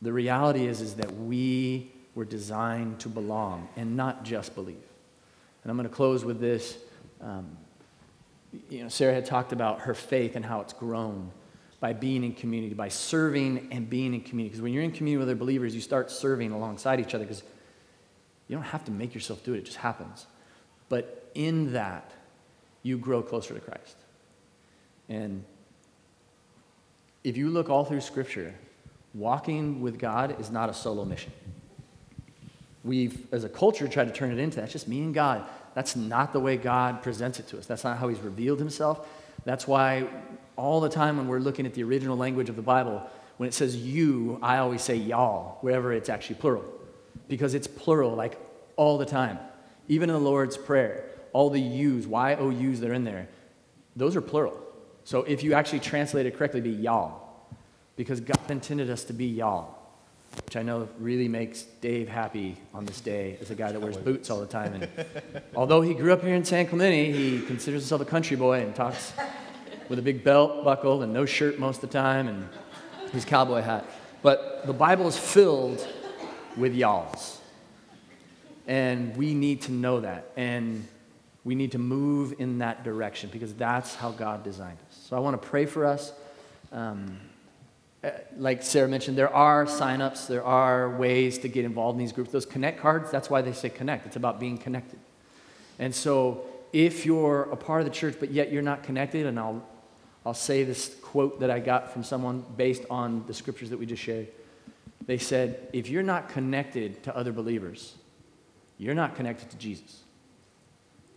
The 0.01 0.13
reality 0.13 0.65
is, 0.65 0.81
is 0.81 0.95
that 0.95 1.13
we 1.13 1.91
were 2.15 2.25
designed 2.25 2.99
to 3.01 3.09
belong 3.09 3.67
and 3.75 3.95
not 3.95 4.23
just 4.23 4.55
believe. 4.55 4.77
And 5.63 5.69
I'm 5.69 5.77
going 5.77 5.89
to 5.89 5.93
close 5.93 6.23
with 6.23 6.39
this. 6.39 6.77
Um, 7.21 7.57
you 8.69 8.83
know, 8.83 8.89
Sarah 8.89 9.13
had 9.13 9.25
talked 9.25 9.51
about 9.51 9.81
her 9.81 9.93
faith 9.93 10.35
and 10.35 10.43
how 10.43 10.61
it's 10.61 10.73
grown 10.73 11.31
by 11.79 11.93
being 11.93 12.23
in 12.23 12.33
community, 12.33 12.73
by 12.73 12.89
serving 12.89 13.69
and 13.71 13.89
being 13.89 14.13
in 14.13 14.21
community. 14.21 14.49
Because 14.49 14.61
when 14.61 14.73
you're 14.73 14.83
in 14.83 14.91
community 14.91 15.17
with 15.17 15.29
other 15.29 15.39
believers, 15.39 15.73
you 15.73 15.81
start 15.81 16.11
serving 16.11 16.51
alongside 16.51 16.99
each 16.99 17.15
other 17.15 17.23
because 17.23 17.43
you 18.47 18.55
don't 18.55 18.65
have 18.65 18.83
to 18.85 18.91
make 18.91 19.13
yourself 19.13 19.43
do 19.43 19.53
it, 19.53 19.59
it 19.59 19.65
just 19.65 19.77
happens. 19.77 20.25
But 20.89 21.31
in 21.35 21.73
that, 21.73 22.11
you 22.83 22.97
grow 22.97 23.21
closer 23.21 23.53
to 23.53 23.59
Christ. 23.59 23.95
And 25.07 25.43
if 27.23 27.37
you 27.37 27.49
look 27.49 27.69
all 27.69 27.85
through 27.85 28.01
Scripture, 28.01 28.55
walking 29.13 29.81
with 29.81 29.99
God 29.99 30.39
is 30.39 30.49
not 30.49 30.69
a 30.69 30.73
solo 30.73 31.05
mission. 31.05 31.31
We've, 32.83 33.31
as 33.33 33.43
a 33.43 33.49
culture, 33.49 33.87
tried 33.87 34.07
to 34.07 34.13
turn 34.13 34.31
it 34.31 34.39
into 34.39 34.59
that's 34.59 34.71
just 34.71 34.87
me 34.87 35.01
and 35.01 35.13
God. 35.13 35.45
That's 35.75 35.95
not 35.95 36.33
the 36.33 36.39
way 36.39 36.57
God 36.57 37.03
presents 37.03 37.39
it 37.39 37.47
to 37.49 37.57
us. 37.57 37.65
That's 37.65 37.83
not 37.83 37.97
how 37.97 38.07
He's 38.07 38.19
revealed 38.19 38.59
Himself. 38.59 39.07
That's 39.45 39.67
why 39.67 40.07
all 40.59 40.81
the 40.81 40.89
time 40.89 41.17
when 41.17 41.27
we're 41.27 41.39
looking 41.39 41.65
at 41.65 41.73
the 41.73 41.83
original 41.83 42.17
language 42.17 42.49
of 42.49 42.55
the 42.55 42.61
Bible, 42.61 43.07
when 43.37 43.47
it 43.47 43.53
says 43.53 43.75
you, 43.75 44.39
I 44.41 44.57
always 44.57 44.81
say 44.81 44.95
y'all, 44.95 45.57
wherever 45.61 45.93
it's 45.93 46.09
actually 46.09 46.35
plural. 46.35 46.65
Because 47.27 47.53
it's 47.53 47.67
plural, 47.67 48.15
like 48.15 48.37
all 48.75 48.97
the 48.97 49.05
time. 49.05 49.39
Even 49.87 50.09
in 50.09 50.13
the 50.13 50.21
Lord's 50.21 50.57
Prayer, 50.57 51.05
all 51.33 51.49
the 51.49 51.59
yous, 51.59 52.05
Y 52.05 52.35
O 52.35 52.49
U's 52.49 52.79
that 52.81 52.89
are 52.89 52.93
in 52.93 53.03
there, 53.03 53.27
those 53.95 54.15
are 54.15 54.21
plural. 54.21 54.59
So 55.03 55.23
if 55.23 55.43
you 55.43 55.53
actually 55.53 55.79
translate 55.79 56.25
it 56.25 56.37
correctly, 56.37 56.61
be 56.61 56.69
y'all. 56.69 57.23
Because 57.95 58.19
God 58.19 58.39
intended 58.49 58.89
us 58.89 59.03
to 59.05 59.13
be 59.13 59.25
y'all 59.25 59.79
which 60.45 60.55
I 60.55 60.63
know 60.63 60.87
really 60.99 61.27
makes 61.27 61.63
Dave 61.63 62.07
happy 62.07 62.55
on 62.73 62.85
this 62.85 63.01
day 63.01 63.37
as 63.41 63.51
a 63.51 63.55
guy 63.55 63.71
that 63.71 63.79
wears 63.79 63.97
boots 63.97 64.29
all 64.29 64.39
the 64.39 64.47
time. 64.47 64.73
And 64.73 64.87
although 65.55 65.81
he 65.81 65.93
grew 65.93 66.13
up 66.13 66.23
here 66.23 66.35
in 66.35 66.45
San 66.45 66.67
Clemente, 66.67 67.11
he 67.11 67.45
considers 67.45 67.83
himself 67.83 68.01
a 68.01 68.05
country 68.05 68.37
boy 68.37 68.61
and 68.61 68.75
talks 68.75 69.13
with 69.89 69.99
a 69.99 70.01
big 70.01 70.23
belt 70.23 70.63
buckle 70.63 71.01
and 71.01 71.11
no 71.11 71.25
shirt 71.25 71.59
most 71.59 71.83
of 71.83 71.89
the 71.89 71.97
time 71.97 72.27
and 72.27 72.47
his 73.11 73.25
cowboy 73.25 73.61
hat. 73.61 73.85
But 74.21 74.65
the 74.65 74.73
Bible 74.73 75.07
is 75.07 75.17
filled 75.17 75.85
with 76.55 76.75
y'alls. 76.75 77.39
And 78.67 79.17
we 79.17 79.33
need 79.33 79.63
to 79.63 79.71
know 79.71 79.99
that. 80.01 80.31
And 80.37 80.87
we 81.43 81.55
need 81.55 81.71
to 81.71 81.79
move 81.79 82.35
in 82.37 82.59
that 82.59 82.83
direction 82.83 83.29
because 83.33 83.53
that's 83.55 83.95
how 83.95 84.11
God 84.11 84.43
designed 84.43 84.77
us. 84.89 84.99
So 85.09 85.17
I 85.17 85.19
want 85.19 85.41
to 85.41 85.47
pray 85.47 85.65
for 85.65 85.85
us. 85.85 86.13
Um, 86.71 87.17
uh, 88.03 88.11
like 88.37 88.61
Sarah 88.61 88.87
mentioned, 88.87 89.17
there 89.17 89.33
are 89.33 89.65
signups, 89.65 90.27
there 90.27 90.43
are 90.43 90.95
ways 90.95 91.39
to 91.39 91.47
get 91.49 91.65
involved 91.65 91.95
in 91.95 91.99
these 91.99 92.13
groups. 92.13 92.31
Those 92.31 92.45
connect 92.45 92.79
cards, 92.79 93.11
that's 93.11 93.29
why 93.29 93.41
they 93.41 93.51
say 93.51 93.69
connect. 93.69 94.05
It's 94.05 94.15
about 94.15 94.39
being 94.39 94.57
connected. 94.57 94.99
And 95.79 95.93
so 95.93 96.45
if 96.71 97.05
you're 97.05 97.43
a 97.51 97.55
part 97.55 97.81
of 97.81 97.87
the 97.87 97.93
church, 97.93 98.15
but 98.19 98.31
yet 98.31 98.51
you're 98.51 98.61
not 98.61 98.83
connected, 98.83 99.25
and 99.25 99.39
I'll, 99.39 99.63
I'll 100.25 100.33
say 100.33 100.63
this 100.63 100.95
quote 101.01 101.39
that 101.39 101.49
I 101.49 101.59
got 101.59 101.93
from 101.93 102.03
someone 102.03 102.43
based 102.57 102.83
on 102.89 103.23
the 103.27 103.33
scriptures 103.33 103.69
that 103.69 103.79
we 103.79 103.85
just 103.85 104.03
shared. 104.03 104.27
They 105.05 105.17
said, 105.17 105.69
if 105.73 105.89
you're 105.89 106.03
not 106.03 106.29
connected 106.29 107.01
to 107.03 107.15
other 107.15 107.31
believers, 107.31 107.95
you're 108.77 108.95
not 108.95 109.15
connected 109.15 109.49
to 109.51 109.57
Jesus. 109.57 110.03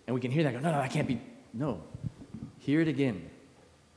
And 0.07 0.15
we 0.15 0.21
can 0.21 0.31
hear 0.31 0.45
that 0.45 0.53
go, 0.53 0.61
no, 0.61 0.73
no, 0.73 0.81
I 0.81 0.89
can't 0.89 1.07
be. 1.07 1.21
No. 1.53 1.83
Hear 2.59 2.81
it 2.81 2.89
again 2.89 3.29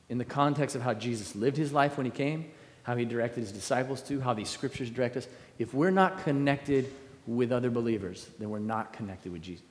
in 0.08 0.18
the 0.18 0.24
context 0.24 0.76
of 0.76 0.82
how 0.82 0.94
Jesus 0.94 1.34
lived 1.34 1.56
his 1.56 1.72
life 1.72 1.96
when 1.96 2.04
he 2.04 2.12
came 2.12 2.50
how 2.86 2.94
he 2.94 3.04
directed 3.04 3.40
his 3.40 3.50
disciples 3.50 4.00
to, 4.00 4.20
how 4.20 4.32
these 4.32 4.48
scriptures 4.48 4.90
direct 4.90 5.16
us. 5.16 5.26
If 5.58 5.74
we're 5.74 5.90
not 5.90 6.22
connected 6.22 6.88
with 7.26 7.50
other 7.50 7.68
believers, 7.68 8.28
then 8.38 8.48
we're 8.48 8.60
not 8.60 8.92
connected 8.92 9.32
with 9.32 9.42
Jesus. 9.42 9.66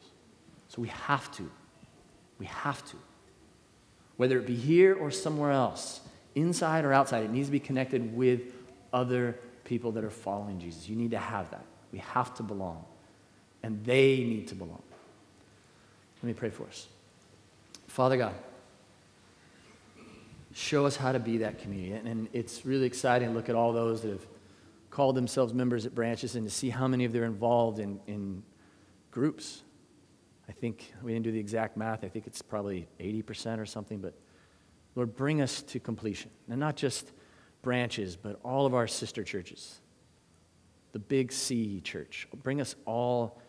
So 0.68 0.82
we 0.82 0.90
have 0.90 1.32
to. 1.38 1.50
We 2.40 2.46
have 2.48 2.84
to. 2.90 2.98
Whether 4.18 4.38
it 4.38 4.46
be 4.46 4.56
here 4.56 4.96
or 4.96 5.12
somewhere 5.12 5.52
else, 5.52 6.02
inside 6.36 6.86
or 6.86 6.94
outside, 6.94 7.24
it 7.24 7.32
needs 7.32 7.48
to 7.48 7.52
be 7.52 7.60
connected 7.60 8.16
with 8.16 8.54
other 8.94 9.38
people 9.64 9.92
that 9.94 10.04
are 10.04 10.10
following 10.10 10.60
Jesus. 10.60 10.88
You 10.88 10.96
need 10.96 11.12
to 11.12 11.18
have 11.18 11.52
that. 11.52 11.66
We 11.92 12.00
have 12.00 12.34
to 12.36 12.44
belong. 12.44 12.86
And 13.64 13.84
they 13.84 14.18
need 14.18 14.48
to 14.50 14.56
belong. 14.56 14.82
Let 16.22 16.28
me 16.28 16.34
pray 16.34 16.50
for 16.50 16.64
us. 16.66 16.88
Father 17.88 18.18
God, 18.18 18.34
show 20.54 20.86
us 20.86 20.96
how 20.96 21.12
to 21.12 21.20
be 21.20 21.38
that 21.38 21.60
community. 21.60 22.10
And, 22.10 22.28
it's 22.34 22.66
really 22.66 22.86
exciting 22.86 23.30
to 23.30 23.34
look 23.34 23.50
at 23.50 23.56
all 23.56 23.74
those 23.74 24.02
that 24.02 24.10
have 24.10 24.26
called 24.90 25.16
themselves 25.16 25.54
members 25.54 25.86
at 25.86 25.94
branches 25.94 26.36
and 26.36 26.48
to 26.48 26.54
see 26.54 26.70
how 26.70 26.88
many 26.88 27.06
of 27.06 27.12
them 27.12 27.24
are 27.24 27.26
involved 27.26 27.80
in, 27.80 28.00
in 28.08 28.44
groups. 29.12 29.62
I 30.48 30.52
think 30.52 30.94
we 31.02 31.14
didn't 31.14 31.26
do 31.26 31.32
the 31.32 31.40
exact 31.40 31.78
math. 31.78 32.04
I 32.04 32.10
think 32.10 32.28
it's 32.28 32.42
probably 32.42 32.88
80% 33.00 33.60
or 33.60 33.66
something. 33.66 34.00
But 34.00 34.14
Lord, 34.96 35.16
bring 35.16 35.42
us 35.42 35.62
to 35.64 35.80
completion. 35.80 36.30
And 36.50 36.60
not 36.60 36.76
just 36.76 37.12
branches, 37.62 38.16
but 38.16 38.40
all 38.44 38.66
of 38.66 38.74
our 38.74 38.88
sister 38.88 39.24
churches. 39.24 39.80
The 40.92 41.00
big 41.00 41.32
C 41.32 41.82
church. 41.82 42.28
Bring 42.44 42.62
us 42.62 42.76
all 42.86 43.42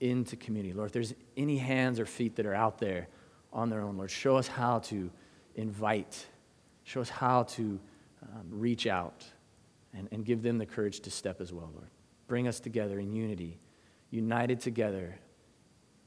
into 0.00 0.36
community. 0.36 0.74
Lord, 0.74 0.88
if 0.88 0.92
there's 0.92 1.14
any 1.36 1.56
hands 1.56 1.98
or 1.98 2.06
feet 2.06 2.36
that 2.36 2.46
are 2.46 2.54
out 2.54 2.78
there 2.78 3.08
on 3.52 3.70
their 3.70 3.80
own, 3.80 3.96
Lord, 3.96 4.10
show 4.10 4.36
us 4.36 4.46
how 4.46 4.80
to 4.80 5.10
invite 5.54 6.26
Show 6.84 7.00
us 7.00 7.08
how 7.08 7.44
to 7.44 7.80
um, 8.22 8.46
reach 8.50 8.86
out 8.86 9.24
and, 9.94 10.08
and 10.12 10.24
give 10.24 10.42
them 10.42 10.58
the 10.58 10.66
courage 10.66 11.00
to 11.00 11.10
step 11.10 11.40
as 11.40 11.52
well, 11.52 11.70
Lord. 11.74 11.88
Bring 12.28 12.46
us 12.46 12.60
together 12.60 13.00
in 13.00 13.12
unity, 13.12 13.58
united 14.10 14.60
together, 14.60 15.16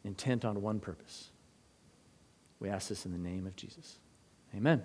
intent 0.07 0.45
on 0.45 0.61
one 0.61 0.79
purpose. 0.79 1.29
We 2.59 2.69
ask 2.69 2.89
this 2.89 3.05
in 3.05 3.11
the 3.11 3.19
name 3.19 3.45
of 3.45 3.55
Jesus. 3.55 3.99
Amen. 4.55 4.81